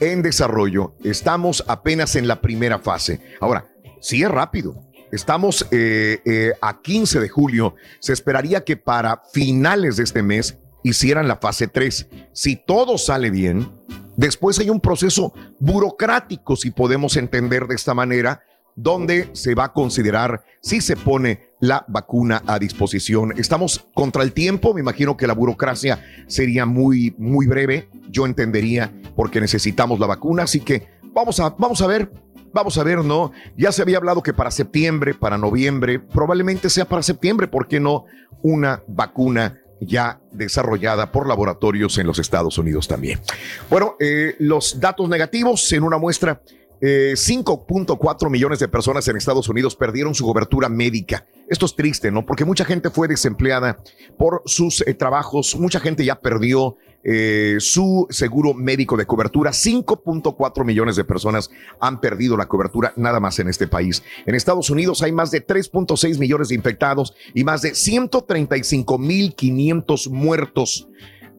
En 0.00 0.22
desarrollo. 0.22 0.94
Estamos 1.04 1.64
apenas 1.66 2.16
en 2.16 2.28
la 2.28 2.40
primera 2.40 2.78
fase. 2.78 3.20
Ahora, 3.40 3.66
sí 4.00 4.22
es 4.22 4.30
rápido. 4.30 4.82
Estamos 5.12 5.66
eh, 5.70 6.20
eh, 6.24 6.52
a 6.60 6.80
15 6.82 7.20
de 7.20 7.28
julio. 7.28 7.74
Se 8.00 8.12
esperaría 8.12 8.64
que 8.64 8.76
para 8.76 9.22
finales 9.32 9.96
de 9.96 10.04
este 10.04 10.22
mes 10.22 10.58
hicieran 10.82 11.28
la 11.28 11.36
fase 11.36 11.68
3. 11.68 12.08
Si 12.32 12.56
todo 12.56 12.98
sale 12.98 13.30
bien, 13.30 13.70
después 14.16 14.58
hay 14.58 14.70
un 14.70 14.80
proceso 14.80 15.32
burocrático, 15.58 16.56
si 16.56 16.70
podemos 16.70 17.16
entender 17.16 17.66
de 17.66 17.74
esta 17.74 17.94
manera, 17.94 18.42
donde 18.74 19.30
se 19.32 19.54
va 19.54 19.64
a 19.64 19.72
considerar 19.72 20.44
si 20.60 20.80
se 20.80 20.96
pone 20.96 21.45
la 21.60 21.84
vacuna 21.88 22.42
a 22.46 22.58
disposición. 22.58 23.32
Estamos 23.36 23.86
contra 23.94 24.22
el 24.22 24.32
tiempo, 24.32 24.74
me 24.74 24.80
imagino 24.80 25.16
que 25.16 25.26
la 25.26 25.34
burocracia 25.34 26.02
sería 26.26 26.66
muy, 26.66 27.14
muy 27.18 27.46
breve. 27.46 27.88
Yo 28.10 28.26
entendería 28.26 28.92
porque 29.14 29.40
necesitamos 29.40 29.98
la 29.98 30.06
vacuna. 30.06 30.44
Así 30.44 30.60
que 30.60 30.88
vamos 31.14 31.40
a, 31.40 31.50
vamos 31.50 31.80
a 31.82 31.86
ver, 31.86 32.10
vamos 32.52 32.76
a 32.78 32.84
ver, 32.84 33.04
¿no? 33.04 33.32
Ya 33.56 33.72
se 33.72 33.82
había 33.82 33.96
hablado 33.96 34.22
que 34.22 34.34
para 34.34 34.50
septiembre, 34.50 35.14
para 35.14 35.38
noviembre, 35.38 35.98
probablemente 35.98 36.70
sea 36.70 36.84
para 36.84 37.02
septiembre, 37.02 37.48
¿por 37.48 37.68
qué 37.68 37.80
no 37.80 38.04
una 38.42 38.82
vacuna? 38.86 39.60
ya 39.80 40.20
desarrollada 40.32 41.12
por 41.12 41.28
laboratorios 41.28 41.98
en 41.98 42.06
los 42.06 42.18
Estados 42.18 42.58
Unidos 42.58 42.88
también. 42.88 43.20
Bueno, 43.68 43.96
eh, 44.00 44.34
los 44.38 44.80
datos 44.80 45.08
negativos 45.08 45.70
en 45.72 45.82
una 45.82 45.98
muestra 45.98 46.40
5.4 46.80 48.26
eh, 48.26 48.30
millones 48.30 48.58
de 48.58 48.68
personas 48.68 49.06
en 49.08 49.16
Estados 49.16 49.48
Unidos 49.48 49.76
perdieron 49.76 50.14
su 50.14 50.24
cobertura 50.24 50.68
médica. 50.68 51.26
Esto 51.48 51.66
es 51.66 51.74
triste, 51.74 52.10
¿no? 52.10 52.26
Porque 52.26 52.44
mucha 52.44 52.64
gente 52.64 52.90
fue 52.90 53.08
desempleada 53.08 53.78
por 54.18 54.42
sus 54.46 54.82
eh, 54.82 54.94
trabajos, 54.94 55.56
mucha 55.56 55.80
gente 55.80 56.04
ya 56.04 56.20
perdió 56.20 56.76
eh, 57.08 57.58
su 57.60 58.08
seguro 58.10 58.52
médico 58.52 58.96
de 58.96 59.06
cobertura. 59.06 59.52
5.4 59.52 60.64
millones 60.64 60.96
de 60.96 61.04
personas 61.04 61.52
han 61.78 62.00
perdido 62.00 62.36
la 62.36 62.48
cobertura 62.48 62.92
nada 62.96 63.20
más 63.20 63.38
en 63.38 63.48
este 63.48 63.68
país. 63.68 64.02
En 64.26 64.34
Estados 64.34 64.70
Unidos 64.70 65.04
hay 65.04 65.12
más 65.12 65.30
de 65.30 65.46
3.6 65.46 66.18
millones 66.18 66.48
de 66.48 66.56
infectados 66.56 67.14
y 67.32 67.44
más 67.44 67.62
de 67.62 67.74
135.500 67.74 70.10
muertos. 70.10 70.88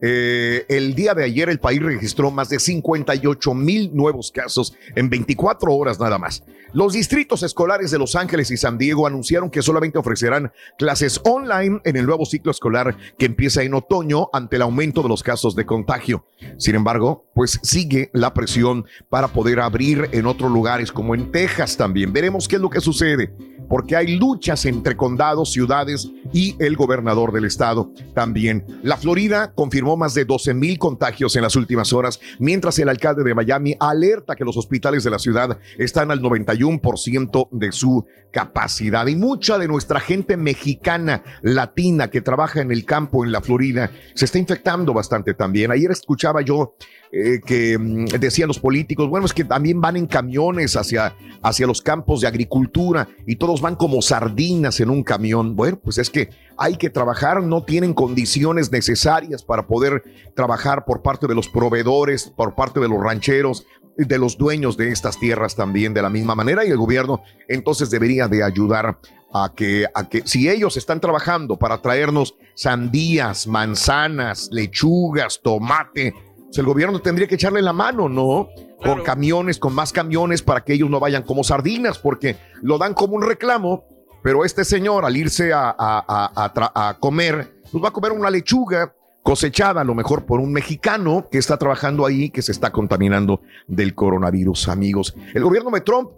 Eh, 0.00 0.64
el 0.68 0.94
día 0.94 1.14
de 1.14 1.24
ayer 1.24 1.48
el 1.48 1.58
país 1.58 1.82
registró 1.82 2.30
más 2.30 2.48
de 2.48 2.58
58 2.58 3.54
mil 3.54 3.90
nuevos 3.94 4.30
casos 4.30 4.74
en 4.94 5.10
24 5.10 5.72
horas 5.74 5.98
nada 5.98 6.18
más. 6.18 6.44
Los 6.72 6.92
distritos 6.92 7.42
escolares 7.42 7.90
de 7.90 7.98
Los 7.98 8.14
Ángeles 8.14 8.50
y 8.50 8.56
San 8.56 8.76
Diego 8.76 9.06
anunciaron 9.06 9.50
que 9.50 9.62
solamente 9.62 9.98
ofrecerán 9.98 10.52
clases 10.76 11.20
online 11.24 11.80
en 11.84 11.96
el 11.96 12.06
nuevo 12.06 12.26
ciclo 12.26 12.50
escolar 12.50 12.96
que 13.18 13.26
empieza 13.26 13.62
en 13.62 13.74
otoño 13.74 14.28
ante 14.32 14.56
el 14.56 14.62
aumento 14.62 15.02
de 15.02 15.08
los 15.08 15.22
casos 15.22 15.56
de 15.56 15.66
contagio. 15.66 16.26
Sin 16.58 16.74
embargo, 16.74 17.26
pues 17.34 17.58
sigue 17.62 18.10
la 18.12 18.34
presión 18.34 18.84
para 19.08 19.28
poder 19.28 19.60
abrir 19.60 20.10
en 20.12 20.26
otros 20.26 20.50
lugares 20.52 20.92
como 20.92 21.14
en 21.14 21.32
Texas 21.32 21.76
también. 21.76 22.12
Veremos 22.12 22.46
qué 22.46 22.56
es 22.56 22.62
lo 22.62 22.70
que 22.70 22.80
sucede 22.80 23.32
porque 23.68 23.96
hay 23.96 24.16
luchas 24.16 24.64
entre 24.64 24.96
condados, 24.96 25.52
ciudades 25.52 26.10
y 26.32 26.56
el 26.58 26.76
gobernador 26.76 27.32
del 27.32 27.44
estado 27.44 27.92
también. 28.14 28.64
La 28.82 28.96
Florida 28.96 29.52
confirmó 29.54 29.96
más 29.96 30.14
de 30.14 30.24
12 30.24 30.54
mil 30.54 30.78
contagios 30.78 31.36
en 31.36 31.42
las 31.42 31.56
últimas 31.56 31.92
horas, 31.92 32.20
mientras 32.38 32.78
el 32.78 32.88
alcalde 32.88 33.24
de 33.24 33.34
Miami 33.34 33.76
alerta 33.78 34.36
que 34.36 34.44
los 34.44 34.56
hospitales 34.56 35.04
de 35.04 35.10
la 35.10 35.18
ciudad 35.18 35.58
están 35.76 36.10
al 36.10 36.20
91% 36.20 37.48
de 37.50 37.72
su 37.72 38.06
capacidad. 38.30 39.06
Y 39.06 39.16
mucha 39.16 39.58
de 39.58 39.68
nuestra 39.68 40.00
gente 40.00 40.36
mexicana, 40.36 41.22
latina, 41.42 42.08
que 42.08 42.20
trabaja 42.20 42.60
en 42.60 42.70
el 42.70 42.84
campo 42.84 43.24
en 43.24 43.32
la 43.32 43.40
Florida, 43.40 43.90
se 44.14 44.24
está 44.24 44.38
infectando 44.38 44.92
bastante 44.92 45.34
también. 45.34 45.70
Ayer 45.70 45.90
escuchaba 45.90 46.42
yo 46.42 46.74
eh, 47.10 47.40
que 47.44 47.78
mm, 47.78 48.06
decían 48.20 48.48
los 48.48 48.58
políticos, 48.58 49.08
bueno, 49.08 49.26
es 49.26 49.32
que 49.32 49.44
también 49.44 49.80
van 49.80 49.96
en 49.96 50.06
camiones 50.06 50.76
hacia, 50.76 51.14
hacia 51.42 51.66
los 51.66 51.80
campos 51.80 52.20
de 52.20 52.28
agricultura 52.28 53.08
y 53.26 53.36
todos 53.36 53.60
van 53.60 53.76
como 53.76 54.02
sardinas 54.02 54.80
en 54.80 54.90
un 54.90 55.02
camión. 55.02 55.56
Bueno, 55.56 55.78
pues 55.82 55.98
es 55.98 56.10
que 56.10 56.30
hay 56.56 56.76
que 56.76 56.90
trabajar, 56.90 57.42
no 57.42 57.64
tienen 57.64 57.94
condiciones 57.94 58.70
necesarias 58.70 59.42
para 59.42 59.66
poder 59.66 60.02
trabajar 60.34 60.84
por 60.84 61.02
parte 61.02 61.26
de 61.26 61.34
los 61.34 61.48
proveedores, 61.48 62.32
por 62.36 62.54
parte 62.54 62.80
de 62.80 62.88
los 62.88 63.00
rancheros, 63.00 63.66
de 63.96 64.18
los 64.18 64.38
dueños 64.38 64.76
de 64.76 64.90
estas 64.90 65.18
tierras 65.18 65.56
también 65.56 65.92
de 65.92 66.02
la 66.02 66.08
misma 66.08 66.36
manera 66.36 66.64
y 66.64 66.70
el 66.70 66.76
gobierno 66.76 67.22
entonces 67.48 67.90
debería 67.90 68.28
de 68.28 68.44
ayudar 68.44 68.98
a 69.32 69.52
que, 69.54 69.86
a 69.92 70.08
que 70.08 70.22
si 70.24 70.48
ellos 70.48 70.76
están 70.76 71.00
trabajando 71.00 71.58
para 71.58 71.82
traernos 71.82 72.36
sandías, 72.54 73.46
manzanas, 73.46 74.48
lechugas, 74.52 75.40
tomate, 75.42 76.14
el 76.56 76.64
gobierno 76.64 77.00
tendría 77.00 77.28
que 77.28 77.34
echarle 77.34 77.62
la 77.62 77.72
mano, 77.72 78.08
¿no? 78.08 78.48
Con 78.82 79.02
camiones, 79.02 79.58
con 79.58 79.74
más 79.74 79.92
camiones 79.92 80.42
para 80.42 80.64
que 80.64 80.72
ellos 80.72 80.88
no 80.88 81.00
vayan 81.00 81.22
como 81.22 81.44
sardinas, 81.44 81.98
porque 81.98 82.36
lo 82.62 82.78
dan 82.78 82.94
como 82.94 83.16
un 83.16 83.22
reclamo, 83.22 83.84
pero 84.22 84.44
este 84.44 84.64
señor 84.64 85.04
al 85.04 85.16
irse 85.16 85.52
a, 85.52 85.74
a, 85.78 86.96
comer, 87.00 87.60
pues 87.70 87.82
va 87.82 87.88
a 87.88 87.92
comer 87.92 88.12
una 88.12 88.30
lechuga 88.30 88.94
cosechada 89.22 89.82
a 89.82 89.84
lo 89.84 89.94
mejor 89.94 90.24
por 90.24 90.40
un 90.40 90.52
mexicano 90.52 91.28
que 91.30 91.38
está 91.38 91.58
trabajando 91.58 92.06
ahí, 92.06 92.30
que 92.30 92.42
se 92.42 92.52
está 92.52 92.72
contaminando 92.72 93.42
del 93.66 93.94
coronavirus, 93.94 94.68
amigos. 94.68 95.14
El 95.34 95.42
gobierno 95.44 95.70
de 95.70 95.80
Trump 95.82 96.10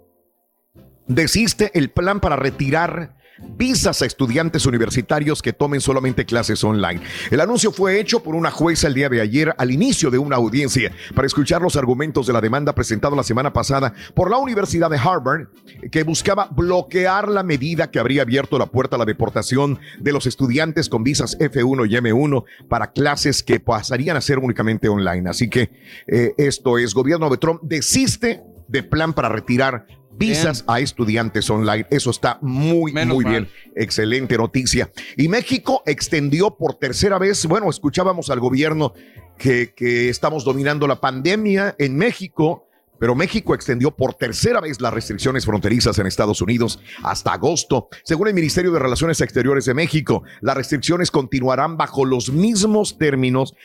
desiste 1.07 1.71
el 1.77 1.89
plan 1.89 2.19
para 2.19 2.35
retirar 2.35 3.17
visas 3.57 4.01
a 4.01 4.05
estudiantes 4.05 4.65
universitarios 4.65 5.41
que 5.41 5.53
tomen 5.53 5.81
solamente 5.81 6.25
clases 6.25 6.63
online. 6.63 7.01
El 7.29 7.41
anuncio 7.41 7.71
fue 7.71 7.99
hecho 7.99 8.23
por 8.23 8.35
una 8.35 8.51
jueza 8.51 8.87
el 8.87 8.93
día 8.93 9.09
de 9.09 9.21
ayer 9.21 9.53
al 9.57 9.71
inicio 9.71 10.09
de 10.09 10.17
una 10.17 10.35
audiencia 10.35 10.91
para 11.13 11.27
escuchar 11.27 11.61
los 11.61 11.75
argumentos 11.75 12.27
de 12.27 12.33
la 12.33 12.41
demanda 12.41 12.73
presentada 12.73 13.15
la 13.15 13.23
semana 13.23 13.53
pasada 13.53 13.93
por 14.15 14.29
la 14.29 14.37
Universidad 14.37 14.89
de 14.89 14.97
Harvard, 14.97 15.47
que 15.91 16.03
buscaba 16.03 16.47
bloquear 16.51 17.29
la 17.29 17.43
medida 17.43 17.91
que 17.91 17.99
habría 17.99 18.23
abierto 18.23 18.57
la 18.57 18.65
puerta 18.65 18.95
a 18.95 18.99
la 18.99 19.05
deportación 19.05 19.79
de 19.99 20.11
los 20.11 20.25
estudiantes 20.25 20.89
con 20.89 21.03
visas 21.03 21.37
F1 21.39 21.89
y 21.89 21.95
M1 21.95 22.43
para 22.67 22.91
clases 22.91 23.43
que 23.43 23.59
pasarían 23.59 24.17
a 24.17 24.21
ser 24.21 24.39
únicamente 24.39 24.89
online. 24.89 25.29
Así 25.29 25.49
que 25.49 25.71
eh, 26.07 26.33
esto 26.37 26.77
es, 26.77 26.93
gobierno 26.93 27.29
de 27.29 27.37
Trump 27.37 27.61
desiste 27.63 28.43
de 28.67 28.83
plan 28.83 29.13
para 29.13 29.29
retirar 29.29 29.85
visas 30.17 30.63
a 30.67 30.79
estudiantes 30.79 31.49
online. 31.49 31.85
Eso 31.89 32.09
está 32.11 32.37
muy, 32.41 32.93
muy 32.93 33.25
bien. 33.25 33.47
Excelente 33.75 34.37
noticia. 34.37 34.91
Y 35.17 35.27
México 35.27 35.83
extendió 35.85 36.57
por 36.57 36.75
tercera 36.75 37.17
vez, 37.17 37.45
bueno, 37.45 37.69
escuchábamos 37.69 38.29
al 38.29 38.39
gobierno 38.39 38.93
que, 39.37 39.73
que 39.73 40.09
estamos 40.09 40.43
dominando 40.43 40.87
la 40.87 41.01
pandemia 41.01 41.75
en 41.77 41.95
México 41.95 42.67
pero 43.01 43.15
México 43.15 43.55
extendió 43.55 43.89
por 43.89 44.13
tercera 44.13 44.61
vez 44.61 44.79
las 44.79 44.93
restricciones 44.93 45.43
fronterizas 45.43 45.97
en 45.97 46.05
Estados 46.05 46.39
Unidos 46.39 46.79
hasta 47.01 47.33
agosto. 47.33 47.89
Según 48.03 48.27
el 48.27 48.35
Ministerio 48.35 48.71
de 48.71 48.77
Relaciones 48.77 49.19
Exteriores 49.21 49.65
de 49.65 49.73
México, 49.73 50.21
las 50.41 50.55
restricciones 50.55 51.09
continuarán 51.09 51.77
bajo 51.77 52.05
los 52.05 52.31
mismos 52.31 52.99
términos 52.99 53.55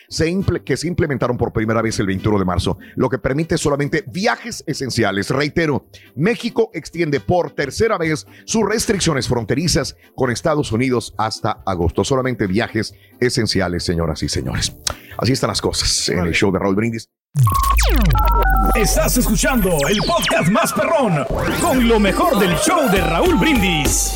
que 0.64 0.76
se 0.78 0.88
implementaron 0.88 1.36
por 1.36 1.52
primera 1.52 1.82
vez 1.82 2.00
el 2.00 2.06
21 2.06 2.38
de 2.38 2.44
marzo, 2.46 2.78
lo 2.94 3.10
que 3.10 3.18
permite 3.18 3.58
solamente 3.58 4.04
viajes 4.06 4.64
esenciales. 4.66 5.28
Reitero, 5.28 5.86
México 6.14 6.70
extiende 6.72 7.20
por 7.20 7.50
tercera 7.50 7.98
vez 7.98 8.26
sus 8.46 8.66
restricciones 8.66 9.28
fronterizas 9.28 9.98
con 10.14 10.30
Estados 10.30 10.72
Unidos 10.72 11.14
hasta 11.18 11.62
agosto. 11.66 12.04
Solamente 12.04 12.46
viajes 12.46 12.94
esenciales, 13.20 13.84
señoras 13.84 14.22
y 14.22 14.30
señores. 14.30 14.74
Así 15.18 15.32
están 15.32 15.48
las 15.48 15.60
cosas 15.60 16.08
en 16.08 16.20
el 16.20 16.32
show 16.32 16.50
de 16.50 16.58
Raúl 16.58 16.74
Brindis. 16.74 17.10
Estás 18.74 19.16
escuchando 19.16 19.70
el 19.88 19.98
podcast 20.06 20.50
más 20.50 20.72
perrón 20.72 21.24
con 21.60 21.88
lo 21.88 21.98
mejor 21.98 22.38
del 22.38 22.54
show 22.56 22.90
de 22.90 23.00
Raúl 23.00 23.36
Brindis. 23.36 24.12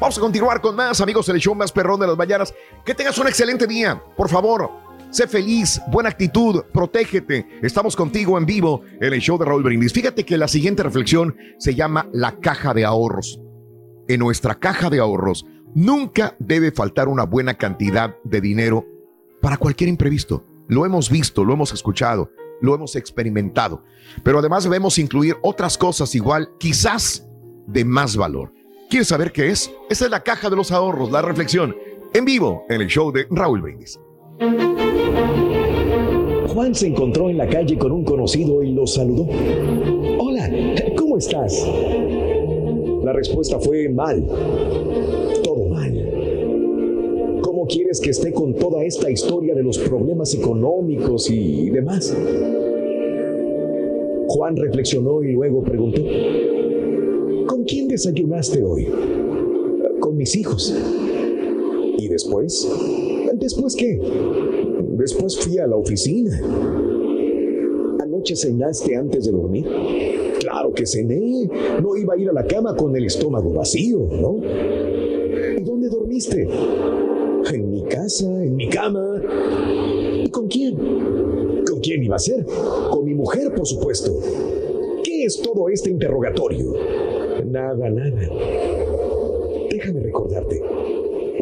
Vamos 0.00 0.18
a 0.18 0.20
continuar 0.20 0.60
con 0.60 0.76
más 0.76 1.00
amigos 1.00 1.26
del 1.26 1.38
show 1.38 1.54
más 1.54 1.72
perrón 1.72 2.00
de 2.00 2.06
las 2.06 2.16
mañanas. 2.16 2.54
Que 2.84 2.94
tengas 2.94 3.18
un 3.18 3.26
excelente 3.28 3.66
día, 3.66 4.00
por 4.16 4.28
favor. 4.28 4.70
Sé 5.10 5.26
feliz, 5.26 5.80
buena 5.88 6.08
actitud, 6.10 6.62
protégete. 6.72 7.58
Estamos 7.62 7.96
contigo 7.96 8.38
en 8.38 8.46
vivo 8.46 8.82
en 9.00 9.12
el 9.12 9.20
show 9.20 9.38
de 9.38 9.44
Raúl 9.44 9.62
Brindis. 9.62 9.92
Fíjate 9.92 10.24
que 10.24 10.36
la 10.36 10.48
siguiente 10.48 10.82
reflexión 10.82 11.36
se 11.58 11.74
llama 11.74 12.08
la 12.12 12.38
caja 12.40 12.74
de 12.74 12.84
ahorros. 12.84 13.40
En 14.08 14.20
nuestra 14.20 14.54
caja 14.54 14.88
de 14.88 15.00
ahorros 15.00 15.46
nunca 15.74 16.36
debe 16.38 16.70
faltar 16.70 17.08
una 17.08 17.24
buena 17.24 17.54
cantidad 17.54 18.16
de 18.22 18.40
dinero 18.40 18.86
para 19.40 19.56
cualquier 19.56 19.88
imprevisto. 19.88 20.44
Lo 20.68 20.86
hemos 20.86 21.10
visto, 21.10 21.44
lo 21.44 21.52
hemos 21.52 21.72
escuchado, 21.72 22.30
lo 22.60 22.74
hemos 22.74 22.94
experimentado. 22.94 23.82
Pero 24.22 24.38
además 24.38 24.64
debemos 24.64 24.98
incluir 24.98 25.36
otras 25.42 25.76
cosas 25.76 26.14
igual, 26.14 26.50
quizás 26.58 27.28
de 27.66 27.84
más 27.84 28.16
valor. 28.16 28.52
¿Quieres 28.88 29.08
saber 29.08 29.32
qué 29.32 29.50
es? 29.50 29.72
Esa 29.90 30.04
es 30.04 30.10
la 30.10 30.22
caja 30.22 30.50
de 30.50 30.56
los 30.56 30.70
ahorros, 30.70 31.10
la 31.10 31.22
reflexión, 31.22 31.74
en 32.14 32.24
vivo 32.24 32.64
en 32.68 32.80
el 32.80 32.86
show 32.86 33.10
de 33.10 33.26
Raúl 33.30 33.60
Brindis. 33.60 33.98
Juan 36.48 36.74
se 36.74 36.86
encontró 36.86 37.28
en 37.28 37.38
la 37.38 37.48
calle 37.48 37.76
con 37.76 37.90
un 37.90 38.04
conocido 38.04 38.62
y 38.62 38.72
lo 38.72 38.86
saludó. 38.86 39.26
Hola, 40.18 40.48
¿cómo 40.96 41.18
estás? 41.18 41.66
La 43.06 43.12
respuesta 43.12 43.60
fue 43.60 43.88
mal. 43.88 44.20
Todo 45.44 45.68
mal. 45.68 47.40
¿Cómo 47.40 47.64
quieres 47.68 48.00
que 48.00 48.10
esté 48.10 48.32
con 48.32 48.52
toda 48.52 48.82
esta 48.82 49.08
historia 49.08 49.54
de 49.54 49.62
los 49.62 49.78
problemas 49.78 50.34
económicos 50.34 51.30
y 51.30 51.70
demás? 51.70 52.12
Juan 54.26 54.56
reflexionó 54.56 55.22
y 55.22 55.34
luego 55.34 55.62
preguntó, 55.62 56.02
¿con 57.46 57.62
quién 57.62 57.86
desayunaste 57.86 58.60
hoy? 58.64 58.88
Con 60.00 60.16
mis 60.16 60.34
hijos. 60.34 60.74
¿Y 61.98 62.08
después? 62.08 62.68
¿Después 63.34 63.76
qué? 63.76 64.00
Después 64.98 65.38
fui 65.38 65.58
a 65.58 65.68
la 65.68 65.76
oficina. 65.76 66.40
¿Anoche 68.00 68.34
cenaste 68.34 68.96
antes 68.96 69.26
de 69.26 69.30
dormir? 69.30 69.64
Que 70.74 70.86
cené. 70.86 71.48
No 71.82 71.96
iba 71.96 72.14
a 72.14 72.18
ir 72.18 72.28
a 72.28 72.32
la 72.32 72.44
cama 72.44 72.76
con 72.76 72.94
el 72.96 73.06
estómago 73.06 73.52
vacío, 73.52 74.06
¿no? 74.10 74.40
¿Y 75.58 75.62
dónde 75.62 75.88
dormiste? 75.88 76.48
En 77.52 77.70
mi 77.70 77.82
casa, 77.84 78.26
en 78.26 78.56
mi 78.56 78.68
cama. 78.68 79.22
¿Y 80.24 80.28
con 80.28 80.48
quién? 80.48 80.76
¿Con 81.68 81.80
quién 81.80 82.02
iba 82.02 82.16
a 82.16 82.18
ser? 82.18 82.44
Con 82.90 83.04
mi 83.04 83.14
mujer, 83.14 83.54
por 83.54 83.66
supuesto. 83.66 84.12
¿Qué 85.02 85.24
es 85.24 85.40
todo 85.40 85.68
este 85.68 85.90
interrogatorio? 85.90 86.74
Nada, 87.46 87.88
nada. 87.88 88.28
Déjame 89.70 90.00
recordarte. 90.00 90.62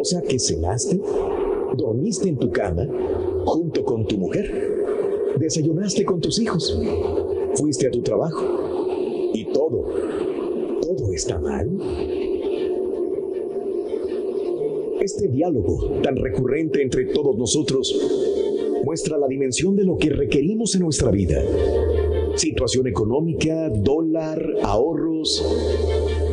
O 0.01 0.05
sea 0.05 0.21
que 0.21 0.39
cenaste, 0.39 1.01
dormiste 1.77 2.29
en 2.29 2.37
tu 2.37 2.51
cama, 2.51 2.87
junto 3.47 3.85
con 3.85 4.07
tu 4.07 4.19
mujer, 4.19 4.85
desayunaste 5.39 6.05
con 6.05 6.21
tus 6.21 6.39
hijos, 6.39 6.79
fuiste 7.55 7.87
a 7.87 7.91
tu 7.91 8.03
trabajo 8.03 8.74
todo, 9.55 9.85
todo 10.83 11.13
está 11.15 11.39
mal. 11.39 11.71
Este 15.01 15.29
diálogo 15.29 16.01
tan 16.03 16.17
recurrente 16.17 16.83
entre 16.83 17.07
todos 17.07 17.37
nosotros 17.39 17.95
muestra 18.85 19.17
la 19.17 19.29
dimensión 19.29 19.77
de 19.77 19.85
lo 19.85 19.97
que 19.97 20.11
requerimos 20.11 20.75
en 20.75 20.83
nuestra 20.83 21.11
vida. 21.11 21.43
Situación 22.37 22.87
económica, 22.87 23.71
dólar, 23.71 24.45
ahorros, 24.63 25.43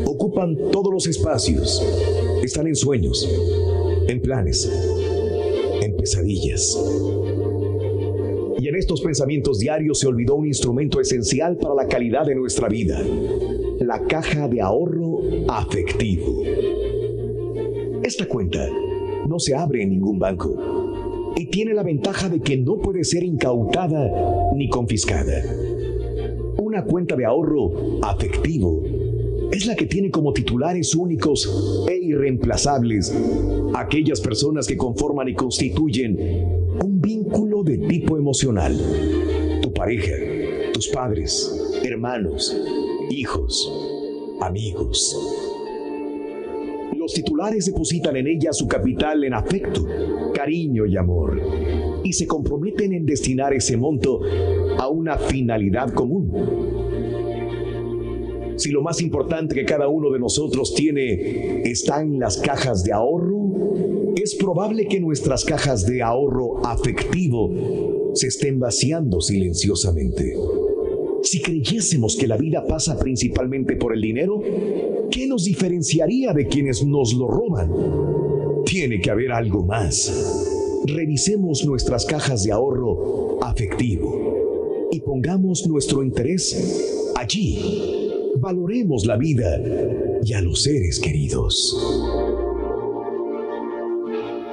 ocupan 0.06 0.58
todos 0.72 0.92
los 0.92 1.08
espacios. 1.08 1.82
Están 2.44 2.68
en 2.68 2.76
sueños, 2.76 3.30
en 4.08 4.22
planes, 4.22 4.70
en 5.82 5.96
pesadillas. 5.96 6.78
Estos 8.82 9.02
pensamientos 9.02 9.60
diarios 9.60 10.00
se 10.00 10.08
olvidó 10.08 10.34
un 10.34 10.48
instrumento 10.48 11.00
esencial 11.00 11.56
para 11.56 11.76
la 11.76 11.88
calidad 11.88 12.26
de 12.26 12.34
nuestra 12.34 12.68
vida, 12.68 13.00
la 13.80 14.08
caja 14.08 14.48
de 14.48 14.60
ahorro 14.60 15.20
afectivo. 15.50 16.42
Esta 18.02 18.28
cuenta 18.28 18.68
no 19.30 19.38
se 19.38 19.54
abre 19.54 19.84
en 19.84 19.92
ningún 19.92 20.18
banco 20.18 21.32
y 21.36 21.46
tiene 21.46 21.76
la 21.76 21.84
ventaja 21.84 22.28
de 22.28 22.40
que 22.40 22.58
no 22.58 22.80
puede 22.80 23.04
ser 23.04 23.24
incautada 23.24 24.52
ni 24.56 24.68
confiscada. 24.68 25.44
Una 26.58 26.84
cuenta 26.84 27.16
de 27.16 27.26
ahorro 27.26 28.00
afectivo 28.02 28.82
es 29.52 29.68
la 29.68 29.76
que 29.76 29.86
tiene 29.86 30.10
como 30.10 30.34
titulares 30.34 30.96
únicos 30.96 31.86
e 31.88 31.98
irreemplazables 31.98 33.16
aquellas 33.76 34.22
personas 34.22 34.66
que 34.66 34.76
conforman 34.76 35.28
y 35.28 35.36
constituyen 35.36 36.61
emocional. 38.18 38.78
Tu 39.62 39.74
pareja, 39.74 40.14
tus 40.74 40.88
padres, 40.88 41.80
hermanos, 41.84 42.56
hijos, 43.10 43.72
amigos. 44.42 45.18
Los 46.96 47.14
titulares 47.14 47.66
depositan 47.66 48.16
en 48.16 48.28
ella 48.28 48.54
su 48.54 48.68
capital 48.68 49.24
en 49.24 49.34
afecto, 49.34 49.88
cariño 50.34 50.86
y 50.86 50.98
amor 50.98 51.42
y 52.04 52.14
se 52.14 52.28
comprometen 52.28 52.94
en 52.94 53.06
destinar 53.06 53.54
ese 53.54 53.78
monto 53.78 54.22
a 54.78 54.88
una 54.88 55.18
finalidad 55.18 55.94
común. 55.94 56.32
Si 58.58 58.70
lo 58.70 58.84
más 58.84 59.02
importante 59.02 59.56
que 59.56 59.66
cada 59.66 59.88
uno 59.88 60.12
de 60.12 60.20
nosotros 60.20 60.76
tiene 60.76 61.64
está 61.64 62.02
en 62.02 62.20
las 62.20 62.38
cajas 62.38 62.84
de 62.84 62.94
ahorro, 62.94 64.14
es 64.16 64.36
probable 64.36 64.88
que 64.88 65.00
nuestras 65.00 65.44
cajas 65.46 65.88
de 65.88 66.04
ahorro 66.04 66.64
afectivo 66.66 67.50
se 68.14 68.28
estén 68.28 68.60
vaciando 68.60 69.22
silenciosamente. 69.22 70.36
Si 71.24 71.42
creyésemos 71.42 72.16
que 72.18 72.28
la 72.28 72.38
vida 72.38 72.66
pasa 72.68 72.98
principalmente 72.98 73.76
por 73.76 73.94
el 73.94 74.02
dinero, 74.02 74.42
¿qué 75.12 75.28
nos 75.28 75.46
diferenciaría 75.46 76.34
de 76.34 76.48
quienes 76.48 76.86
nos 76.86 77.14
lo 77.14 77.28
roban? 77.28 77.72
Tiene 78.66 79.00
que 79.00 79.12
haber 79.12 79.32
algo 79.32 79.64
más. 79.64 80.82
Revisemos 80.86 81.64
nuestras 81.66 82.06
cajas 82.06 82.44
de 82.44 82.52
ahorro 82.52 83.44
afectivo 83.44 84.90
y 84.92 85.00
pongamos 85.02 85.68
nuestro 85.68 86.04
interés 86.04 87.12
allí. 87.16 88.10
Valoremos 88.38 89.06
la 89.06 89.18
vida 89.18 89.62
y 90.24 90.34
a 90.34 90.42
los 90.42 90.64
seres 90.64 91.00
queridos. 91.00 91.78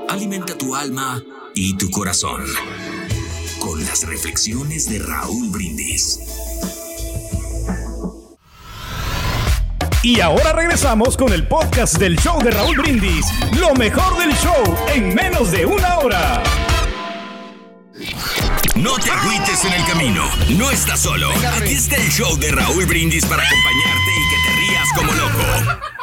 Alimenta 0.08 0.56
tu 0.58 0.74
alma 0.74 1.24
y 1.54 1.76
tu 1.76 1.90
corazón 1.90 2.42
con 3.68 3.84
las 3.84 4.06
reflexiones 4.06 4.88
de 4.88 4.98
Raúl 4.98 5.50
Brindis. 5.50 6.20
Y 10.02 10.20
ahora 10.20 10.54
regresamos 10.54 11.18
con 11.18 11.34
el 11.34 11.46
podcast 11.46 11.98
del 11.98 12.16
show 12.18 12.42
de 12.42 12.50
Raúl 12.50 12.78
Brindis. 12.78 13.26
Lo 13.60 13.74
mejor 13.74 14.16
del 14.20 14.32
show 14.36 14.76
en 14.94 15.14
menos 15.14 15.50
de 15.50 15.66
una 15.66 15.98
hora. 15.98 16.42
No 18.74 18.94
te 18.94 19.10
agüites 19.10 19.62
en 19.66 19.74
el 19.74 19.84
camino, 19.84 20.24
no 20.56 20.70
estás 20.70 21.00
solo. 21.00 21.28
Aquí 21.58 21.74
está 21.74 21.96
el 21.96 22.10
show 22.10 22.38
de 22.38 22.50
Raúl 22.50 22.86
Brindis 22.86 23.26
para 23.26 23.42
acompañarte 23.42 24.10
y 24.16 24.30
que 24.30 24.36
te 24.46 24.56
rías 24.60 24.88
como 24.96 25.12
loco. 25.12 25.97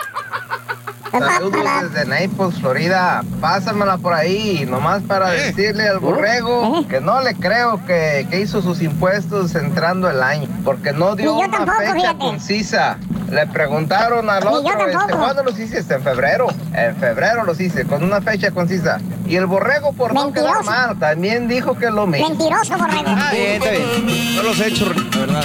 Saludos 1.20 1.64
desde 1.82 2.06
Naples, 2.06 2.60
Florida. 2.60 3.24
Pásamela 3.42 3.98
por 3.98 4.14
ahí, 4.14 4.66
nomás 4.70 5.02
para 5.04 5.30
decirle 5.30 5.88
al 5.88 6.00
borrego 6.00 6.86
que 6.88 7.00
no 7.00 7.22
le 7.22 7.34
creo 7.36 7.84
que, 7.86 8.28
que 8.30 8.40
hizo 8.42 8.62
sus 8.62 8.82
impuestos 8.82 9.56
entrando 9.56 10.10
el 10.10 10.22
año, 10.22 10.48
porque 10.64 10.92
no 10.94 11.16
dio 11.16 11.36
una 11.36 11.50
tampoco, 11.50 11.78
fecha 11.80 11.94
fíjate. 11.94 12.18
concisa. 12.18 12.98
Le 13.30 13.48
preguntaron 13.48 14.30
al 14.30 14.46
otro, 14.48 14.88
este. 14.88 15.14
¿cuándo 15.18 15.44
los 15.44 15.58
hiciste? 15.60 15.96
En 15.96 16.04
febrero. 16.04 16.48
En 16.74 16.96
febrero 16.96 17.44
los 17.44 17.60
hice, 17.60 17.86
con 17.86 18.04
una 18.04 18.22
fecha 18.22 18.52
concisa. 18.52 19.00
Y 19.26 19.36
el 19.36 19.48
borrego, 19.48 19.94
por 19.94 20.14
no 20.14 20.32
quedar 20.32 20.58
Mentiroso. 20.58 20.72
mal, 20.72 21.00
también 21.00 21.48
dijo 21.48 21.76
que 21.76 21.90
lo 21.90 22.06
mismo. 22.06 22.30
Mentiroso, 22.30 22.78
borrego. 22.78 23.04
Ah, 23.08 23.30
bien, 23.32 23.62
está 23.62 23.72
bien. 23.72 24.36
No 24.36 24.44
los 24.44 24.60
he 24.60 24.68
hecho, 24.68 24.86
la 24.86 25.20
verdad. 25.20 25.44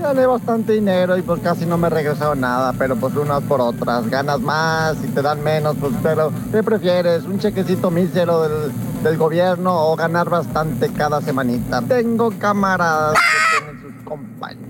Gané 0.00 0.26
bastante 0.26 0.72
dinero 0.72 1.16
y 1.18 1.22
pues 1.22 1.40
casi 1.42 1.66
no 1.66 1.76
me 1.76 1.90
regresó 1.90 2.34
nada, 2.34 2.72
pero 2.78 2.96
pues 2.96 3.14
unas 3.16 3.42
por 3.42 3.60
otras. 3.60 4.08
Ganas 4.08 4.40
más 4.40 4.96
y 5.04 5.08
te 5.08 5.20
dan 5.22 5.42
menos, 5.42 5.76
pues 5.78 5.92
pero 6.02 6.32
¿qué 6.50 6.62
prefieres? 6.62 7.24
¿Un 7.24 7.38
chequecito 7.38 7.90
mísero 7.90 8.42
del, 8.42 8.72
del 9.02 9.16
gobierno 9.18 9.88
o 9.88 9.96
ganar 9.96 10.28
bastante 10.30 10.88
cada 10.92 11.20
semanita? 11.20 11.82
Tengo 11.82 12.30
camaradas 12.38 13.14
que 13.14 13.58
tienen 13.64 13.82
sus 13.82 14.04
compañías 14.04 14.69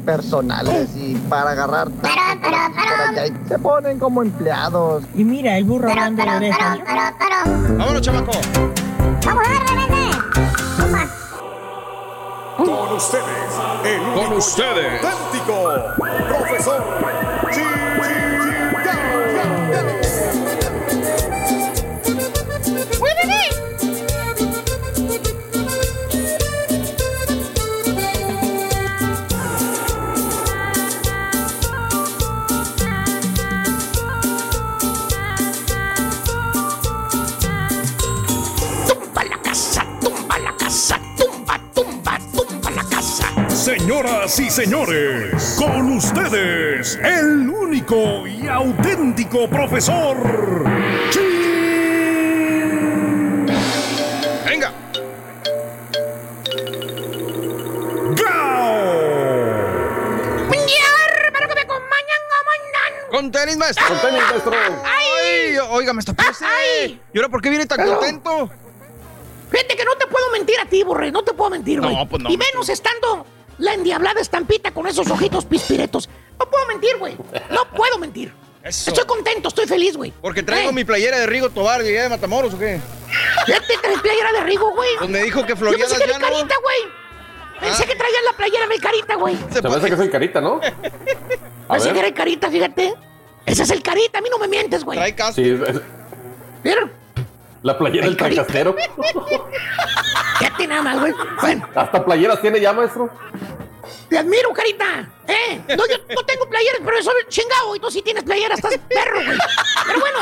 personales 0.00 0.90
y 0.96 1.14
para 1.28 1.50
agarrar 1.50 1.90
por 1.90 2.06
allá, 2.10 3.26
y 3.26 3.48
se 3.48 3.58
ponen 3.58 3.98
como 3.98 4.22
empleados. 4.22 5.04
Y 5.14 5.24
mira, 5.24 5.56
el 5.56 5.64
burro 5.64 5.90
hablando 5.90 6.22
de 6.22 6.28
orejas. 6.36 6.78
Vámonos, 7.76 8.00
chamaco. 8.02 8.32
Vamos 9.24 9.46
a 9.46 9.50
darle, 9.52 9.86
vete. 9.94 11.10
Con 12.56 12.92
ustedes, 12.94 13.24
el 13.84 14.02
Con 14.20 14.32
ustedes. 14.36 15.02
auténtico 15.04 15.72
profesor 16.28 16.84
Señoras 43.78 44.36
y 44.40 44.50
señores, 44.50 45.54
con 45.56 45.92
ustedes, 45.92 46.98
el 47.04 47.48
único 47.48 48.26
y 48.26 48.48
auténtico 48.48 49.48
profesor. 49.48 50.16
Venga. 54.44 54.72
Con 63.08 63.30
tenis, 63.30 63.56
maestro. 63.56 63.86
Con 63.86 64.00
tenis, 64.00 64.22
maestro. 64.30 64.52
Ay, 64.84 65.58
oiga, 65.70 65.92
me 65.92 66.00
está 66.00 66.12
Ay. 66.18 67.00
¿Y 67.12 67.18
ahora 67.18 67.28
por 67.28 67.40
qué 67.40 67.50
viene 67.50 67.66
tan 67.66 67.78
Pero- 67.78 67.98
contento? 67.98 68.50
Fíjate 69.48 69.76
que 69.76 69.84
no 69.84 69.94
te 69.94 70.08
puedo 70.08 70.28
mentir 70.32 70.58
a 70.58 70.64
ti, 70.64 70.82
Borre. 70.82 71.12
No 71.12 71.22
te 71.22 71.32
puedo 71.32 71.50
mentir, 71.50 71.80
güey. 71.80 71.94
No, 71.94 72.08
pues 72.08 72.20
no. 72.20 72.30
Y 72.30 72.36
menos 72.36 72.68
estando 72.68 73.26
la 73.60 73.74
endiablada 73.74 74.20
estampita 74.20 74.72
con 74.72 74.86
esos 74.88 75.08
ojitos 75.10 75.44
pispiretos. 75.44 76.08
No 76.38 76.50
puedo 76.50 76.66
mentir, 76.66 76.96
güey. 76.98 77.16
No 77.50 77.64
puedo 77.74 77.98
mentir. 77.98 78.32
Eso. 78.62 78.90
Estoy 78.90 79.06
contento, 79.06 79.48
estoy 79.48 79.66
feliz, 79.66 79.96
güey. 79.96 80.12
Porque 80.20 80.42
traigo 80.42 80.68
Eh. 80.70 80.72
mi 80.74 80.84
playera 80.84 81.18
de 81.18 81.26
Rigo 81.26 81.48
Tobar, 81.48 81.82
llegué 81.82 82.02
de 82.02 82.08
Matamoros, 82.10 82.52
¿o 82.52 82.58
qué? 82.58 82.78
¿Ya 83.48 83.58
te 83.60 83.76
traes 83.78 84.00
playera 84.00 84.32
de 84.32 84.40
Rigo, 84.42 84.70
güey? 84.74 84.90
Pues 84.98 85.08
me 85.08 85.22
dijo 85.22 85.42
que 85.44 85.50
Yo 85.50 85.56
Floridas 85.56 85.88
pensé 85.90 86.04
que 86.04 86.10
ya 86.10 86.16
era 86.16 86.26
no. 86.28 86.34
carita, 86.34 86.54
güey. 86.62 87.00
Pensé 87.60 87.84
que 87.86 87.94
traías 87.94 88.22
la 88.24 88.32
playera 88.36 88.66
del 88.66 88.80
carita, 88.80 89.14
güey. 89.16 89.36
Se 89.52 89.62
parece 89.62 89.90
que 89.90 89.96
soy 89.96 90.10
carita, 90.10 90.40
¿no? 90.40 90.60
A 91.68 91.72
Pensé 91.74 91.86
ver. 91.86 91.92
que 91.94 91.98
era 92.00 92.08
el 92.08 92.14
carita, 92.14 92.50
fíjate. 92.50 92.94
Ese 93.46 93.62
es 93.62 93.70
el 93.70 93.82
carita, 93.82 94.18
a 94.18 94.22
mí 94.22 94.28
no 94.30 94.38
me 94.38 94.48
mientes, 94.48 94.84
güey. 94.84 94.98
Trae 94.98 95.14
caso. 95.14 95.34
Sí, 95.34 95.48
es- 95.50 95.80
Mira, 96.62 96.90
la 97.62 97.76
playera 97.76 98.06
del 98.06 98.16
tracastero. 98.16 98.74
fíjate 100.38 100.66
nada 100.68 100.82
más, 100.82 101.00
güey. 101.00 101.12
Bueno, 101.40 101.68
Hasta 101.74 102.04
playeras 102.04 102.40
tiene 102.40 102.60
ya, 102.60 102.72
maestro. 102.72 103.10
te 104.08 104.18
admiro, 104.18 104.52
carita. 104.52 105.08
¿Eh? 105.28 105.60
No, 105.76 105.86
yo 105.86 105.96
no 106.14 106.22
tengo 106.24 106.48
playeras, 106.48 106.80
pero 106.84 107.02
soy 107.02 107.14
chingado. 107.28 107.76
Y 107.76 107.80
tú 107.80 107.90
sí 107.90 108.02
tienes 108.02 108.24
playeras, 108.24 108.58
estás 108.58 108.78
perro, 108.88 109.24
güey. 109.24 109.38
Pero 109.86 110.00
bueno. 110.00 110.18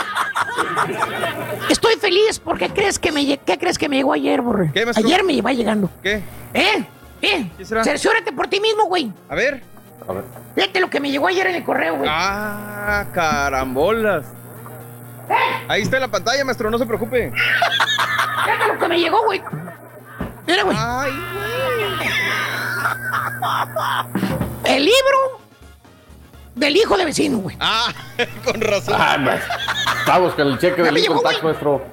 Estoy 1.70 1.95
feliz 1.97 2.39
porque 2.39 2.68
crees 2.70 2.99
que 2.99 3.12
me, 3.12 3.39
¿qué 3.39 3.59
crees 3.59 3.78
que 3.78 3.89
me 3.89 3.97
llegó 3.97 4.12
ayer, 4.12 4.41
borre? 4.43 4.70
¿Qué, 4.72 4.84
maestro? 4.84 5.07
Ayer 5.07 5.24
me 5.24 5.32
iba 5.34 5.53
llegando. 5.53 5.91
¿Qué? 6.03 6.22
¿Eh? 6.55 6.84
¿Eh? 7.22 7.51
¿Qué 7.57 7.64
será? 7.64 7.84
Cerciórate 7.84 8.32
por 8.32 8.49
ti 8.49 8.61
mismo, 8.61 8.84
güey. 8.86 9.12
A 9.28 9.34
ver. 9.34 9.62
A 10.07 10.12
ver. 10.12 10.24
Fíjate 10.55 10.80
lo 10.80 10.91
que 10.91 11.01
me 11.01 11.11
llegó 11.11 11.26
ayer 11.28 11.47
en 11.47 11.57
el 11.57 11.64
correo, 11.64 11.97
güey. 11.97 12.09
Ah, 12.12 13.07
carambolas. 13.12 14.24
Ahí 15.68 15.83
está 15.83 15.97
en 15.97 16.03
la 16.03 16.09
pantalla, 16.09 16.45
maestro, 16.45 16.70
no 16.70 16.79
se 16.79 16.87
preocupe. 16.87 17.31
Fíjate 18.45 18.68
lo 18.72 18.79
que 18.79 18.89
me 18.89 18.99
llegó, 18.99 19.22
güey. 19.24 19.43
Mira, 20.47 20.62
güey. 20.62 20.76
Ay, 20.81 21.12
El 24.64 24.85
libro 24.85 25.41
del 26.55 26.76
hijo 26.76 26.97
de 26.97 27.05
vecino, 27.05 27.39
güey. 27.39 27.57
Ah, 27.61 27.93
con 28.45 28.61
razón. 28.61 28.95
Ah. 28.99 29.39
Estamos 30.01 30.35
con 30.35 30.47
el 30.49 30.59
cheque 30.59 30.83
del 30.83 30.99
Income 30.99 31.20
Tax, 31.22 31.41
güey. 31.43 31.53
maestro. 31.53 31.85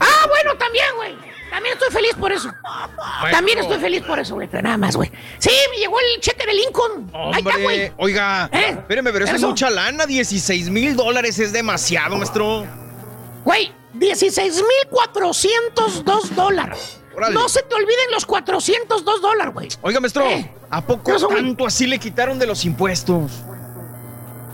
Ah, 0.00 0.26
bueno, 0.28 0.54
también, 0.56 0.86
güey. 0.96 1.31
También 1.52 1.74
estoy 1.74 1.90
feliz 1.90 2.14
por 2.18 2.32
eso. 2.32 2.50
También 3.30 3.58
estoy 3.58 3.78
feliz 3.78 4.02
por 4.02 4.18
eso, 4.18 4.34
güey. 4.34 4.48
Pero 4.48 4.62
nada 4.62 4.78
más, 4.78 4.96
güey. 4.96 5.12
Sí, 5.38 5.50
me 5.70 5.76
llegó 5.76 5.96
el 6.00 6.18
cheque 6.20 6.46
de 6.46 6.54
Lincoln. 6.54 7.10
Ahí 7.14 7.30
está, 7.38 7.50
Hombre, 7.50 7.62
güey. 7.62 7.92
oiga, 7.98 8.48
¿Eh? 8.50 8.70
espéreme, 8.70 9.12
pero 9.12 9.26
eso, 9.26 9.36
es 9.36 9.42
mucha 9.42 9.68
lana, 9.68 10.06
16 10.06 10.70
mil 10.70 10.96
dólares 10.96 11.38
es 11.38 11.52
demasiado, 11.52 12.16
maestro. 12.16 12.64
Güey, 13.44 13.70
16,402 13.94 16.34
dólares. 16.34 16.98
Órale. 17.14 17.34
No 17.34 17.46
se 17.50 17.62
te 17.62 17.74
olviden 17.74 18.10
los 18.12 18.24
402 18.24 19.20
dólares, 19.20 19.52
güey. 19.52 19.68
Oiga, 19.82 20.00
maestro, 20.00 20.24
Eh, 20.24 20.50
¿a 20.70 20.80
poco 20.80 21.14
tanto 21.28 21.66
así 21.66 21.86
le 21.86 21.98
quitaron 21.98 22.38
de 22.38 22.46
los 22.46 22.64
impuestos? 22.64 23.30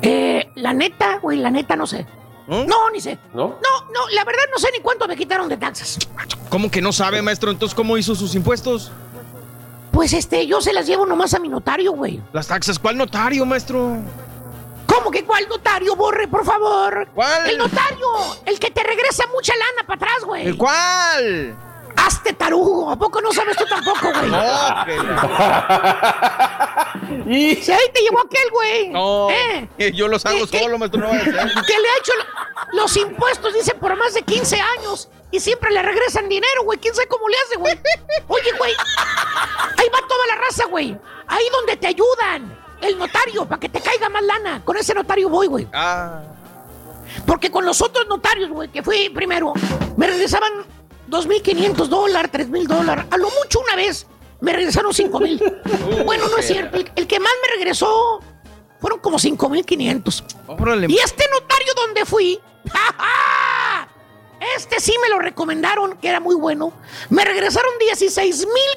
Eh, 0.03 0.51
la 0.57 0.73
neta, 0.73 1.19
güey, 1.23 1.39
la 1.39 1.51
neta 1.51 1.77
no 1.77 1.87
sé. 1.87 2.05
¿No? 2.49 2.65
No, 2.65 2.91
ni 2.91 3.01
sé. 3.01 3.19
¿No? 3.35 3.49
No, 3.63 3.93
no, 3.93 4.09
la 4.13 4.25
verdad 4.25 4.43
no 4.51 4.59
sé 4.59 4.69
ni 4.73 4.81
cuánto 4.81 5.07
me 5.07 5.17
quitaron 5.17 5.49
de 5.49 5.57
taxas. 5.59 5.99
¿Cómo 6.49 6.71
que 6.71 6.81
no 6.81 6.93
sabe, 6.93 7.21
maestro? 7.21 7.51
Entonces, 7.51 7.75
¿cómo 7.75 7.99
hizo 7.99 8.15
sus 8.15 8.35
impuestos? 8.35 8.91
Pues 9.93 10.15
este, 10.15 10.47
yo 10.47 10.61
se 10.63 10.73
las 10.73 10.87
llevo 10.87 11.05
nomás 11.05 11.35
a 11.35 11.39
mi 11.39 11.49
notario, 11.49 11.93
güey. 11.93 12.21
Las 12.33 12.47
taxas, 12.47 12.79
¿cuál 12.79 12.97
notario, 12.97 13.45
maestro? 13.45 13.99
¿Cómo 14.87 15.11
que 15.11 15.25
cuál 15.25 15.47
notario, 15.49 15.95
borre, 15.95 16.27
por 16.27 16.45
favor? 16.45 17.09
¿Cuál? 17.15 17.51
El 17.51 17.59
notario, 17.59 18.07
el 18.47 18.59
que 18.59 18.71
te 18.71 18.83
regresa 18.83 19.25
mucha 19.35 19.53
lana 19.55 19.87
para 19.87 19.97
atrás, 19.97 20.25
güey. 20.25 20.47
¿El 20.47 20.57
cuál? 20.57 21.55
Hazte 22.07 22.33
tarugo, 22.33 22.91
¿a 22.91 22.97
poco 22.97 23.21
no 23.21 23.33
sabes 23.33 23.57
tú 23.57 23.65
tampoco, 23.69 24.13
güey? 24.13 24.31
No, 24.31 24.39
Y 27.27 27.57
Si 27.57 27.73
ahí 27.73 27.91
te 27.93 28.01
llevó 28.03 28.21
aquel, 28.21 28.51
güey. 28.53 28.89
No, 28.91 29.29
¿Eh? 29.31 29.93
yo 29.95 30.09
los 30.09 30.25
hago 30.27 30.39
¿Qué- 30.47 30.51
qué- 30.53 30.59
solo, 30.63 30.79
maestro, 30.79 31.01
no. 31.01 31.09
Que 31.11 31.25
le 31.27 31.29
ha 31.89 31.99
hecho 31.99 32.13
lo- 32.17 32.81
los 32.83 32.97
impuestos, 32.97 33.53
dice, 33.55 33.75
por 33.75 33.97
más 33.97 34.15
de 34.15 34.23
15 34.23 34.61
años. 34.79 35.09
Y 35.31 35.41
siempre 35.41 35.71
le 35.71 35.83
regresan 35.83 36.29
dinero, 36.29 36.63
güey. 36.65 36.79
¿Quién 36.79 36.95
sabe 36.95 37.07
cómo 37.09 37.29
le 37.29 37.37
hace, 37.47 37.57
güey? 37.59 37.79
Oye, 38.29 38.53
güey. 38.59 38.73
Ahí 39.77 39.87
va 39.93 39.99
toda 40.09 40.27
la 40.29 40.37
raza, 40.37 40.65
güey. 40.67 40.97
Ahí 41.27 41.45
donde 41.53 41.77
te 41.77 41.87
ayudan. 41.89 42.57
El 42.81 42.97
notario, 42.97 43.45
para 43.45 43.59
que 43.61 43.69
te 43.69 43.81
caiga 43.81 44.09
más 44.09 44.23
lana. 44.23 44.63
Con 44.65 44.77
ese 44.77 44.95
notario 44.95 45.29
voy, 45.29 45.47
güey. 45.49 45.69
Ah, 45.75 46.23
Porque 47.27 47.51
con 47.51 47.67
los 47.67 47.83
otros 47.83 48.07
notarios, 48.07 48.49
güey, 48.51 48.69
que 48.71 48.83
fui 48.83 49.09
primero, 49.11 49.53
me 49.97 50.07
regresaban 50.07 50.53
2.500 51.09 51.87
dólares, 51.87 52.31
3.000 52.33 52.67
dólares. 52.67 53.05
A 53.11 53.17
lo 53.17 53.29
mucho 53.31 53.61
una 53.61 53.77
vez 53.77 54.07
me 54.41 54.53
regresaron 54.53 54.93
5.000. 54.93 56.05
bueno, 56.05 56.29
no 56.29 56.39
es 56.39 56.47
cierto. 56.47 56.77
El, 56.77 56.91
el 56.95 57.07
que 57.07 57.19
más 57.21 57.33
me 57.43 57.57
regresó 57.57 58.21
fueron 58.81 59.01
como 59.01 59.19
5.500. 59.19 60.25
órale. 60.47 60.87
Y 60.89 60.99
este 60.99 61.25
notario 61.33 61.75
donde 61.75 62.05
fui, 62.05 62.41
¡ja, 62.73 62.95
ja! 62.97 63.58
Este 64.57 64.81
sí 64.81 64.95
me 65.03 65.09
lo 65.09 65.19
recomendaron, 65.19 65.97
que 65.99 66.09
era 66.09 66.21
muy 66.21 66.35
bueno. 66.37 66.73
Me 67.11 67.25
regresaron 67.25 67.71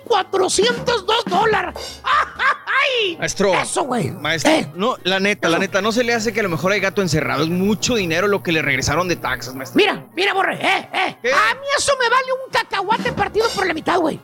16.402 0.05 1.23
dólares. 1.25 2.01
¡Ja, 2.03 2.25
ja, 2.25 2.57
ay! 2.65 3.17
Maestro. 3.17 3.53
Eso, 3.53 3.83
güey. 3.83 4.11
Maestro, 4.11 4.51
Eh, 4.51 4.67
no, 4.75 4.97
la 5.03 5.19
neta, 5.19 5.49
la 5.49 5.59
neta, 5.59 5.81
no 5.81 5.91
se 5.91 6.03
le 6.03 6.13
hace 6.13 6.33
que 6.33 6.39
a 6.39 6.43
lo 6.43 6.49
mejor 6.49 6.71
hay 6.71 6.79
gato 6.79 7.01
encerrado. 7.01 7.43
Es 7.43 7.49
mucho 7.49 7.95
dinero 7.95 8.27
lo 8.27 8.43
que 8.43 8.51
le 8.51 8.61
regresaron 8.61 9.07
de 9.07 9.15
taxas, 9.15 9.55
maestro. 9.55 9.77
Mira, 9.77 10.05
mira, 10.15 10.33
borre, 10.33 10.55
eh, 10.55 10.89
eh. 10.93 11.17
¿Qué? 11.21 11.31
A 11.33 11.53
mí 11.55 11.67
eso 11.77 11.93
me 11.99 12.09
vale 12.09 12.27
un 12.33 12.51
cacahuate 12.51 13.11
partido 13.13 13.47
por 13.55 13.65
la 13.67 13.73
mitad, 13.73 13.97
güey. 13.99 14.19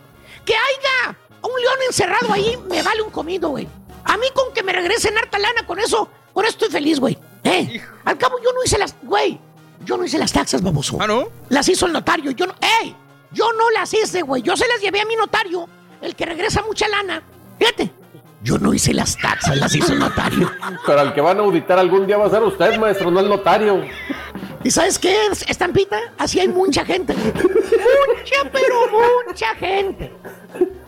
Que 0.45 0.53
haya 0.53 1.17
un 1.41 1.61
león 1.61 1.77
encerrado 1.87 2.33
ahí, 2.33 2.57
me 2.69 2.81
vale 2.81 3.01
un 3.01 3.11
comido, 3.11 3.49
güey. 3.49 3.67
A 4.05 4.17
mí 4.17 4.27
con 4.33 4.53
que 4.53 4.63
me 4.63 4.71
regresen 4.73 5.17
harta 5.17 5.37
lana 5.37 5.65
con 5.65 5.79
eso, 5.79 6.09
con 6.33 6.45
eso 6.45 6.53
estoy 6.53 6.69
feliz, 6.69 6.99
güey. 6.99 7.17
Eh, 7.43 7.81
al 8.05 8.17
cabo 8.17 8.37
yo 8.43 8.51
no 8.53 8.63
hice 8.63 8.77
las, 8.77 8.95
güey, 9.03 9.39
yo 9.87 9.97
no 9.97 10.03
hice 10.05 10.17
las 10.19 10.33
taxas, 10.33 10.61
baboso. 10.61 10.97
Ah, 10.99 11.07
¿no? 11.07 11.29
Las 11.49 11.67
hizo 11.69 11.85
el 11.85 11.93
notario, 11.93 12.31
yo 12.31 12.45
no, 12.45 12.53
ey, 12.81 12.93
yo 13.31 13.51
no 13.53 13.69
las 13.71 13.93
hice, 13.93 14.21
güey. 14.21 14.41
Yo 14.41 14.55
se 14.57 14.67
las 14.67 14.81
llevé 14.81 14.99
a 15.01 15.05
mi 15.05 15.15
notario, 15.15 15.67
el 16.01 16.13
que 16.15 16.25
regresa 16.25 16.61
mucha 16.63 16.87
lana. 16.89 17.23
Fíjate, 17.57 17.91
yo 18.43 18.57
no 18.57 18.73
hice 18.73 18.93
las 18.93 19.17
taxas, 19.17 19.55
las 19.57 19.73
hizo 19.73 19.93
el 19.93 19.99
notario. 19.99 20.51
Pero 20.85 20.99
al 20.99 21.13
que 21.13 21.21
van 21.21 21.37
a 21.39 21.43
auditar 21.43 21.79
algún 21.79 22.05
día 22.05 22.17
va 22.17 22.25
a 22.27 22.29
ser 22.29 22.43
usted, 22.43 22.77
maestro, 22.77 23.09
no 23.09 23.19
el 23.21 23.29
notario. 23.29 23.81
¿Y 24.63 24.71
sabes 24.71 24.99
qué, 24.99 25.15
estampita? 25.47 25.97
Así 26.17 26.39
hay 26.41 26.49
mucha 26.49 26.83
gente. 26.83 27.13
Mucha, 27.13 28.51
pero 28.51 28.75
mucha 29.25 29.55
gente. 29.55 30.11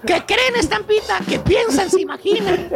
Que 0.05 0.25
creen, 0.25 0.55
estampita, 0.57 1.19
que 1.27 1.39
piensan, 1.39 1.89
se 1.89 2.01
imaginan. 2.01 2.69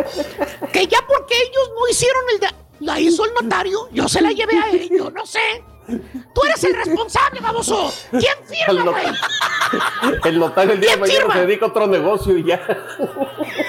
Que 0.72 0.88
ya 0.88 1.00
porque 1.06 1.36
ellos 1.36 1.72
no 1.76 1.88
hicieron 1.90 2.24
el... 2.34 2.40
de- 2.40 2.56
La 2.86 3.00
hizo 3.00 3.26
el 3.26 3.34
notario, 3.34 3.90
yo 3.92 4.08
se 4.08 4.22
la 4.22 4.32
llevé 4.32 4.58
a 4.58 4.70
él, 4.70 4.90
yo 4.98 5.10
no 5.12 5.26
sé. 5.26 5.40
Tú 5.88 6.42
eres 6.46 6.64
el 6.64 6.76
responsable, 6.76 7.40
baboso. 7.42 7.94
¿Quién 8.12 8.34
firma, 8.48 8.66
El 8.68 8.84
güey? 8.84 9.06
El 10.26 10.40
notario 10.40 10.74
el 10.74 10.80
día 10.82 10.96
de 10.96 11.02
¿Quién 11.02 11.02
mañana 11.02 11.20
firma? 11.20 11.34
se 11.34 11.40
dedica 11.48 11.66
a 11.66 11.70
otro 11.70 11.88
negocio 11.88 12.38
y 12.38 12.44
ya. 12.46 12.62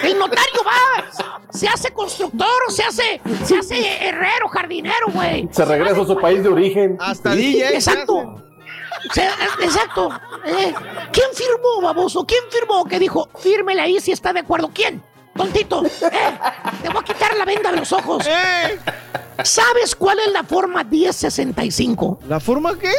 El 0.02 0.18
notario 0.18 0.62
va, 0.64 1.40
se 1.50 1.68
hace 1.68 1.92
constructor, 1.92 2.48
se 2.68 2.84
hace, 2.84 3.20
se 3.44 3.58
hace 3.58 4.06
herrero, 4.08 4.48
jardinero, 4.48 5.06
güey. 5.12 5.48
Se 5.50 5.64
regresa 5.64 6.02
a 6.02 6.06
su 6.06 6.16
país 6.18 6.42
de 6.42 6.48
origen. 6.48 6.96
Hasta 7.00 7.34
DJ. 7.34 7.74
Exacto. 7.74 8.42
Exacto. 9.60 10.08
Eh, 10.46 10.74
¿Quién 11.12 11.26
firmó, 11.34 11.80
baboso? 11.82 12.24
¿Quién 12.26 12.42
firmó? 12.50 12.84
Que 12.84 12.98
dijo, 12.98 13.28
fírmele 13.38 13.80
ahí 13.82 14.00
si 14.00 14.12
está 14.12 14.32
de 14.32 14.40
acuerdo. 14.40 14.70
¿Quién? 14.72 15.02
Tontito. 15.36 15.84
Eh, 15.84 16.38
te 16.82 16.88
voy 16.88 17.00
a 17.00 17.04
quitar 17.04 17.36
la 17.36 17.44
venda 17.44 17.70
de 17.72 17.78
los 17.78 17.92
ojos. 17.92 18.24
Eh, 18.26 18.78
¿Sabes 19.42 19.94
cuál 19.96 20.18
es 20.20 20.32
la 20.32 20.44
forma 20.44 20.84
1065? 20.84 22.20
¿La 22.28 22.38
forma 22.40 22.78
qué? 22.78 22.92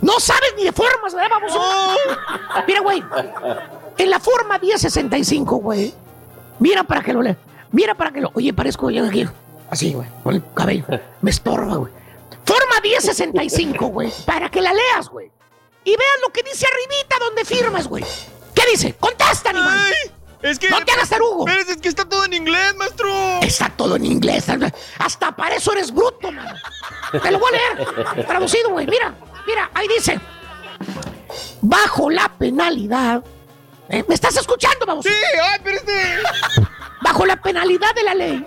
No 0.00 0.20
sabes 0.20 0.54
ni 0.56 0.64
de 0.64 0.72
formas, 0.72 1.14
¿verdad, 1.14 1.30
baboso? 1.40 1.60
Mira, 2.66 2.80
güey. 2.80 3.02
En 3.96 4.10
la 4.10 4.20
forma 4.20 4.58
1065, 4.58 5.56
güey. 5.56 5.92
Mira 6.58 6.84
para 6.84 7.02
que 7.02 7.12
lo 7.12 7.22
lea. 7.22 7.36
Mira 7.72 7.94
para 7.94 8.10
que 8.12 8.20
lo. 8.20 8.30
Oye, 8.34 8.52
parezco 8.52 8.90
yo 8.90 9.06
aquí. 9.06 9.26
Así, 9.70 9.92
güey. 9.92 10.08
Con 10.22 10.34
el 10.34 10.42
cabello. 10.54 10.84
Me 11.20 11.30
estorba, 11.30 11.76
güey. 11.76 11.92
Forma 12.44 12.80
1065, 12.82 13.86
güey. 13.88 14.12
Para 14.24 14.48
que 14.50 14.60
la 14.60 14.72
leas, 14.72 15.08
güey. 15.08 15.30
Y 15.84 15.90
veas 15.90 16.18
lo 16.26 16.32
que 16.32 16.42
dice 16.42 16.66
arribita 16.66 17.16
donde 17.18 17.44
firmas, 17.44 17.88
güey. 17.88 18.04
¿Qué 18.54 18.62
dice? 18.70 18.94
Contesta, 18.94 19.50
animal. 19.50 19.78
Ay, 19.78 20.10
es 20.42 20.58
que. 20.58 20.68
No 20.68 20.84
te 20.84 20.92
hagas 20.92 21.08
tarugo. 21.08 21.44
Pero 21.44 21.60
es 21.60 21.76
que 21.76 21.88
está 21.88 22.04
todo 22.04 22.24
en 22.24 22.34
inglés, 22.34 22.74
maestro. 22.76 23.08
Está 23.42 23.70
todo 23.70 23.96
en 23.96 24.06
inglés. 24.06 24.46
Hasta 24.98 25.34
para 25.34 25.56
eso 25.56 25.72
eres 25.72 25.92
bruto, 25.92 26.30
man. 26.32 26.56
Te 27.22 27.30
lo 27.30 27.38
voy 27.38 27.50
a 27.52 27.74
leer. 27.74 28.26
Traducido, 28.26 28.70
güey. 28.70 28.86
Mira, 28.86 29.14
mira, 29.46 29.70
ahí 29.74 29.88
dice. 29.88 30.20
Bajo 31.60 32.10
la 32.10 32.28
penalidad. 32.38 33.22
¿eh? 33.88 34.04
¿Me 34.08 34.14
estás 34.14 34.36
escuchando, 34.36 34.86
vamos? 34.86 35.04
Sí, 35.04 35.12
ay, 35.42 35.60
pero 35.62 35.76
este. 35.76 36.18
Bajo 37.02 37.24
la 37.26 37.40
penalidad 37.40 37.94
de 37.94 38.02
la 38.02 38.14
ley, 38.14 38.44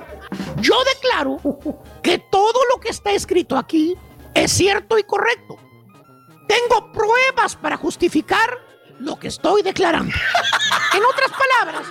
yo 0.57 0.75
declaro 0.83 1.39
que 2.03 2.19
todo 2.19 2.59
lo 2.73 2.81
que 2.81 2.89
está 2.89 3.11
escrito 3.11 3.57
aquí 3.57 3.95
es 4.33 4.51
cierto 4.51 4.97
y 4.97 5.03
correcto. 5.03 5.57
Tengo 6.47 6.91
pruebas 6.91 7.55
para 7.55 7.77
justificar 7.77 8.59
lo 9.01 9.17
que 9.17 9.27
estoy 9.27 9.61
declarando. 9.61 10.13
En 10.93 11.03
otras 11.05 11.31
palabras, 11.31 11.87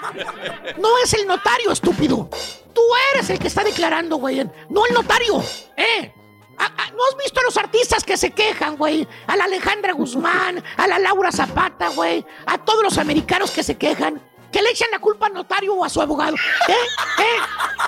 no 0.78 0.88
es 1.02 1.12
el 1.14 1.26
notario, 1.26 1.72
estúpido. 1.72 2.28
Tú 2.72 2.82
eres 3.12 3.28
el 3.30 3.38
que 3.38 3.48
está 3.48 3.64
declarando, 3.64 4.16
güey. 4.16 4.48
No 4.68 4.86
el 4.86 4.94
notario. 4.94 5.42
¿Eh? 5.76 6.12
¿No 6.58 7.04
has 7.08 7.16
visto 7.22 7.40
a 7.40 7.42
los 7.42 7.56
artistas 7.56 8.04
que 8.04 8.16
se 8.16 8.30
quejan, 8.30 8.76
güey? 8.76 9.08
A 9.26 9.36
la 9.36 9.44
Alejandra 9.44 9.92
Guzmán, 9.92 10.62
a 10.76 10.86
la 10.86 10.98
Laura 10.98 11.32
Zapata, 11.32 11.88
güey. 11.88 12.24
A 12.46 12.58
todos 12.58 12.82
los 12.82 12.98
americanos 12.98 13.50
que 13.50 13.62
se 13.62 13.76
quejan. 13.76 14.20
que 14.52 14.60
le 14.62 14.70
echan 14.70 14.90
la 14.90 14.98
culpa 14.98 15.26
al 15.26 15.32
notario 15.32 15.74
o 15.74 15.84
a 15.84 15.88
su 15.88 16.00
abogado. 16.02 16.34
¿Eh? 16.68 16.72
¿Eh? 17.18 17.24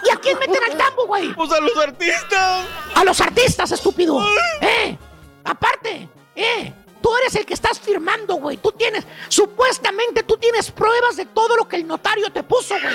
¿Y 0.05 0.11
a 0.11 0.17
quién 0.17 0.39
meten 0.39 0.63
al 0.63 0.77
tambo, 0.77 1.07
güey? 1.07 1.33
Pues 1.35 1.51
a 1.53 1.61
los 1.61 1.77
artistas. 1.77 2.67
A 2.95 3.05
los 3.05 3.21
artistas, 3.21 3.73
estúpido. 3.73 4.25
¿Eh? 4.61 4.97
Aparte, 5.45 6.09
¿eh? 6.37 6.73
Tú 7.03 7.11
eres 7.17 7.35
el 7.35 7.45
que 7.45 7.55
estás 7.55 7.81
firmando, 7.81 8.37
güey. 8.37 8.57
Tú 8.57 8.73
tienes, 8.73 9.05
supuestamente 9.29 10.23
tú 10.23 10.37
tienes 10.37 10.71
pruebas 10.71 11.17
de 11.17 11.27
todo 11.27 11.57
lo 11.57 11.69
que 11.69 11.77
el 11.77 11.87
notario 11.87 12.31
te 12.31 12.43
puso, 12.43 12.75
güey. 12.81 12.95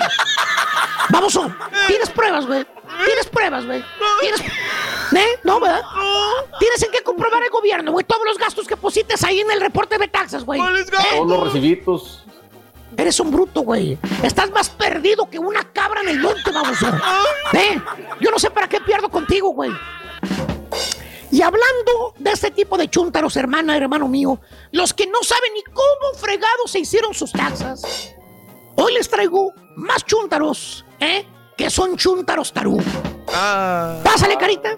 Vamos, 1.10 1.40
tienes 1.88 2.10
pruebas, 2.10 2.46
güey. 2.48 2.66
Tienes 3.06 3.28
pruebas, 3.28 3.66
güey. 3.66 3.84
Tienes. 4.22 4.42
¿Eh? 4.42 5.40
No, 5.44 5.60
¿verdad? 5.60 5.82
Tienes 6.60 6.82
en 6.84 6.92
qué 6.92 7.04
comprobar 7.04 7.44
el 7.44 7.50
gobierno, 7.50 7.92
güey. 7.92 8.06
Todos 8.06 8.24
los 8.26 8.38
gastos 8.38 8.66
que 8.66 8.78
posites 8.78 9.24
ahí 9.24 9.42
en 9.42 9.52
el 9.52 9.60
reporte 9.60 9.98
de 9.98 10.08
taxas, 10.08 10.44
güey. 10.46 10.62
¿Eh? 10.62 10.86
Todos 11.16 11.28
los 11.28 11.44
recibitos. 11.54 12.24
Eres 12.96 13.20
un 13.20 13.30
bruto, 13.30 13.62
güey. 13.62 13.98
Estás 14.24 14.50
más 14.52 14.70
perdido 14.70 15.30
que 15.30 15.38
una 15.38 15.64
cabra 15.72 16.02
en 16.02 16.10
el 16.10 16.20
monte, 16.20 16.50
vamos. 16.52 16.78
¿Eh? 17.54 17.80
Yo 18.20 18.32
no 18.32 18.40
sé 18.40 18.50
para 18.50 18.68
qué 18.68 18.80
pierdo 18.82 19.10
contigo, 19.10 19.50
güey. 19.50 19.72
Y 21.32 21.42
hablando 21.42 22.14
de 22.18 22.32
este 22.32 22.52
tipo 22.52 22.78
de 22.78 22.90
chúntaros, 22.90 23.36
hermana, 23.36 23.76
hermano 23.78 24.08
mío, 24.08 24.40
los 24.72 24.94
que 24.94 25.08
no 25.08 25.22
saben 25.24 25.54
ni 25.54 25.64
cómo 25.64 26.18
fregados 26.18 26.72
se 26.72 26.80
hicieron 26.80 27.14
sus 27.14 27.32
taxas, 27.32 28.14
hoy 28.76 28.94
les 28.94 29.10
traigo 29.10 29.52
más 29.76 30.06
chúntaros, 30.06 30.86
¿eh? 31.00 31.26
Que 31.58 31.70
son 31.70 31.98
chúntaros 31.98 32.54
tarugos. 32.54 32.86
Ah. 33.34 34.00
Pásale, 34.04 34.38
carita. 34.38 34.78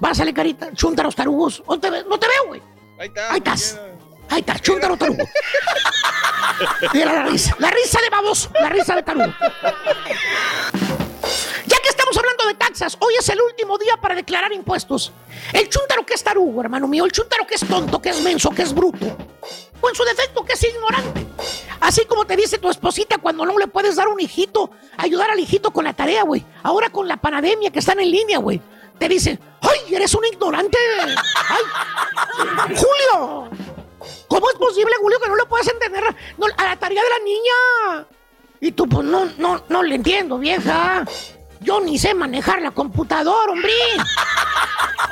Pásale, 0.00 0.32
carita. 0.32 0.72
Chúntaros 0.74 1.14
tarugos. 1.14 1.62
No 1.68 1.78
te, 1.78 1.90
ve- 1.90 2.04
no 2.08 2.18
te 2.18 2.26
veo, 2.28 2.46
güey. 2.46 2.62
Ahí 2.98 3.08
está. 3.08 3.30
Ahí 3.32 3.38
estás. 3.38 3.80
Ahí 4.30 4.40
está, 4.40 4.58
chúntaro 4.60 4.96
tarugo. 4.96 5.24
Mira 6.94 7.12
la 7.12 7.24
risa. 7.24 7.54
La 7.58 7.70
risa 7.70 8.00
de 8.00 8.08
baboso. 8.08 8.50
La 8.60 8.68
risa 8.70 8.94
de 8.96 9.02
tarugo. 9.02 9.32
Hoy 13.00 13.14
es 13.18 13.28
el 13.28 13.38
último 13.40 13.76
día 13.76 13.98
para 14.00 14.14
declarar 14.14 14.50
impuestos. 14.52 15.12
El 15.52 15.68
chúntaro 15.68 16.06
que 16.06 16.14
es 16.14 16.24
tarugo, 16.24 16.62
hermano 16.62 16.88
mío, 16.88 17.04
el 17.04 17.12
chúntaro 17.12 17.46
que 17.46 17.54
es 17.56 17.66
tonto, 17.66 18.00
que 18.00 18.08
es 18.08 18.22
menso, 18.22 18.48
que 18.48 18.62
es 18.62 18.72
bruto, 18.74 19.04
o 19.80 19.88
en 19.90 19.94
su 19.94 20.02
defecto 20.04 20.42
que 20.42 20.54
es 20.54 20.64
ignorante. 20.64 21.26
Así 21.80 22.06
como 22.06 22.24
te 22.24 22.34
dice 22.34 22.56
tu 22.56 22.70
esposita 22.70 23.18
cuando 23.18 23.44
no 23.44 23.58
le 23.58 23.68
puedes 23.68 23.96
dar 23.96 24.08
un 24.08 24.18
hijito, 24.20 24.70
ayudar 24.96 25.30
al 25.30 25.38
hijito 25.38 25.70
con 25.70 25.84
la 25.84 25.92
tarea, 25.92 26.22
güey. 26.22 26.46
Ahora 26.62 26.88
con 26.88 27.06
la 27.06 27.18
pandemia 27.18 27.70
que 27.70 27.80
están 27.80 28.00
en 28.00 28.10
línea, 28.10 28.38
güey. 28.38 28.60
Te 28.98 29.08
dice, 29.08 29.38
¡ay, 29.60 29.94
eres 29.94 30.14
un 30.14 30.24
ignorante! 30.24 30.78
¡Ay! 31.48 32.74
¡Julio! 32.76 33.50
¿Cómo 34.28 34.48
es 34.48 34.56
posible, 34.56 34.92
Julio, 35.00 35.20
que 35.20 35.28
no 35.28 35.36
le 35.36 35.44
puedas 35.44 35.68
entender 35.68 36.04
a 36.04 36.64
la 36.64 36.76
tarea 36.76 37.02
de 37.02 37.10
la 37.10 37.24
niña? 37.24 38.06
Y 38.60 38.72
tú, 38.72 38.88
pues, 38.88 39.04
no, 39.04 39.26
no, 39.36 39.62
no 39.68 39.82
le 39.82 39.96
entiendo, 39.96 40.38
vieja. 40.38 41.04
Yo 41.62 41.80
ni 41.80 41.98
sé 41.98 42.14
manejar 42.14 42.60
la 42.62 42.70
computadora, 42.70 43.52
hombre. 43.52 43.72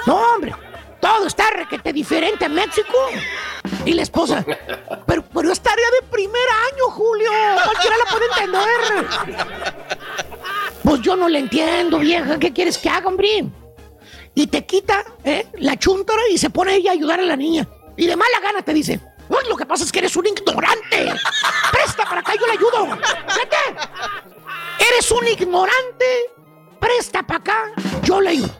No, 0.06 0.16
hombre. 0.34 0.54
Todo 1.00 1.26
está 1.26 1.50
requete 1.50 1.92
diferente 1.92 2.44
en 2.44 2.54
México. 2.54 2.94
Y 3.84 3.94
la 3.94 4.02
esposa, 4.02 4.44
pero, 5.06 5.52
es 5.52 5.60
tarea 5.60 5.86
de 6.00 6.06
primer 6.08 6.42
año, 6.72 6.84
Julio. 6.90 7.30
Cualquiera 7.64 7.96
la 7.96 8.10
puede 8.10 8.26
entender. 8.26 9.06
Pues 10.84 11.00
yo 11.00 11.16
no 11.16 11.28
le 11.28 11.38
entiendo, 11.38 11.98
vieja. 11.98 12.38
¿Qué 12.38 12.52
quieres 12.52 12.76
que 12.78 12.88
haga, 12.90 13.08
hombre? 13.08 13.46
Y 14.34 14.46
te 14.46 14.64
quita 14.66 15.04
¿eh? 15.24 15.46
la 15.54 15.76
chúntara 15.76 16.20
y 16.30 16.38
se 16.38 16.50
pone 16.50 16.74
ella 16.74 16.90
a 16.90 16.94
ayudar 16.94 17.20
a 17.20 17.24
la 17.24 17.36
niña. 17.36 17.66
Y 17.96 18.06
de 18.06 18.16
mala 18.16 18.40
gana 18.40 18.62
te 18.62 18.72
dice, 18.72 19.00
"Uy, 19.28 19.48
lo 19.48 19.56
que 19.56 19.66
pasa 19.66 19.84
es 19.84 19.92
que 19.92 19.98
eres 20.00 20.14
un 20.16 20.26
ignorante. 20.26 21.12
Presta 21.72 22.04
para 22.04 22.20
acá, 22.20 22.34
yo 22.38 22.46
le 22.46 22.52
ayudo. 22.52 22.86
Vete. 22.86 23.80
Eres 24.90 25.10
un 25.10 25.26
ignorante. 25.26 26.30
Presta 26.80 27.22
para 27.22 27.38
acá, 27.40 27.72
yo 28.02 28.20
le 28.20 28.30
ayudo. 28.30 28.50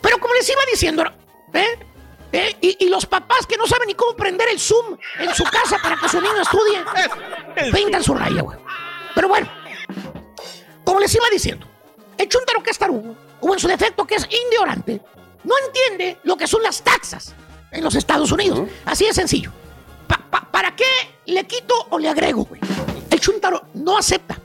Pero 0.00 0.18
como 0.18 0.34
les 0.34 0.48
iba 0.48 0.60
diciendo, 0.70 1.04
¿eh? 1.54 1.78
¿Eh? 2.32 2.56
Y, 2.62 2.86
y 2.86 2.88
los 2.88 3.04
papás 3.06 3.46
que 3.46 3.56
no 3.58 3.66
saben 3.66 3.86
ni 3.88 3.94
cómo 3.94 4.16
prender 4.16 4.48
el 4.48 4.58
Zoom 4.58 4.96
en 5.18 5.34
su 5.34 5.44
casa 5.44 5.76
para 5.82 5.96
que 5.96 6.08
su 6.08 6.20
niño 6.20 6.40
estudie, 6.40 6.82
pintan 7.72 8.02
su 8.02 8.14
raya, 8.14 8.40
güey. 8.40 8.58
Pero 9.14 9.28
bueno, 9.28 9.48
como 10.84 10.98
les 10.98 11.14
iba 11.14 11.26
diciendo, 11.30 11.66
el 12.16 12.28
chuntaro 12.28 12.62
que 12.62 12.70
es 12.70 12.78
tarugo, 12.78 13.14
o 13.40 13.52
en 13.52 13.58
su 13.60 13.68
defecto 13.68 14.06
que 14.06 14.14
es 14.14 14.26
ignorante, 14.30 15.00
no 15.44 15.54
entiende 15.66 16.18
lo 16.24 16.36
que 16.36 16.46
son 16.46 16.62
las 16.62 16.82
taxas 16.82 17.34
en 17.70 17.84
los 17.84 17.94
Estados 17.94 18.32
Unidos. 18.32 18.66
Así 18.86 19.04
de 19.04 19.12
sencillo. 19.12 19.50
Pa- 20.08 20.24
pa- 20.30 20.48
¿Para 20.50 20.74
qué 20.74 20.86
le 21.26 21.44
quito 21.46 21.74
o 21.90 21.98
le 21.98 22.08
agrego, 22.08 22.44
güey? 22.46 22.60
El 23.10 23.20
chuntaro 23.20 23.62
no 23.74 23.98
acepta. 23.98 24.38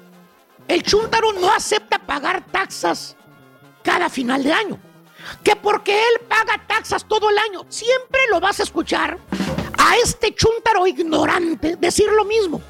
El 0.68 0.84
chuntaro 0.84 1.32
no 1.34 1.52
acepta 1.52 2.00
pagar 2.00 2.46
taxas 2.52 3.16
cada 3.84 4.10
final 4.10 4.44
de 4.44 4.52
año. 4.52 4.80
Que 5.44 5.56
porque 5.56 5.94
él 5.94 6.22
paga 6.28 6.62
taxas 6.68 7.06
todo 7.06 7.30
el 7.30 7.38
año, 7.38 7.66
siempre 7.70 8.22
lo 8.32 8.40
vas 8.40 8.60
a 8.60 8.64
escuchar 8.64 9.18
a 9.78 9.96
este 9.98 10.34
chuntaro 10.34 10.88
ignorante 10.88 11.76
decir 11.76 12.08
lo 12.12 12.26
mismo. 12.26 12.62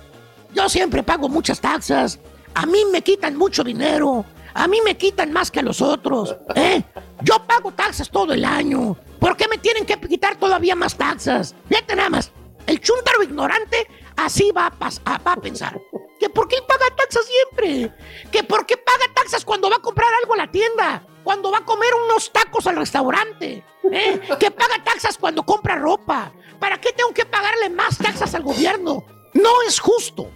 Yo 0.53 0.69
siempre 0.69 1.03
pago 1.03 1.29
muchas 1.29 1.59
taxas. 1.59 2.19
A 2.53 2.65
mí 2.65 2.85
me 2.91 3.01
quitan 3.01 3.35
mucho 3.35 3.63
dinero. 3.63 4.25
A 4.53 4.67
mí 4.67 4.79
me 4.83 4.97
quitan 4.97 5.31
más 5.31 5.51
que 5.51 5.59
a 5.59 5.63
los 5.63 5.81
otros. 5.81 6.35
¿eh? 6.55 6.83
Yo 7.21 7.43
pago 7.45 7.71
taxas 7.71 8.09
todo 8.09 8.33
el 8.33 8.43
año. 8.43 8.97
¿Por 9.19 9.35
qué 9.37 9.47
me 9.47 9.57
tienen 9.57 9.85
que 9.85 9.99
quitar 9.99 10.35
todavía 10.37 10.75
más 10.75 10.95
taxas? 10.95 11.53
Fíjate 11.67 11.95
nada 11.95 12.09
más. 12.09 12.31
El 12.65 12.81
chuntaro 12.81 13.23
ignorante 13.23 13.87
así 14.15 14.51
va 14.51 14.67
a, 14.67 15.17
va 15.19 15.31
a 15.31 15.37
pensar. 15.37 15.79
Que 16.27 16.33
por 16.33 16.49
qué 16.49 16.57
paga 16.61 16.93
taxas 16.93 17.25
siempre. 17.25 17.89
Que 18.29 18.43
por 18.43 18.65
qué 18.65 18.75
paga 18.75 19.05
taxas 19.13 19.45
cuando 19.45 19.69
va 19.69 19.77
a 19.77 19.79
comprar 19.79 20.13
algo 20.21 20.33
a 20.33 20.37
la 20.37 20.51
tienda. 20.51 21.01
Cuando 21.23 21.51
va 21.51 21.59
a 21.59 21.65
comer 21.65 21.93
unos 22.03 22.33
tacos 22.33 22.67
al 22.67 22.75
restaurante. 22.75 23.63
¿eh? 23.89 24.19
Que 24.37 24.51
paga 24.51 24.83
taxas 24.83 25.17
cuando 25.17 25.43
compra 25.43 25.77
ropa. 25.77 26.33
¿Para 26.59 26.81
qué 26.81 26.91
tengo 26.91 27.13
que 27.13 27.25
pagarle 27.25 27.69
más 27.69 27.97
taxas 27.97 28.35
al 28.35 28.43
gobierno? 28.43 29.05
No 29.35 29.61
es 29.61 29.79
justo. 29.79 30.29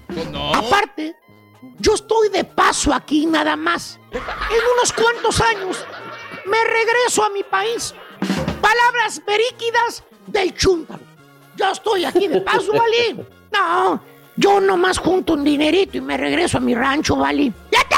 Aparte, 0.56 1.18
yo 1.80 1.96
estoy 1.96 2.30
de 2.30 2.46
paso 2.46 2.94
aquí 2.94 3.26
nada 3.26 3.58
más. 3.58 4.00
En 4.14 4.64
unos 4.78 4.94
cuantos 4.94 5.42
años 5.42 5.86
me 6.46 6.64
regreso 6.64 7.26
a 7.26 7.30
mi 7.32 7.44
país. 7.44 7.94
Palabras 8.62 9.22
veríquidas 9.26 10.06
del 10.28 10.56
chúntaro. 10.56 11.04
Yo 11.58 11.70
estoy 11.70 12.06
aquí 12.06 12.30
de 12.30 12.39
paso, 12.39 12.72
¿vale? 12.72 13.26
No, 13.52 14.02
yo 14.36 14.59
nomás 14.59 14.97
junto 14.97 15.34
un 15.34 15.43
dinerito 15.43 15.97
y 15.97 16.01
me 16.01 16.17
regreso 16.17 16.57
a 16.57 16.61
mi 16.61 16.73
rancho, 16.75 17.15
¿vale? 17.15 17.51
¡Ya 17.71 17.79
está! 17.79 17.97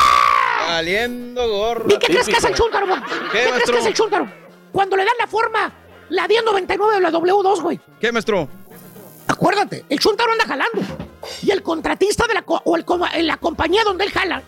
Saliendo 0.67 1.47
gorro. 1.47 1.85
¿Y 1.89 1.97
qué 1.99 2.07
crees 2.07 2.27
que 2.27 2.37
es 2.37 2.43
el 2.43 2.55
chúntaro, 2.55 2.87
güey? 2.87 2.99
¿Qué, 3.01 3.29
crees 3.29 3.49
maestro? 3.51 3.73
que 3.73 3.79
es 3.81 3.85
el 3.87 3.93
chúntaro? 3.93 4.27
Cuando 4.71 4.95
le 4.97 5.05
dan 5.05 5.13
la 5.19 5.27
forma, 5.27 5.71
la 6.09 6.27
1099 6.27 6.95
o 6.97 6.99
la 6.99 7.11
W2, 7.11 7.61
güey. 7.61 7.79
¿Qué, 7.99 8.11
maestro? 8.11 8.47
Acuérdate, 9.27 9.85
el 9.89 9.99
chuntaro 9.99 10.31
anda 10.31 10.45
jalando. 10.45 10.81
Y 11.41 11.51
el 11.51 11.61
contratista 11.61 12.27
de 12.27 12.33
la, 12.33 12.41
co- 12.41 12.61
o 12.65 12.75
el 12.75 12.85
la 13.27 13.37
compañía 13.37 13.83
donde 13.83 14.05
él 14.05 14.11
jala, 14.11 14.41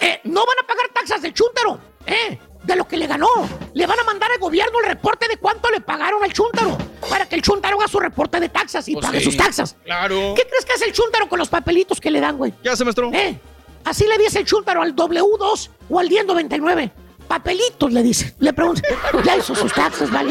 eh, 0.00 0.20
no 0.24 0.40
van 0.46 0.56
a 0.62 0.66
pagar 0.66 0.88
taxas 0.92 1.22
del 1.22 1.32
chúntaro, 1.34 1.78
¿eh? 2.06 2.38
De 2.66 2.74
lo 2.76 2.86
que 2.86 2.96
le 2.96 3.06
ganó. 3.06 3.28
Le 3.74 3.86
van 3.86 3.98
a 4.00 4.04
mandar 4.04 4.30
al 4.32 4.38
gobierno 4.38 4.80
el 4.80 4.86
reporte 4.86 5.28
de 5.28 5.36
cuánto 5.36 5.70
le 5.70 5.80
pagaron 5.80 6.22
al 6.24 6.32
chúntaro. 6.32 6.76
Para 7.08 7.26
que 7.26 7.36
el 7.36 7.42
chúntaro 7.42 7.78
haga 7.78 7.88
su 7.88 8.00
reporte 8.00 8.40
de 8.40 8.48
taxas 8.48 8.88
y 8.88 8.94
Pues 8.94 9.06
pague 9.06 9.20
sí, 9.20 9.24
sus 9.26 9.36
taxas. 9.36 9.76
Claro. 9.84 10.34
¿Qué 10.36 10.46
crees 10.46 10.64
que 10.64 10.72
hace 10.72 10.86
el 10.86 10.92
chúntaro 10.92 11.28
con 11.28 11.38
los 11.38 11.48
papelitos 11.48 12.00
que 12.00 12.10
le 12.10 12.20
dan, 12.20 12.36
güey? 12.36 12.52
¿Qué 12.62 12.68
hace, 12.68 12.84
maestro? 12.84 13.10
¿Eh? 13.12 13.38
Así 13.84 14.04
le 14.06 14.18
dice 14.18 14.40
el 14.40 14.44
chúntaro 14.44 14.82
al 14.82 14.96
W2 14.96 15.70
o 15.88 16.00
al 16.00 16.08
1099. 16.08 16.90
Papelitos, 17.28 17.92
le 17.92 18.02
dice. 18.02 18.34
Le 18.40 18.52
pregunta, 18.52 18.82
¿ya 19.24 19.36
hizo 19.36 19.54
sus 19.54 19.72
taxas, 19.72 20.10
vale? 20.10 20.30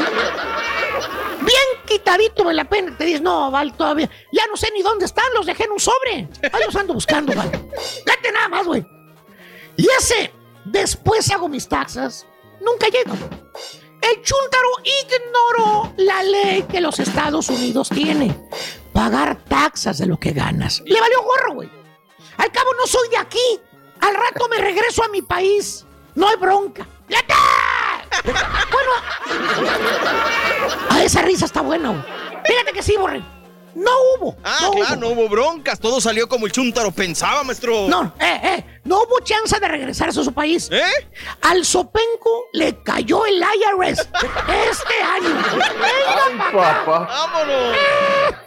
Bien 1.41 1.63
quitadito 1.85 2.43
de 2.43 2.53
la 2.53 2.65
pena. 2.65 2.95
Te 2.97 3.05
dices, 3.05 3.21
no, 3.21 3.49
vale, 3.51 3.71
todavía. 3.77 4.09
Ya 4.31 4.45
no 4.47 4.57
sé 4.57 4.69
ni 4.73 4.81
dónde 4.81 5.05
están, 5.05 5.25
los 5.33 5.45
dejé 5.45 5.65
en 5.65 5.71
un 5.71 5.79
sobre. 5.79 6.27
Ahí 6.51 6.61
los 6.65 6.75
ando 6.75 6.93
buscando, 6.93 7.33
vale. 7.33 7.51
Date 8.05 8.31
nada 8.33 8.49
más, 8.49 8.65
güey. 8.65 8.85
Y 9.77 9.87
ese, 9.99 10.31
después 10.65 11.29
hago 11.31 11.47
mis 11.47 11.67
taxas, 11.67 12.25
nunca 12.61 12.87
güey. 12.89 13.19
El 14.01 14.21
chúntaro 14.21 14.69
ignoró 14.83 15.93
la 15.97 16.21
ley 16.23 16.63
que 16.63 16.79
los 16.79 16.99
Estados 16.99 17.49
Unidos 17.49 17.89
tiene. 17.89 18.37
Pagar 18.93 19.43
taxas 19.45 19.97
de 19.97 20.05
lo 20.05 20.17
que 20.17 20.31
ganas. 20.31 20.81
Le 20.85 20.99
valió 20.99 21.23
gorro, 21.23 21.53
güey. 21.55 21.71
Al 22.37 22.51
cabo 22.51 22.71
no 22.79 22.85
soy 22.85 23.09
de 23.09 23.17
aquí. 23.17 23.59
Al 24.01 24.13
rato 24.13 24.47
me 24.49 24.57
regreso 24.57 25.03
a 25.03 25.07
mi 25.07 25.21
país. 25.21 25.85
No 26.13 26.27
hay 26.27 26.35
bronca. 26.35 26.87
Bueno, 28.71 28.91
a 30.89 31.03
esa 31.03 31.21
risa 31.21 31.45
está 31.45 31.61
buena. 31.61 32.05
Fíjate 32.45 32.73
que 32.73 32.83
sí, 32.83 32.95
Borre. 32.97 33.34
No 33.75 33.91
hubo. 34.17 34.37
Ah, 34.43 34.57
no 34.61 34.71
claro, 34.71 34.93
hubo. 34.93 35.01
no 35.01 35.07
hubo 35.09 35.29
broncas. 35.29 35.79
Todo 35.79 35.99
salió 35.99 36.29
como 36.29 36.45
el 36.45 36.51
chúntaro 36.51 36.91
pensaba, 36.91 37.43
maestro. 37.43 37.87
No, 37.89 38.13
eh, 38.19 38.39
eh, 38.43 38.79
no 38.85 39.01
hubo 39.03 39.19
chance 39.19 39.59
de 39.59 39.67
regresarse 39.67 40.19
a 40.19 40.23
su 40.23 40.33
país. 40.33 40.69
¿Eh? 40.71 40.81
Al 41.41 41.65
Sopenco 41.65 42.45
le 42.53 42.81
cayó 42.83 43.25
el 43.25 43.35
IRS 43.35 43.99
este 44.69 45.03
año. 45.03 45.35
Venga. 45.35 46.51
Papá. 46.53 47.07
¡Vámonos! 47.07 47.75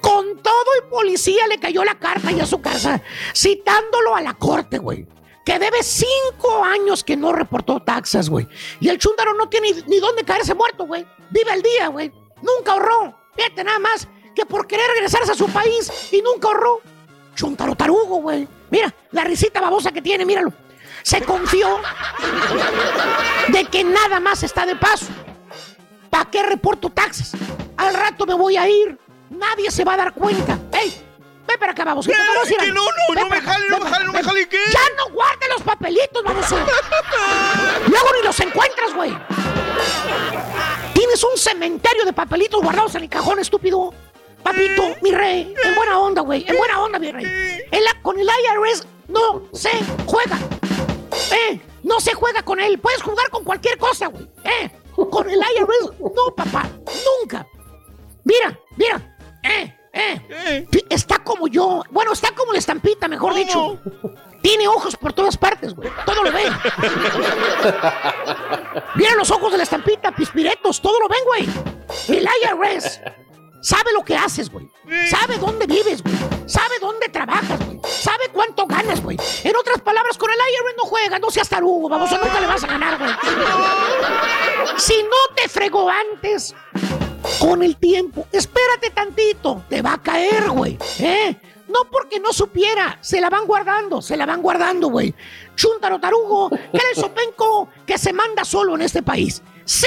Con 0.00 0.42
todo 0.42 0.64
y 0.78 0.90
policía 0.90 1.46
le 1.46 1.58
cayó 1.58 1.84
la 1.84 1.98
carta 1.98 2.30
y 2.32 2.40
a 2.40 2.46
su 2.46 2.60
casa, 2.60 3.00
citándolo 3.34 4.14
a 4.14 4.20
la 4.20 4.34
corte, 4.34 4.78
güey. 4.78 5.06
Que 5.44 5.58
debe 5.58 5.82
cinco 5.82 6.64
años 6.64 7.04
que 7.04 7.16
no 7.16 7.32
reportó 7.32 7.80
taxas, 7.80 8.30
güey. 8.30 8.48
Y 8.80 8.88
el 8.88 8.98
chúndaro 8.98 9.34
no 9.34 9.48
tiene 9.50 9.72
ni, 9.72 9.82
ni 9.82 10.00
dónde 10.00 10.24
caerse 10.24 10.54
muerto, 10.54 10.86
güey. 10.86 11.06
Vive 11.30 11.52
el 11.52 11.62
día, 11.62 11.88
güey. 11.88 12.10
Nunca 12.42 12.72
ahorró. 12.72 13.18
Fíjate 13.36 13.64
nada 13.64 13.78
más 13.78 14.08
que 14.34 14.46
por 14.46 14.66
querer 14.66 14.86
regresarse 14.92 15.32
a 15.32 15.34
su 15.34 15.48
país 15.48 15.90
y 16.12 16.22
nunca 16.22 16.48
ahorró. 16.48 16.80
Chuntaro 17.34 17.74
tarugo, 17.74 18.16
güey. 18.16 18.48
Mira, 18.70 18.92
la 19.12 19.24
risita 19.24 19.60
babosa 19.60 19.92
que 19.92 20.02
tiene, 20.02 20.24
míralo. 20.24 20.52
Se 21.02 21.22
confió 21.22 21.80
de 23.48 23.64
que 23.66 23.84
nada 23.84 24.20
más 24.20 24.42
está 24.42 24.64
de 24.66 24.76
paso. 24.76 25.06
¿Para 26.10 26.30
qué 26.30 26.42
reporto 26.42 26.90
taxes? 26.90 27.32
Al 27.76 27.94
rato 27.94 28.24
me 28.26 28.34
voy 28.34 28.56
a 28.56 28.68
ir. 28.68 28.98
Nadie 29.30 29.70
se 29.70 29.84
va 29.84 29.94
a 29.94 29.96
dar 29.96 30.14
cuenta. 30.14 30.58
¡Ey! 30.72 31.04
Ven 31.46 31.58
para 31.58 31.72
acá, 31.72 31.84
vamos. 31.84 32.06
No, 32.06 32.14
no, 32.14 32.24
no 33.14 33.28
me 33.28 33.40
jale, 33.40 33.68
no 33.68 33.78
me 33.80 33.90
jale, 33.90 34.04
no 34.06 34.12
me 34.12 34.22
jale, 34.22 34.48
¿qué? 34.48 34.58
Ya 34.72 34.80
no 34.96 35.12
guarde 35.12 35.46
los 35.50 35.62
papelitos, 35.62 36.22
vamos. 36.24 36.50
Luego 37.88 38.08
ni 38.16 38.22
los 38.24 38.40
encuentras, 38.40 38.94
güey. 38.94 39.14
Tienes 40.92 41.22
un 41.24 41.36
cementerio 41.36 42.04
de 42.04 42.12
papelitos 42.12 42.62
guardados 42.62 42.94
en 42.94 43.04
el 43.04 43.08
cajón, 43.08 43.38
estúpido. 43.38 43.92
Papito, 44.42 44.82
mi 45.00 45.10
rey, 45.10 45.54
en 45.64 45.74
buena 45.74 45.98
onda, 45.98 46.20
güey, 46.20 46.44
en 46.46 46.56
buena 46.56 46.82
onda, 46.82 46.98
mi 46.98 47.10
rey. 47.10 47.24
Con 48.02 48.18
el 48.18 48.26
IRS 48.26 48.86
no 49.08 49.42
se 49.54 49.70
juega. 50.04 50.38
Eh, 51.32 51.58
no 51.82 51.98
se 52.00 52.12
juega 52.12 52.42
con 52.42 52.60
él. 52.60 52.78
Puedes 52.78 53.02
jugar 53.02 53.30
con 53.30 53.42
cualquier 53.44 53.78
cosa, 53.78 54.08
güey. 54.08 54.28
Eh, 54.44 54.70
con 54.94 55.30
el 55.30 55.38
IRS, 55.38 55.98
no, 56.00 56.34
papá, 56.36 56.68
nunca. 57.20 57.46
Mira, 58.24 58.58
mira, 58.76 59.16
eh, 59.42 59.74
eh. 59.94 60.66
Está 60.90 61.18
como 61.24 61.48
yo. 61.48 61.82
Bueno, 61.90 62.12
está 62.12 62.32
como 62.34 62.52
la 62.52 62.58
estampita, 62.58 63.08
mejor 63.08 63.34
dicho. 63.34 63.80
Tiene 64.44 64.68
ojos 64.68 64.94
por 64.94 65.14
todas 65.14 65.38
partes, 65.38 65.74
güey. 65.74 65.88
Todo 66.04 66.22
lo 66.22 66.30
ven. 66.30 66.52
Mira 68.94 69.14
los 69.14 69.30
ojos 69.30 69.50
de 69.50 69.56
la 69.56 69.62
estampita, 69.62 70.12
pispiretos, 70.12 70.82
todo 70.82 71.00
lo 71.00 71.08
ven, 71.08 71.24
güey. 71.24 71.48
El 72.08 72.28
IRS 72.42 73.00
sabe 73.62 73.94
lo 73.94 74.04
que 74.04 74.14
haces, 74.14 74.50
güey. 74.50 74.68
Sabe 75.08 75.38
dónde 75.38 75.66
vives, 75.66 76.02
güey. 76.02 76.14
Sabe 76.46 76.78
dónde 76.78 77.08
trabajas, 77.08 77.58
güey. 77.64 77.80
Sabe 77.88 78.28
cuánto 78.34 78.66
ganas, 78.66 79.02
güey. 79.02 79.16
En 79.44 79.56
otras 79.56 79.80
palabras, 79.80 80.18
con 80.18 80.30
el 80.30 80.36
IRS 80.36 80.74
no 80.76 80.82
juegas, 80.90 81.20
no 81.22 81.30
seas 81.30 81.48
tarugo, 81.48 81.88
vamos, 81.88 82.12
o 82.12 82.18
nunca 82.18 82.38
le 82.38 82.46
vas 82.46 82.64
a 82.64 82.66
ganar, 82.66 82.98
güey. 82.98 83.12
Si 84.76 85.02
no 85.04 85.34
te 85.34 85.48
fregó 85.48 85.88
antes, 85.88 86.54
con 87.38 87.62
el 87.62 87.76
tiempo, 87.78 88.26
espérate 88.30 88.90
tantito, 88.90 89.64
te 89.70 89.80
va 89.80 89.94
a 89.94 90.02
caer, 90.02 90.50
güey. 90.50 90.76
¿Eh? 90.98 91.34
No 91.68 91.84
porque 91.90 92.20
no 92.20 92.32
supiera, 92.32 92.98
se 93.00 93.20
la 93.20 93.30
van 93.30 93.46
guardando, 93.46 94.02
se 94.02 94.16
la 94.16 94.26
van 94.26 94.42
guardando, 94.42 94.88
güey. 94.88 95.14
Chuntaro 95.54 95.98
tarugo, 95.98 96.50
que 96.50 96.56
era 96.72 96.90
el 96.90 96.96
sopenco 96.96 97.68
que 97.86 97.96
se 97.96 98.12
manda 98.12 98.44
solo 98.44 98.74
en 98.74 98.82
este 98.82 99.02
país. 99.02 99.42
¡Sí! 99.64 99.86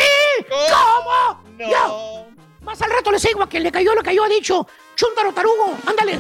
¿Cómo? 0.50 1.44
No. 1.58 2.26
Más 2.62 2.82
al 2.82 2.92
rato 2.92 3.12
le 3.12 3.20
sigo 3.20 3.44
a 3.44 3.48
quien 3.48 3.64
le 3.64 3.72
cayó 3.72 3.94
lo 3.94 4.02
que 4.02 4.16
yo 4.16 4.26
he 4.26 4.30
dicho. 4.30 4.68
Chuntaro 4.96 5.32
tarugo, 5.34 5.76
ándale. 5.86 6.20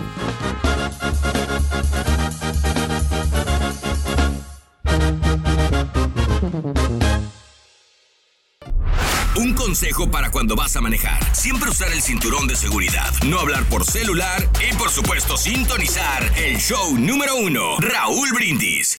Un 9.37 9.53
consejo 9.53 10.09
para 10.09 10.31
cuando 10.31 10.55
vas 10.55 10.75
a 10.77 10.81
manejar. 10.81 11.19
Siempre 11.35 11.69
usar 11.69 11.91
el 11.91 12.01
cinturón 12.01 12.47
de 12.47 12.55
seguridad, 12.55 13.11
no 13.23 13.39
hablar 13.39 13.63
por 13.65 13.85
celular 13.85 14.49
y 14.67 14.75
por 14.75 14.89
supuesto 14.89 15.37
sintonizar 15.37 16.31
el 16.37 16.57
show 16.57 16.97
número 16.97 17.35
uno, 17.35 17.77
Raúl 17.77 18.31
Brindis. 18.33 18.97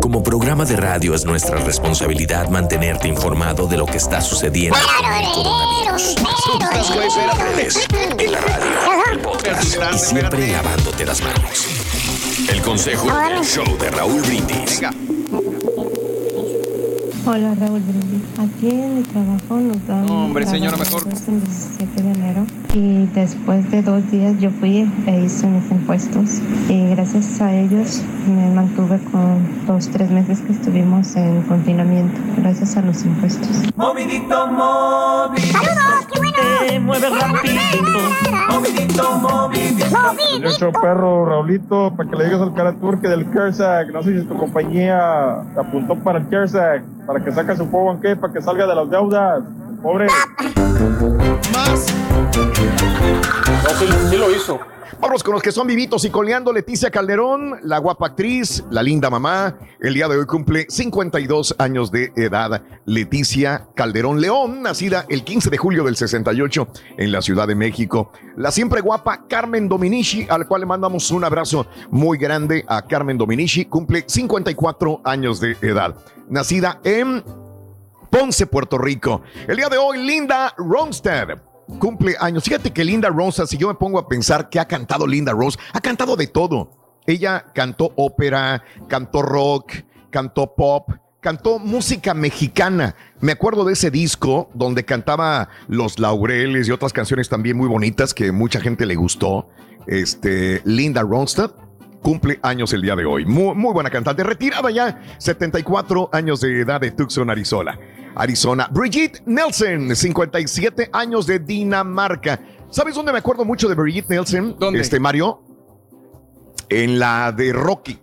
Como 0.00 0.22
programa 0.22 0.64
de 0.64 0.76
radio 0.76 1.14
es 1.14 1.26
nuestra 1.26 1.58
responsabilidad 1.58 2.48
mantenerte 2.48 3.08
informado 3.08 3.66
de 3.66 3.76
lo 3.76 3.84
que 3.84 3.98
está 3.98 4.22
sucediendo 4.22 4.78
con 4.98 5.12
el 5.12 5.24
coronavirus. 5.32 6.16
En 8.18 8.32
la 8.32 8.40
radio, 8.40 8.70
el 9.12 9.18
podcast 9.18 9.64
y 9.64 9.98
siempre 9.98 10.48
lavándote 10.48 11.04
las 11.04 11.20
manos. 11.20 11.66
El 12.48 12.62
consejo 12.62 13.06
del 13.06 13.44
show 13.44 13.78
de 13.78 13.90
Raúl 13.90 14.22
Brindis. 14.22 14.80
Hola 17.24 17.54
Raúl 17.54 17.80
Brindis. 17.80 18.22
Aquí 18.36 18.68
en 18.68 18.96
mi 18.96 19.02
trabajo 19.04 19.60
nos 19.60 19.86
dan 19.86 20.06
No, 20.06 20.24
hombre, 20.24 20.44
señora, 20.44 20.76
mejor. 20.76 21.02
el 21.04 21.40
17 21.40 22.02
de 22.02 22.10
enero 22.10 22.44
y 22.74 23.06
después 23.14 23.70
de 23.70 23.82
dos 23.82 24.10
días 24.10 24.34
yo 24.40 24.50
fui 24.50 24.90
e 25.06 25.20
hice 25.20 25.46
mis 25.46 25.70
impuestos 25.70 26.40
y 26.68 26.88
gracias 26.88 27.40
a 27.40 27.54
ellos 27.54 28.02
me 28.26 28.50
mantuve 28.52 28.98
con 29.12 29.46
los 29.68 29.88
tres 29.90 30.10
meses 30.10 30.40
que 30.40 30.52
estuvimos 30.52 31.14
en 31.14 31.42
confinamiento 31.42 32.20
gracias 32.38 32.76
a 32.76 32.82
los 32.82 33.04
impuestos. 33.04 33.48
Movidito, 33.76 34.46
móvil. 34.48 35.44
¡Saludos! 35.44 36.06
¡Qué 36.12 36.18
bueno! 36.18 36.32
Te 36.66 36.80
mueves 36.80 37.20
rapidito. 37.20 37.98
Movidito, 38.50 39.18
movidito. 39.18 39.86
Yo 40.40 40.48
hecho 40.48 40.72
perro, 40.72 41.26
Raulito, 41.26 41.94
para 41.96 42.10
que 42.10 42.16
le 42.16 42.24
digas 42.24 42.40
al 42.40 42.54
cara 42.54 42.74
que 43.00 43.08
del 43.08 43.30
CARESAC, 43.30 43.92
no 43.92 44.02
sé 44.02 44.20
si 44.20 44.26
tu 44.26 44.36
compañía 44.36 45.40
apuntó 45.56 45.94
para 45.96 46.18
el 46.18 46.28
CARESAC, 46.28 46.82
para 47.12 47.24
que 47.26 47.32
saque 47.32 47.54
su 47.56 47.70
juego 47.70 48.00
qué, 48.00 48.16
para 48.16 48.32
que 48.32 48.40
salga 48.40 48.66
de 48.66 48.74
las 48.74 48.88
deudas. 48.88 49.42
Pobre. 49.82 50.06
Vamos 55.00 55.22
con 55.22 55.34
los 55.34 55.42
que 55.42 55.52
son 55.52 55.66
vivitos 55.66 56.04
y 56.04 56.10
coleando. 56.10 56.52
Leticia 56.52 56.90
Calderón, 56.90 57.60
la 57.62 57.78
guapa 57.78 58.08
actriz, 58.08 58.64
la 58.70 58.82
linda 58.82 59.08
mamá. 59.08 59.56
El 59.80 59.94
día 59.94 60.08
de 60.08 60.16
hoy 60.16 60.26
cumple 60.26 60.66
52 60.68 61.56
años 61.58 61.90
de 61.92 62.12
edad. 62.16 62.62
Leticia 62.84 63.68
Calderón 63.74 64.20
León, 64.20 64.62
nacida 64.62 65.06
el 65.08 65.22
15 65.22 65.50
de 65.50 65.58
julio 65.58 65.84
del 65.84 65.96
68 65.96 66.68
en 66.98 67.12
la 67.12 67.22
Ciudad 67.22 67.46
de 67.46 67.54
México. 67.54 68.12
La 68.36 68.50
siempre 68.50 68.80
guapa 68.80 69.26
Carmen 69.28 69.68
Dominici, 69.68 70.26
al 70.28 70.46
cual 70.46 70.62
le 70.62 70.66
mandamos 70.66 71.10
un 71.10 71.24
abrazo 71.24 71.66
muy 71.90 72.18
grande 72.18 72.64
a 72.66 72.82
Carmen 72.82 73.18
Dominici. 73.18 73.66
Cumple 73.66 74.04
54 74.06 75.02
años 75.04 75.40
de 75.40 75.56
edad. 75.62 75.94
Nacida 76.28 76.80
en 76.84 77.22
Ponce, 78.10 78.46
Puerto 78.46 78.76
Rico. 78.76 79.22
El 79.46 79.56
día 79.56 79.68
de 79.68 79.78
hoy, 79.78 79.98
Linda 79.98 80.52
Ronstadt. 80.56 81.51
Cumple 81.78 82.16
años. 82.20 82.44
Fíjate 82.44 82.70
que 82.72 82.84
Linda 82.84 83.08
Ronstadt, 83.08 83.48
si 83.48 83.56
yo 83.56 83.68
me 83.68 83.74
pongo 83.74 83.98
a 83.98 84.08
pensar 84.08 84.48
que 84.48 84.60
ha 84.60 84.66
cantado 84.66 85.06
Linda 85.06 85.32
Rose, 85.32 85.58
ha 85.72 85.80
cantado 85.80 86.16
de 86.16 86.26
todo. 86.26 86.70
Ella 87.06 87.44
cantó 87.54 87.92
ópera, 87.96 88.62
cantó 88.88 89.22
rock, 89.22 89.72
cantó 90.10 90.54
pop, 90.54 90.90
cantó 91.20 91.58
música 91.58 92.14
mexicana. 92.14 92.94
Me 93.20 93.32
acuerdo 93.32 93.64
de 93.64 93.72
ese 93.72 93.90
disco 93.90 94.50
donde 94.54 94.84
cantaba 94.84 95.48
Los 95.68 95.98
Laureles 95.98 96.68
y 96.68 96.70
otras 96.70 96.92
canciones 96.92 97.28
también 97.28 97.56
muy 97.56 97.68
bonitas 97.68 98.14
que 98.14 98.30
mucha 98.30 98.60
gente 98.60 98.86
le 98.86 98.94
gustó. 98.94 99.48
Este, 99.86 100.62
Linda 100.64 101.02
Ronstadt 101.02 101.52
cumple 102.02 102.38
años 102.42 102.72
el 102.72 102.82
día 102.82 102.96
de 102.96 103.04
hoy. 103.04 103.24
Muy, 103.24 103.54
muy 103.54 103.72
buena 103.72 103.90
cantante, 103.90 104.22
retirada 104.22 104.70
ya, 104.70 105.00
74 105.18 106.10
años 106.12 106.40
de 106.40 106.60
edad 106.60 106.80
de 106.80 106.90
Tucson, 106.90 107.30
Arizona. 107.30 107.78
Arizona. 108.14 108.68
Brigitte 108.70 109.22
Nelson, 109.26 109.94
57 109.94 110.90
años 110.92 111.26
de 111.26 111.38
Dinamarca. 111.38 112.40
¿Sabes 112.70 112.94
dónde 112.94 113.12
me 113.12 113.18
acuerdo 113.18 113.44
mucho 113.44 113.68
de 113.68 113.74
Brigitte 113.74 114.10
Nelson? 114.10 114.56
¿Dónde? 114.58 114.80
Este, 114.80 114.98
Mario. 114.98 115.42
En 116.68 116.98
la 116.98 117.32
de 117.32 117.52
Rocky. 117.52 117.98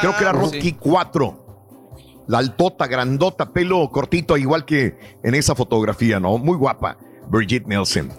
Creo 0.00 0.12
que 0.16 0.22
era 0.24 0.30
Ah, 0.30 0.34
Rocky 0.34 0.60
sí. 0.60 0.76
4. 0.78 2.24
La 2.26 2.38
altota, 2.38 2.86
grandota, 2.86 3.52
pelo 3.52 3.88
cortito, 3.90 4.36
igual 4.36 4.64
que 4.64 4.96
en 5.22 5.34
esa 5.34 5.54
fotografía, 5.54 6.20
¿no? 6.20 6.38
Muy 6.38 6.56
guapa. 6.56 6.96
Brigitte 7.30 7.66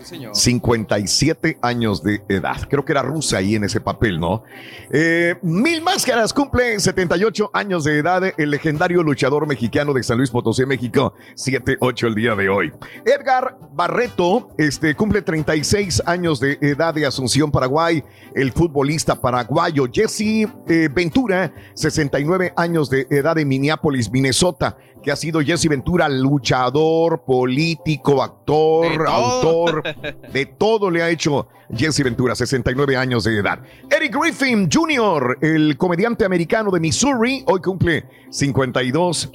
señor. 0.04 0.36
57 0.36 1.58
años 1.62 2.02
de 2.02 2.24
edad. 2.30 2.68
Creo 2.70 2.86
que 2.86 2.94
era 2.94 3.02
rusa 3.02 3.38
ahí 3.38 3.56
en 3.56 3.66
ese 3.66 3.82
papel, 3.82 4.20
¿no? 4.20 4.44
Eh, 4.92 5.36
Mil 5.42 5.82
Máscaras 5.82 6.34
cumple 6.34 6.80
78 6.80 7.52
años 7.54 7.84
de 7.84 8.00
edad. 8.00 8.24
El 8.38 8.52
legendario 8.52 9.04
luchador 9.04 9.48
mexicano 9.48 9.94
de 9.94 10.04
San 10.04 10.18
Luis 10.18 10.30
Potosí, 10.30 10.66
México. 10.66 11.14
7-8 11.36 12.08
el 12.08 12.16
día 12.16 12.36
de 12.36 12.50
hoy. 12.50 12.72
Edgar 13.06 13.58
Barreto 13.74 14.50
este, 14.58 14.96
cumple 14.96 15.22
36 15.22 16.04
años 16.06 16.40
de 16.40 16.58
edad 16.62 16.94
de 16.94 17.06
Asunción, 17.06 17.52
Paraguay. 17.52 18.04
El 18.34 18.54
futbolista 18.54 19.20
paraguayo 19.20 19.88
Jesse 19.92 20.48
eh, 20.68 20.90
Ventura, 20.94 21.54
69 21.74 22.54
años 22.56 22.90
de 22.90 23.08
edad 23.10 23.36
de 23.36 23.44
Minneapolis, 23.44 24.10
Minnesota. 24.10 24.78
Que 25.04 25.12
ha 25.12 25.16
sido 25.16 25.42
Jesse 25.42 25.68
Ventura, 25.68 26.08
luchador, 26.10 27.24
político, 27.26 28.22
actor, 28.22 29.08
autor, 29.08 29.84
de 30.34 30.46
todo 30.46 30.92
le 30.92 31.02
ha 31.02 31.10
hecho 31.10 31.48
Jesse 31.76 32.04
Ventura, 32.04 32.36
69 32.36 32.96
años 32.98 33.24
de 33.24 33.38
edad. 33.38 33.60
Eric 33.90 34.16
Griffin 34.16 34.70
Jr., 34.72 35.40
el 35.42 35.76
comediante 35.78 36.24
americano 36.26 36.70
de 36.72 36.80
Missouri, 36.80 37.44
hoy 37.48 37.60
cumple 37.62 38.06
52 38.30 39.32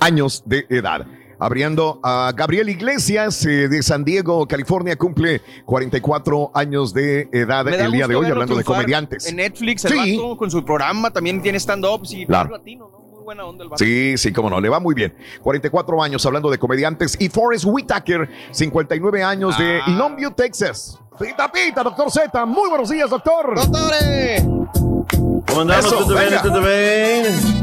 años 0.00 0.42
de 0.46 0.66
edad. 0.68 1.06
Abriendo 1.38 2.00
a 2.02 2.32
Gabriel 2.34 2.68
Iglesias 2.70 3.44
eh, 3.44 3.68
de 3.68 3.82
San 3.82 4.04
Diego, 4.04 4.46
California, 4.46 4.96
cumple 4.96 5.42
44 5.66 6.50
años 6.54 6.94
de 6.94 7.28
edad 7.32 7.68
el 7.68 7.92
día 7.92 8.08
de 8.08 8.16
hoy, 8.16 8.26
hablando 8.26 8.56
de 8.56 8.64
comediantes. 8.64 9.26
En 9.26 9.36
Netflix, 9.36 9.84
el 9.84 9.92
Sí. 9.92 10.16
vato 10.16 10.36
con 10.38 10.50
su 10.50 10.64
programa 10.64 11.10
también 11.10 11.42
tiene 11.42 11.58
stand-ups 11.58 12.12
y 12.14 12.24
Claro. 12.26 12.50
latino, 12.56 12.88
¿no? 12.90 13.05
Muy 13.26 13.34
buena 13.34 13.44
onda 13.44 13.64
el 13.64 13.70
vato. 13.70 13.82
Sí, 13.84 14.16
sí, 14.18 14.32
cómo 14.32 14.48
no, 14.48 14.60
le 14.60 14.68
va 14.68 14.78
muy 14.78 14.94
bien. 14.94 15.12
44 15.42 16.00
años 16.00 16.24
hablando 16.24 16.48
de 16.48 16.58
comediantes. 16.58 17.16
Y 17.18 17.28
Forrest 17.28 17.64
Whitaker, 17.66 18.30
59 18.52 19.20
años 19.24 19.58
de 19.58 19.80
Ah. 19.84 19.90
Longview, 19.90 20.30
Texas. 20.30 20.96
Pita, 21.18 21.50
pita, 21.50 21.82
doctor 21.82 22.08
Z. 22.08 22.46
Muy 22.46 22.68
buenos 22.68 22.88
días, 22.88 23.10
doctor. 23.10 23.52
¡Doctores! 23.56 24.42
¿Cómo 24.44 25.60
andamos? 25.60 25.86
Eso, 25.86 25.96
¿Todo 25.96 26.14
bien? 26.14 26.24
venga. 26.30 26.42
¿Todo 26.42 26.60
bien? 26.60 27.55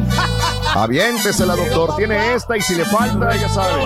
Aviéntesela, 0.75 1.55
doctor. 1.55 1.95
Tiene 1.95 2.33
esta 2.33 2.57
y 2.57 2.61
si 2.61 2.75
le 2.75 2.85
falta, 2.85 3.35
ya 3.35 3.47
sabe. 3.49 3.83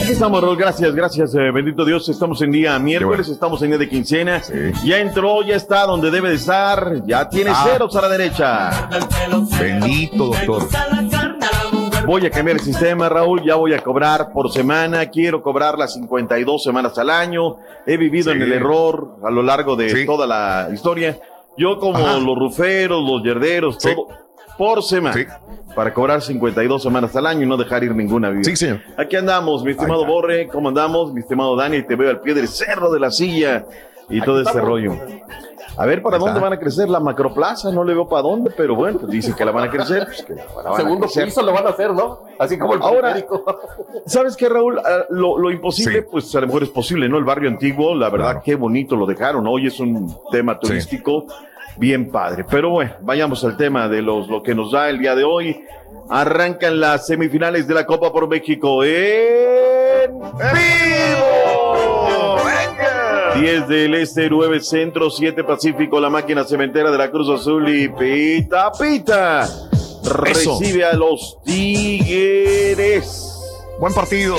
Aquí 0.00 0.12
estamos, 0.12 0.40
Raúl. 0.42 0.56
Gracias, 0.56 0.94
gracias. 0.94 1.34
eh, 1.34 1.50
bendito 1.52 1.84
Dios. 1.84 2.08
Estamos 2.08 2.40
en 2.42 2.52
día 2.52 2.78
miércoles, 2.78 3.28
estamos 3.28 3.60
en 3.62 3.70
día 3.70 3.78
de 3.78 3.88
quincena. 3.88 4.40
Ya 4.84 4.98
entró, 4.98 5.42
ya 5.42 5.56
está 5.56 5.84
donde 5.86 6.10
debe 6.10 6.28
de 6.30 6.36
estar. 6.36 7.04
Ya 7.06 7.28
tiene 7.28 7.50
Ah. 7.52 7.64
ceros 7.66 7.94
a 7.96 8.02
la 8.02 8.08
derecha. 8.08 8.88
Bendito, 9.58 10.26
doctor. 10.26 10.68
Voy 12.06 12.24
a 12.24 12.30
cambiar 12.30 12.58
el 12.58 12.62
sistema, 12.62 13.08
Raúl. 13.08 13.42
Ya 13.44 13.56
voy 13.56 13.74
a 13.74 13.82
cobrar 13.82 14.30
por 14.32 14.52
semana. 14.52 15.06
Quiero 15.06 15.42
cobrar 15.42 15.76
las 15.76 15.94
52 15.94 16.62
semanas 16.62 16.96
al 16.98 17.10
año. 17.10 17.56
He 17.84 17.96
vivido 17.96 18.30
Sí. 18.30 18.36
en 18.36 18.42
el 18.42 18.52
error 18.52 19.16
a 19.24 19.30
lo 19.30 19.42
largo 19.42 19.74
de 19.74 20.04
toda 20.06 20.24
la 20.26 20.68
historia. 20.72 21.18
Yo, 21.58 21.78
como 21.80 21.98
Ajá. 21.98 22.18
los 22.18 22.38
ruferos, 22.38 23.02
los 23.02 23.22
yerderos, 23.24 23.78
todo, 23.78 24.06
por 24.56 24.82
semana. 24.82 25.40
Para 25.74 25.92
cobrar 25.92 26.22
52 26.22 26.82
semanas 26.82 27.14
al 27.16 27.26
año 27.26 27.42
y 27.42 27.46
no 27.46 27.56
dejar 27.56 27.84
ir 27.84 27.94
ninguna 27.94 28.30
vida. 28.30 28.44
Sí, 28.44 28.56
señor. 28.56 28.80
Aquí 28.96 29.16
andamos, 29.16 29.62
mi 29.62 29.72
estimado 29.72 30.06
Borre. 30.06 30.48
¿Cómo 30.48 30.68
andamos? 30.68 31.12
Mi 31.12 31.20
estimado 31.20 31.54
Dani, 31.56 31.82
te 31.82 31.96
veo 31.96 32.08
al 32.10 32.20
pie 32.20 32.32
del 32.34 32.48
cerro 32.48 32.90
de 32.90 32.98
la 33.00 33.10
silla 33.10 33.66
y 34.08 34.20
todo 34.22 34.38
este 34.38 34.50
estamos. 34.50 34.68
rollo. 34.68 34.94
A 35.78 35.84
ver, 35.84 36.00
¿para 36.00 36.16
dónde 36.16 36.40
van 36.40 36.54
a 36.54 36.58
crecer 36.58 36.88
la 36.88 37.00
macroplaza? 37.00 37.70
No 37.70 37.84
le 37.84 37.92
veo 37.92 38.08
para 38.08 38.22
dónde, 38.22 38.50
pero 38.56 38.74
bueno, 38.74 38.98
pues 38.98 39.12
dicen 39.12 39.34
que 39.34 39.44
la 39.44 39.50
van 39.52 39.68
a 39.68 39.70
crecer. 39.70 40.06
Pues 40.06 40.22
que 40.22 40.34
la 40.34 40.44
van 40.62 40.72
a 40.72 40.76
Segundo 40.76 41.00
crecer. 41.06 41.24
piso 41.26 41.42
lo 41.42 41.52
van 41.52 41.66
a 41.66 41.70
hacer, 41.70 41.92
¿no? 41.92 42.20
Así 42.38 42.56
como 42.58 42.72
el 42.74 42.80
Ahora. 42.82 43.14
¿Sabes 44.06 44.34
qué, 44.36 44.48
Raúl? 44.48 44.78
Ah, 44.78 45.04
Lo, 45.10 45.36
lo 45.36 45.50
imposible, 45.50 46.00
pues 46.04 46.34
a 46.34 46.40
lo 46.40 46.46
mejor 46.46 46.62
es 46.62 46.70
posible, 46.70 47.10
¿no? 47.10 47.18
El 47.18 47.24
barrio 47.24 47.50
antiguo, 47.50 47.94
la 47.94 48.08
verdad, 48.08 48.40
qué 48.42 48.54
bonito 48.54 48.96
lo 48.96 49.04
dejaron. 49.04 49.46
Hoy 49.46 49.66
es 49.66 49.78
un 49.78 50.16
tema 50.30 50.58
turístico 50.58 51.26
bien 51.76 52.10
padre. 52.10 52.44
Pero 52.48 52.70
bueno, 52.70 52.92
vayamos 53.00 53.44
al 53.44 53.56
tema 53.56 53.88
de 53.88 54.02
los, 54.02 54.28
lo 54.28 54.42
que 54.42 54.54
nos 54.54 54.72
da 54.72 54.88
el 54.88 54.98
día 54.98 55.14
de 55.14 55.24
hoy. 55.24 55.64
Arrancan 56.08 56.80
las 56.80 57.06
semifinales 57.06 57.66
de 57.66 57.74
la 57.74 57.84
Copa 57.84 58.12
por 58.12 58.28
México 58.28 58.84
en 58.84 60.10
vivo. 60.12 61.36
10 63.40 63.68
del 63.68 63.94
Este, 63.94 64.30
9 64.30 64.60
Centro, 64.60 65.10
7 65.10 65.44
Pacífico, 65.44 66.00
la 66.00 66.08
máquina 66.08 66.44
cementera 66.44 66.90
de 66.90 66.98
la 66.98 67.10
Cruz 67.10 67.28
Azul 67.28 67.68
y 67.68 67.88
Pita 67.88 68.72
Pita. 68.72 69.46
Recibe 70.04 70.84
a 70.84 70.94
los 70.94 71.38
Tigres. 71.44 73.32
Buen 73.78 73.92
partido. 73.92 74.36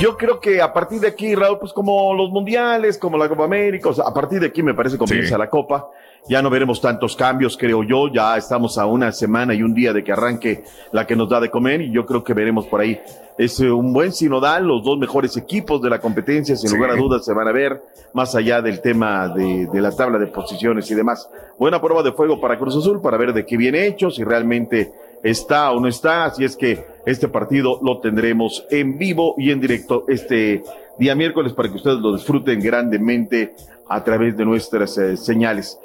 Yo 0.00 0.16
creo 0.16 0.38
que 0.38 0.62
a 0.62 0.72
partir 0.72 1.00
de 1.00 1.08
aquí, 1.08 1.34
Raúl, 1.34 1.58
pues 1.58 1.72
como 1.72 2.14
los 2.14 2.30
mundiales, 2.30 2.98
como 2.98 3.18
la 3.18 3.28
Copa 3.28 3.44
América, 3.44 3.88
o 3.88 3.92
sea, 3.94 4.04
a 4.06 4.14
partir 4.14 4.38
de 4.38 4.46
aquí 4.46 4.62
me 4.62 4.74
parece 4.74 4.94
que 4.96 5.04
comienza 5.04 5.36
la 5.36 5.50
Copa. 5.50 5.88
Ya 6.28 6.40
no 6.42 6.50
veremos 6.50 6.80
tantos 6.80 7.16
cambios, 7.16 7.56
creo 7.56 7.82
yo. 7.82 8.06
Ya 8.12 8.36
estamos 8.36 8.76
a 8.78 8.86
una 8.86 9.10
semana 9.12 9.54
y 9.54 9.62
un 9.62 9.74
día 9.74 9.92
de 9.92 10.04
que 10.04 10.12
arranque 10.12 10.62
la 10.92 11.06
que 11.06 11.16
nos 11.16 11.28
da 11.28 11.40
de 11.40 11.50
comer 11.50 11.80
y 11.80 11.90
yo 11.90 12.04
creo 12.06 12.22
que 12.22 12.34
veremos 12.34 12.66
por 12.66 12.80
ahí. 12.80 13.00
Es 13.38 13.58
eh, 13.60 13.70
un 13.70 13.92
buen 13.92 14.12
sinodal, 14.12 14.66
los 14.66 14.84
dos 14.84 14.98
mejores 14.98 15.36
equipos 15.36 15.80
de 15.80 15.90
la 15.90 16.00
competencia, 16.00 16.54
sin 16.54 16.68
Sí. 16.68 16.76
lugar 16.76 16.90
a 16.92 16.96
dudas, 16.96 17.24
se 17.24 17.32
van 17.32 17.48
a 17.48 17.52
ver 17.52 17.82
más 18.12 18.34
allá 18.34 18.60
del 18.62 18.80
tema 18.80 19.28
de, 19.28 19.66
de 19.72 19.80
la 19.80 19.90
tabla 19.90 20.18
de 20.18 20.26
posiciones 20.26 20.88
y 20.90 20.94
demás. 20.94 21.28
Buena 21.58 21.80
prueba 21.80 22.02
de 22.02 22.12
fuego 22.12 22.40
para 22.40 22.58
Cruz 22.58 22.76
Azul 22.76 23.00
para 23.00 23.16
ver 23.16 23.32
de 23.32 23.46
qué 23.46 23.56
viene 23.56 23.86
hecho, 23.86 24.10
si 24.10 24.22
realmente 24.22 24.92
está 25.22 25.72
o 25.72 25.80
no 25.80 25.88
está. 25.88 26.26
Así 26.26 26.44
es 26.44 26.56
que 26.56 26.84
este 27.06 27.28
partido 27.28 27.78
lo 27.82 28.00
tendremos 28.00 28.66
en 28.70 28.98
vivo 28.98 29.34
y 29.38 29.50
en 29.50 29.60
directo 29.60 30.04
este 30.08 30.62
día 30.98 31.14
miércoles 31.14 31.52
para 31.52 31.68
que 31.68 31.76
ustedes 31.76 31.98
lo 31.98 32.14
disfruten 32.14 32.60
grandemente 32.60 33.54
a 33.88 34.02
través 34.04 34.36
de 34.36 34.44
nuestras 34.44 34.96
eh, 34.98 35.16
señales. 35.16 35.78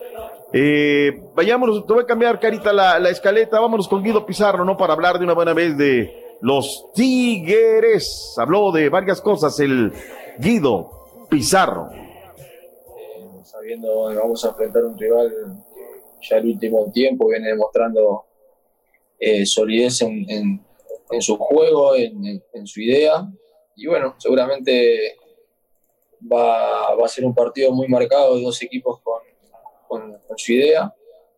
Eh, 0.52 1.24
vayámonos, 1.36 1.86
te 1.86 1.94
voy 1.94 2.04
a 2.04 2.06
cambiar, 2.06 2.40
Carita, 2.40 2.72
la, 2.72 3.00
la 3.00 3.10
escaleta. 3.10 3.60
Vámonos 3.60 3.88
con 3.88 4.04
Guido 4.04 4.26
Pizarro, 4.26 4.64
¿no? 4.66 4.78
Para 4.78 4.94
hablar 4.94 5.18
de 5.18 5.26
una 5.26 5.34
buena 5.34 5.54
vez 5.54 5.78
de 5.78 6.38
los 6.42 6.88
Tigres. 6.94 8.36
Habló 8.38 8.72
de 8.72 8.90
varias 8.90 9.22
cosas 9.22 9.60
el 9.60 9.92
Guido 10.38 11.26
Pizarro. 11.30 11.90
sabiendo 13.44 14.10
que 14.10 14.16
vamos 14.16 14.44
a 14.46 14.50
enfrentar 14.50 14.84
un 14.84 14.98
rival 14.98 15.32
que 16.20 16.28
ya 16.28 16.38
el 16.38 16.46
último 16.46 16.92
tiempo 16.94 17.28
viene 17.30 17.48
demostrando 17.48 18.26
eh, 19.26 19.46
solidez 19.46 20.02
en, 20.02 20.30
en- 20.30 20.66
en 21.14 21.22
su 21.22 21.38
juego, 21.38 21.96
en, 21.96 22.68
su 22.68 22.82
idea. 22.82 23.28
Y 23.76 23.88
bueno, 23.88 24.16
seguramente 24.18 25.16
va, 26.32 26.94
a 26.94 27.08
ser 27.08 27.26
un 27.26 27.34
partido 27.34 27.72
muy 27.72 27.88
marcado 27.88 28.36
de 28.36 28.44
dos 28.44 28.62
equipos 28.62 29.00
con, 29.02 29.24
su 30.38 30.54
idea. 30.54 30.94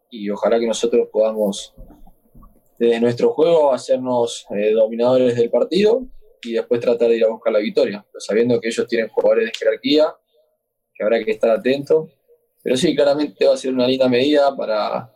Y 0.09 0.29
ojalá 0.29 0.59
que 0.59 0.67
nosotros 0.67 1.09
podamos, 1.11 1.73
desde 2.79 2.99
nuestro 3.01 3.33
juego, 3.33 3.73
hacernos 3.73 4.45
eh, 4.51 4.71
dominadores 4.71 5.35
del 5.35 5.49
partido 5.49 6.05
y 6.41 6.53
después 6.53 6.79
tratar 6.79 7.09
de 7.09 7.17
ir 7.17 7.25
a 7.25 7.29
buscar 7.29 7.51
la 7.51 7.59
victoria. 7.59 8.05
Sabiendo 8.17 8.59
que 8.61 8.69
ellos 8.69 8.87
tienen 8.87 9.09
jugadores 9.09 9.47
de 9.47 9.51
jerarquía, 9.57 10.15
que 10.93 11.03
habrá 11.03 11.23
que 11.23 11.31
estar 11.31 11.49
atento. 11.49 12.09
Pero 12.63 12.77
sí, 12.77 12.95
claramente 12.95 13.45
va 13.45 13.53
a 13.53 13.57
ser 13.57 13.73
una 13.73 13.87
linda 13.87 14.07
medida 14.07 14.55
para, 14.55 15.11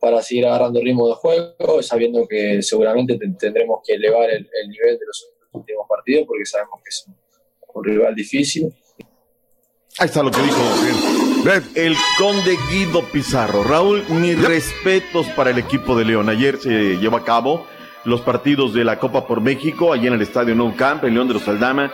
para 0.00 0.22
seguir 0.22 0.46
agarrando 0.46 0.80
ritmo 0.80 1.08
de 1.08 1.14
juego, 1.14 1.82
sabiendo 1.82 2.26
que 2.26 2.62
seguramente 2.62 3.18
te- 3.18 3.28
tendremos 3.38 3.80
que 3.86 3.94
elevar 3.94 4.30
el, 4.30 4.48
el 4.62 4.68
nivel 4.70 4.98
de 4.98 5.06
los 5.06 5.28
últimos 5.52 5.86
partidos, 5.88 6.24
porque 6.26 6.44
sabemos 6.46 6.80
que 6.82 6.88
es 6.88 7.04
un, 7.06 7.16
un 7.74 7.84
rival 7.84 8.14
difícil. 8.14 8.72
Ahí 9.98 10.06
está 10.06 10.22
lo 10.22 10.30
que 10.30 10.40
dijo 10.40 10.56
el 11.74 11.96
conde 12.18 12.56
Guido 12.70 13.02
Pizarro. 13.12 13.64
Raúl, 13.64 14.04
mis 14.10 14.40
respetos 14.42 15.26
para 15.30 15.50
el 15.50 15.58
equipo 15.58 15.96
de 15.96 16.04
León. 16.04 16.28
Ayer 16.28 16.58
se 16.58 16.96
llevó 16.98 17.16
a 17.16 17.24
cabo 17.24 17.66
los 18.04 18.20
partidos 18.22 18.72
de 18.72 18.84
la 18.84 18.98
Copa 18.98 19.26
por 19.26 19.40
México, 19.40 19.92
allí 19.92 20.06
en 20.06 20.14
el 20.14 20.22
Estadio 20.22 20.54
Nou 20.54 20.74
Camp, 20.76 21.04
en 21.04 21.14
León 21.14 21.28
de 21.28 21.34
los 21.34 21.48
Aldama. 21.48 21.92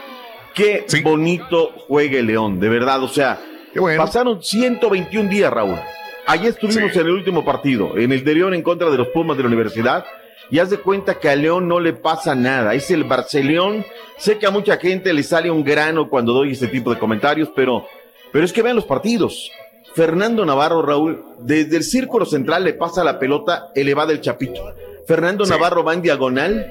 Qué 0.55 0.85
bonito 1.03 1.71
juega 1.89 2.19
el 2.19 2.27
León, 2.27 2.61
de 2.61 2.69
verdad. 2.69 3.03
O 3.03 3.09
sea, 3.09 3.41
pasaron 3.97 4.43
121 4.43 5.29
días, 5.31 5.53
Raúl. 5.53 5.79
Ayer 6.29 6.49
estuvimos 6.49 6.95
en 6.97 7.07
el 7.07 7.13
último 7.13 7.45
partido, 7.45 7.97
en 7.97 8.11
el 8.11 8.25
de 8.25 8.35
León 8.35 8.53
en 8.53 8.63
contra 8.63 8.91
de 8.91 8.99
los 8.99 9.09
Pumas 9.09 9.37
de 9.37 9.45
la 9.45 9.49
Universidad. 9.49 10.05
Y 10.51 10.59
haz 10.59 10.71
de 10.71 10.79
cuenta 10.79 11.21
que 11.21 11.29
a 11.29 11.37
León 11.37 11.69
no 11.69 11.79
le 11.79 11.93
pasa 11.93 12.35
nada. 12.35 12.75
Es 12.75 12.91
el 12.91 13.05
Barceleón. 13.05 13.85
Sé 14.17 14.37
que 14.39 14.47
a 14.47 14.51
mucha 14.51 14.77
gente 14.77 15.13
le 15.13 15.23
sale 15.23 15.51
un 15.51 15.63
grano 15.63 16.09
cuando 16.09 16.33
doy 16.33 16.53
este 16.53 16.67
tipo 16.67 16.93
de 16.93 16.99
comentarios, 16.99 17.51
pero, 17.55 17.87
pero 18.33 18.45
es 18.45 18.53
que 18.53 18.63
vean 18.63 18.75
los 18.75 18.87
partidos. 18.87 19.53
Fernando 19.95 20.45
Navarro, 20.45 20.83
Raúl, 20.83 21.25
desde 21.39 21.77
el 21.77 21.85
círculo 21.85 22.27
central 22.27 22.65
le 22.65 22.75
pasa 22.75 23.05
la 23.05 23.21
pelota 23.21 23.71
elevada 23.75 24.13
el 24.13 24.21
Chapito. 24.21 24.75
Fernando 25.07 25.47
Navarro 25.47 25.85
va 25.85 25.95
en 25.95 26.03
diagonal, 26.03 26.67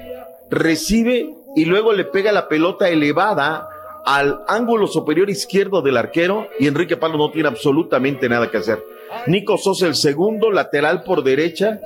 recibe 0.50 1.34
y 1.54 1.64
luego 1.64 1.94
le 1.94 2.04
pega 2.04 2.30
la 2.30 2.48
pelota 2.48 2.88
elevada 2.88 3.68
al 4.04 4.44
ángulo 4.48 4.86
superior 4.86 5.30
izquierdo 5.30 5.82
del 5.82 5.96
arquero 5.96 6.48
y 6.58 6.66
Enrique 6.66 6.96
Palo 6.96 7.16
no 7.16 7.30
tiene 7.30 7.48
absolutamente 7.48 8.28
nada 8.28 8.50
que 8.50 8.58
hacer. 8.58 8.82
Nico 9.26 9.58
Sosa 9.58 9.86
el 9.86 9.94
segundo, 9.94 10.50
lateral 10.50 11.02
por 11.02 11.22
derecha. 11.22 11.80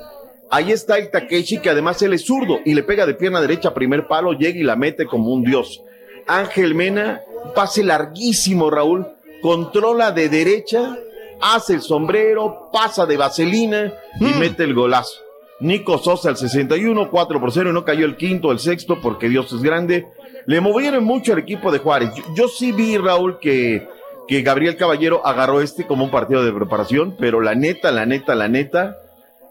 Ahí 0.49 0.71
está 0.71 0.97
el 0.97 1.09
Takeshi, 1.09 1.59
que 1.59 1.69
además 1.69 2.01
él 2.01 2.13
es 2.13 2.25
zurdo 2.25 2.59
y 2.65 2.73
le 2.73 2.83
pega 2.83 3.05
de 3.05 3.13
pierna 3.13 3.41
derecha 3.41 3.69
a 3.69 3.73
primer 3.73 4.07
palo, 4.07 4.33
llega 4.33 4.59
y 4.59 4.63
la 4.63 4.75
mete 4.75 5.05
como 5.05 5.33
un 5.33 5.43
dios. 5.43 5.81
Ángel 6.27 6.75
Mena, 6.75 7.21
pase 7.55 7.83
larguísimo, 7.83 8.69
Raúl, 8.69 9.07
controla 9.41 10.11
de 10.11 10.29
derecha, 10.29 10.97
hace 11.41 11.73
el 11.73 11.81
sombrero, 11.81 12.69
pasa 12.71 13.05
de 13.05 13.17
vaselina 13.17 13.93
y 14.19 14.25
mete 14.39 14.63
el 14.63 14.73
golazo. 14.73 15.19
Nico 15.61 15.99
Sosa 15.99 16.29
al 16.29 16.37
61, 16.37 17.09
4 17.09 17.39
por 17.39 17.51
0, 17.51 17.69
y 17.69 17.73
no 17.73 17.85
cayó 17.85 18.05
el 18.05 18.17
quinto, 18.17 18.51
el 18.51 18.59
sexto, 18.59 18.99
porque 18.99 19.29
Dios 19.29 19.53
es 19.53 19.61
grande. 19.61 20.07
Le 20.47 20.59
movieron 20.59 21.03
mucho 21.03 21.33
al 21.33 21.39
equipo 21.39 21.71
de 21.71 21.77
Juárez. 21.77 22.09
Yo, 22.15 22.23
yo 22.35 22.47
sí 22.47 22.71
vi, 22.71 22.97
Raúl, 22.97 23.39
que, 23.39 23.87
que 24.31 24.43
Gabriel 24.43 24.77
Caballero 24.77 25.27
agarró 25.27 25.59
este 25.59 25.85
como 25.85 26.05
un 26.05 26.09
partido 26.09 26.45
de 26.45 26.53
preparación, 26.53 27.17
pero 27.19 27.41
la 27.41 27.53
neta, 27.53 27.91
la 27.91 28.05
neta, 28.05 28.33
la 28.33 28.47
neta, 28.47 28.95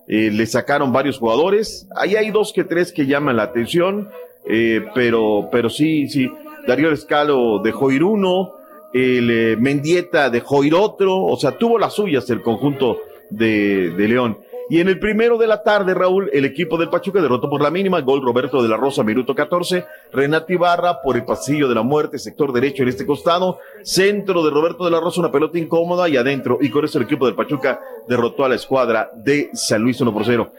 eh, 0.09 0.31
le 0.33 0.47
sacaron 0.47 0.91
varios 0.91 1.19
jugadores. 1.19 1.87
Ahí 1.95 2.17
hay 2.17 2.31
dos 2.31 2.55
que 2.55 2.65
tres 2.65 2.91
que 2.91 3.05
llaman 3.05 3.37
la 3.37 3.43
atención, 3.43 4.09
eh, 4.49 4.87
pero, 4.95 5.51
pero 5.53 5.69
sí, 5.69 6.09
sí. 6.09 6.33
Darío 6.67 6.93
Escalo 6.93 7.59
dejó 7.59 7.91
ir 7.91 8.03
uno, 8.03 8.55
el 8.95 9.31
eh, 9.31 9.57
Mendieta 9.59 10.31
dejó 10.31 10.65
ir 10.65 10.75
otro, 10.75 11.25
o 11.25 11.37
sea, 11.37 11.59
tuvo 11.59 11.79
las 11.79 11.93
suyas 11.93 12.31
el 12.31 12.41
conjunto 12.41 13.01
de, 13.29 13.91
de 13.91 14.09
León. 14.09 14.39
Y 14.71 14.79
en 14.79 14.87
el 14.87 15.01
primero 15.01 15.37
de 15.37 15.49
la 15.49 15.65
tarde, 15.65 15.95
Raúl, 15.95 16.31
el 16.33 16.45
equipo 16.45 16.79
del 16.79 16.89
Pachuca 16.89 17.21
derrotó 17.21 17.51
por 17.51 17.61
la 17.61 17.73
mínima. 17.73 18.01
Gol 18.03 18.23
Roberto 18.23 18.63
de 18.63 18.69
la 18.69 18.77
Rosa, 18.77 19.03
minuto 19.03 19.35
14. 19.35 19.85
Renato 20.13 20.53
Ibarra 20.53 21.03
por 21.03 21.17
el 21.17 21.25
pasillo 21.25 21.69
de 21.69 21.75
la 21.75 21.83
muerte, 21.83 22.21
sector 22.21 22.53
derecho 22.53 22.85
en 22.85 22.89
este 22.91 23.05
costado. 23.05 23.59
Centro 23.83 24.45
de 24.45 24.51
Roberto 24.51 24.85
de 24.85 24.93
la 24.93 25.01
Rosa, 25.01 25.19
una 25.23 25.33
pelota 25.33 25.59
incómoda 25.59 26.09
y 26.09 26.17
adentro. 26.17 26.59
Y 26.61 26.71
con 26.71 26.85
eso 26.85 26.99
el 26.99 27.05
equipo 27.05 27.27
del 27.27 27.35
Pachuca 27.35 27.81
derrotó 28.07 28.45
a 28.45 28.49
la 28.49 28.55
escuadra 28.55 29.11
de 29.13 29.51
San 29.55 29.83
Luis 29.83 30.01
1 30.01 30.13
por 30.13 30.25
0. 30.25 30.53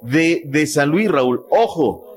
De, 0.00 0.40
de 0.46 0.66
San 0.66 0.88
Luis, 0.88 1.10
Raúl, 1.10 1.44
ojo, 1.50 2.16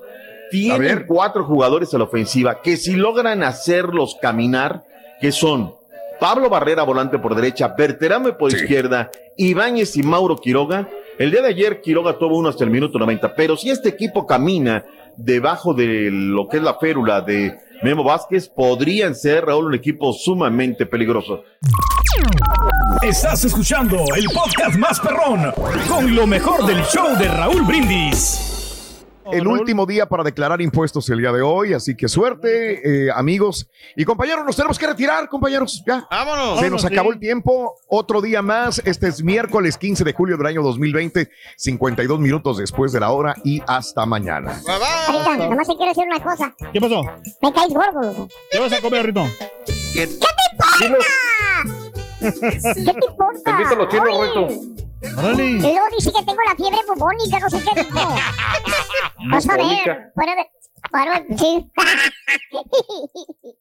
tienen 0.52 1.04
cuatro 1.06 1.44
jugadores 1.44 1.94
a 1.94 1.98
la 1.98 2.06
ofensiva 2.06 2.62
que 2.62 2.78
si 2.78 2.94
logran 2.94 3.44
hacerlos 3.44 4.18
caminar, 4.22 4.84
que 5.20 5.34
son 5.34 5.74
Pablo 6.22 6.50
Barrera, 6.50 6.84
volante 6.84 7.18
por 7.18 7.34
derecha, 7.34 7.74
Berterame 7.76 8.34
por 8.34 8.54
izquierda, 8.54 9.10
Ibáñez 9.38 9.98
y 9.98 10.04
Mauro 10.04 10.38
Quiroga. 10.38 10.88
El 11.18 11.32
día 11.32 11.42
de 11.42 11.50
ayer 11.50 11.82
Quiroga 11.82 12.18
tuvo 12.18 12.38
uno 12.38 12.50
hasta 12.50 12.64
el 12.64 12.70
minuto 12.70 12.98
90, 12.98 13.36
pero 13.36 13.58
si 13.58 13.70
este 13.70 13.90
equipo 13.90 14.26
camina 14.26 14.86
debajo 15.18 15.74
de 15.74 16.10
lo 16.12 16.48
que 16.48 16.58
es 16.58 16.64
la 16.64 16.76
férula 16.76 17.22
de 17.22 17.58
Memo 17.84 18.04
Vázquez, 18.04 18.48
podrían 18.50 19.16
ser, 19.16 19.46
Raúl, 19.46 19.66
un 19.66 19.76
equipo 19.76 20.14
sumamente 20.14 20.86
peligroso. 20.86 21.44
Estás 23.02 23.46
escuchando 23.46 23.98
el 24.16 24.26
podcast 24.34 24.78
más 24.78 25.00
perrón 25.00 25.52
con 25.88 26.16
lo 26.16 26.28
mejor 26.28 26.66
del 26.66 26.82
show 26.84 27.18
de 27.18 27.28
Raúl 27.28 27.64
Brindis. 27.64 28.51
El 29.32 29.48
último 29.48 29.86
día 29.86 30.08
para 30.08 30.24
declarar 30.24 30.62
impuestos 30.62 31.10
el 31.10 31.20
día 31.20 31.32
de 31.32 31.42
hoy, 31.42 31.74
así 31.74 31.96
que 31.96 32.08
suerte, 32.08 33.06
eh, 33.08 33.12
amigos. 33.14 33.70
Y 33.96 34.06
compañeros, 34.06 34.46
nos 34.46 34.56
tenemos 34.56 34.78
que 34.78 34.88
retirar, 34.88 35.28
compañeros. 35.30 35.84
Ya. 35.86 36.08
Vámonos. 36.10 36.60
Se 36.60 36.70
nos 36.70 36.82
Vámonos, 36.82 36.86
acabó 36.86 37.10
sí. 37.10 37.14
el 37.16 37.20
tiempo. 37.20 37.76
Otro 37.90 38.22
día 38.22 38.42
más. 38.42 38.82
Este 38.86 39.08
es 39.08 39.24
miércoles 39.24 39.78
15 39.78 40.04
de 40.04 40.14
julio 40.14 40.38
del 40.38 40.48
año 40.48 40.62
2020, 40.62 41.30
52 41.58 42.20
minutos 42.20 42.58
después 42.58 42.92
de 42.92 43.00
la 43.00 43.12
hora 43.12 43.36
y 43.44 43.62
hasta 43.68 44.06
mañana. 44.06 44.62
Ahorita, 45.08 45.50
nomás 45.50 45.68
te 45.68 45.76
quiero 45.76 45.90
decir 45.92 46.06
una 46.06 46.22
cosa. 46.24 46.54
¿Qué 46.72 46.82
pasó? 46.82 47.02
Me 47.42 47.54
caes 47.54 47.74
gordo, 47.74 48.02
loco. 48.02 48.28
¿Qué 48.52 48.60
vas 48.60 48.74
a 48.74 48.82
comer, 48.82 49.06
Rito? 49.06 49.26
¿Qué 49.94 50.08
te 50.08 50.14
importa? 50.14 50.38
¿Qué 52.76 52.94
te 52.94 53.06
importa? 53.08 54.91
Órale. 55.18 55.44
Y 55.44 55.60
luego 55.60 55.86
dice 55.98 56.12
que 56.12 56.24
tengo 56.24 56.42
la 56.48 56.56
fiebre 56.56 56.80
bubónica, 56.88 57.40
no 57.40 57.50
sé 57.50 57.58
qué 57.64 57.84
dijo. 57.84 58.00
Vas 59.32 59.50
a 59.50 59.58
ver. 59.58 60.12
Fuera 60.14 60.36
de... 60.36 61.38
Sí. 61.38 61.72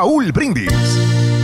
Raúl 0.01 0.31
Brindis. 0.31 1.40